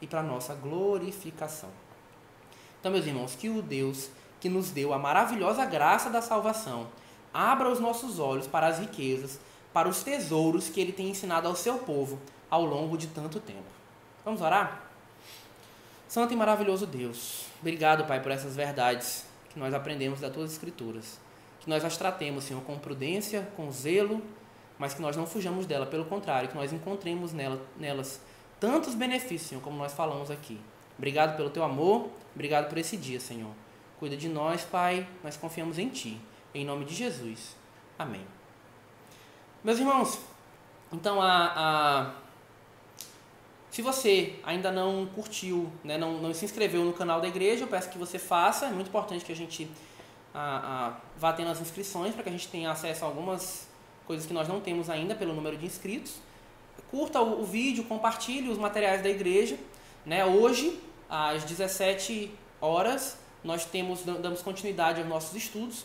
e 0.00 0.06
para 0.06 0.20
a 0.20 0.22
nossa 0.22 0.54
glorificação. 0.54 1.68
Então, 2.80 2.90
meus 2.90 3.06
irmãos, 3.06 3.34
que 3.34 3.48
o 3.48 3.62
Deus 3.62 4.10
que 4.40 4.48
nos 4.48 4.70
deu 4.70 4.94
a 4.94 4.98
maravilhosa 4.98 5.66
graça 5.66 6.08
da 6.08 6.22
salvação 6.22 6.88
abra 7.32 7.70
os 7.70 7.78
nossos 7.78 8.18
olhos 8.18 8.46
para 8.46 8.66
as 8.66 8.78
riquezas, 8.78 9.38
para 9.72 9.88
os 9.88 10.02
tesouros 10.02 10.68
que 10.68 10.80
ele 10.80 10.92
tem 10.92 11.10
ensinado 11.10 11.46
ao 11.46 11.54
seu 11.54 11.78
povo 11.78 12.18
ao 12.50 12.64
longo 12.64 12.96
de 12.96 13.06
tanto 13.08 13.38
tempo. 13.38 13.68
Vamos 14.24 14.40
orar? 14.40 14.82
Santo 16.08 16.32
e 16.32 16.36
maravilhoso 16.36 16.86
Deus, 16.86 17.44
obrigado, 17.60 18.04
Pai, 18.04 18.20
por 18.20 18.32
essas 18.32 18.56
verdades 18.56 19.24
que 19.50 19.58
nós 19.58 19.72
aprendemos 19.72 20.20
das 20.20 20.32
tuas 20.32 20.50
escrituras. 20.50 21.20
Que 21.60 21.68
nós 21.68 21.84
as 21.84 21.96
tratemos, 21.96 22.44
Senhor, 22.44 22.62
com 22.62 22.78
prudência, 22.78 23.46
com 23.54 23.70
zelo 23.70 24.22
mas 24.80 24.94
que 24.94 25.02
nós 25.02 25.14
não 25.14 25.26
fujamos 25.26 25.66
dela, 25.66 25.84
pelo 25.84 26.06
contrário, 26.06 26.48
que 26.48 26.54
nós 26.54 26.72
encontremos 26.72 27.34
nela, 27.34 27.60
nelas 27.78 28.18
tantos 28.58 28.94
benefícios, 28.94 29.50
Senhor, 29.50 29.60
como 29.60 29.76
nós 29.76 29.92
falamos 29.92 30.30
aqui. 30.30 30.58
Obrigado 31.00 31.34
pelo 31.34 31.48
teu 31.48 31.64
amor, 31.64 32.10
obrigado 32.34 32.68
por 32.68 32.76
esse 32.76 32.94
dia, 32.94 33.18
Senhor. 33.18 33.52
Cuida 33.98 34.18
de 34.18 34.28
nós, 34.28 34.64
Pai, 34.64 35.08
nós 35.24 35.34
confiamos 35.34 35.78
em 35.78 35.88
Ti. 35.88 36.20
Em 36.54 36.62
nome 36.62 36.84
de 36.84 36.94
Jesus. 36.94 37.56
Amém. 37.98 38.20
Meus 39.64 39.78
irmãos, 39.78 40.18
então 40.92 41.22
a, 41.22 41.54
a 41.56 42.12
se 43.70 43.80
você 43.80 44.34
ainda 44.42 44.70
não 44.70 45.06
curtiu, 45.06 45.72
né, 45.82 45.96
não, 45.96 46.18
não 46.18 46.34
se 46.34 46.44
inscreveu 46.44 46.84
no 46.84 46.92
canal 46.92 47.18
da 47.18 47.28
igreja, 47.28 47.64
eu 47.64 47.68
peço 47.68 47.88
que 47.88 47.96
você 47.96 48.18
faça. 48.18 48.66
É 48.66 48.70
muito 48.70 48.88
importante 48.88 49.24
que 49.24 49.32
a 49.32 49.36
gente 49.36 49.70
a, 50.34 50.88
a, 50.88 50.96
vá 51.16 51.32
tendo 51.32 51.50
as 51.50 51.62
inscrições 51.62 52.12
para 52.12 52.24
que 52.24 52.28
a 52.28 52.32
gente 52.32 52.48
tenha 52.48 52.70
acesso 52.70 53.06
a 53.06 53.08
algumas 53.08 53.66
coisas 54.06 54.26
que 54.26 54.34
nós 54.34 54.46
não 54.46 54.60
temos 54.60 54.90
ainda 54.90 55.14
pelo 55.14 55.32
número 55.32 55.56
de 55.56 55.64
inscritos. 55.64 56.16
Curta 56.90 57.22
o, 57.22 57.40
o 57.40 57.44
vídeo, 57.46 57.84
compartilhe 57.84 58.50
os 58.50 58.58
materiais 58.58 59.02
da 59.02 59.08
igreja. 59.08 59.56
Né? 60.04 60.26
Hoje, 60.26 60.78
às 61.10 61.44
17 61.44 62.32
horas, 62.60 63.18
nós 63.42 63.64
temos 63.64 64.02
damos 64.02 64.42
continuidade 64.42 65.00
aos 65.00 65.08
nossos 65.08 65.34
estudos 65.34 65.84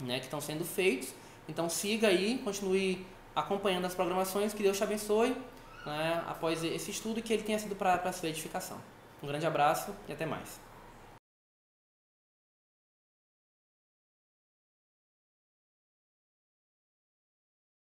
né, 0.00 0.18
que 0.18 0.26
estão 0.26 0.40
sendo 0.40 0.64
feitos. 0.64 1.12
Então 1.48 1.68
siga 1.68 2.08
aí, 2.08 2.38
continue 2.38 3.04
acompanhando 3.34 3.86
as 3.86 3.94
programações. 3.94 4.54
Que 4.54 4.62
Deus 4.62 4.76
te 4.76 4.84
abençoe 4.84 5.36
né, 5.84 6.22
após 6.26 6.62
esse 6.62 6.90
estudo 6.90 7.18
e 7.18 7.22
que 7.22 7.32
ele 7.32 7.42
tenha 7.42 7.58
sido 7.58 7.74
para 7.74 7.94
a 7.94 8.12
sua 8.12 8.28
edificação. 8.28 8.78
Um 9.22 9.26
grande 9.26 9.46
abraço 9.46 9.94
e 10.08 10.12
até 10.12 10.24
mais. 10.26 10.63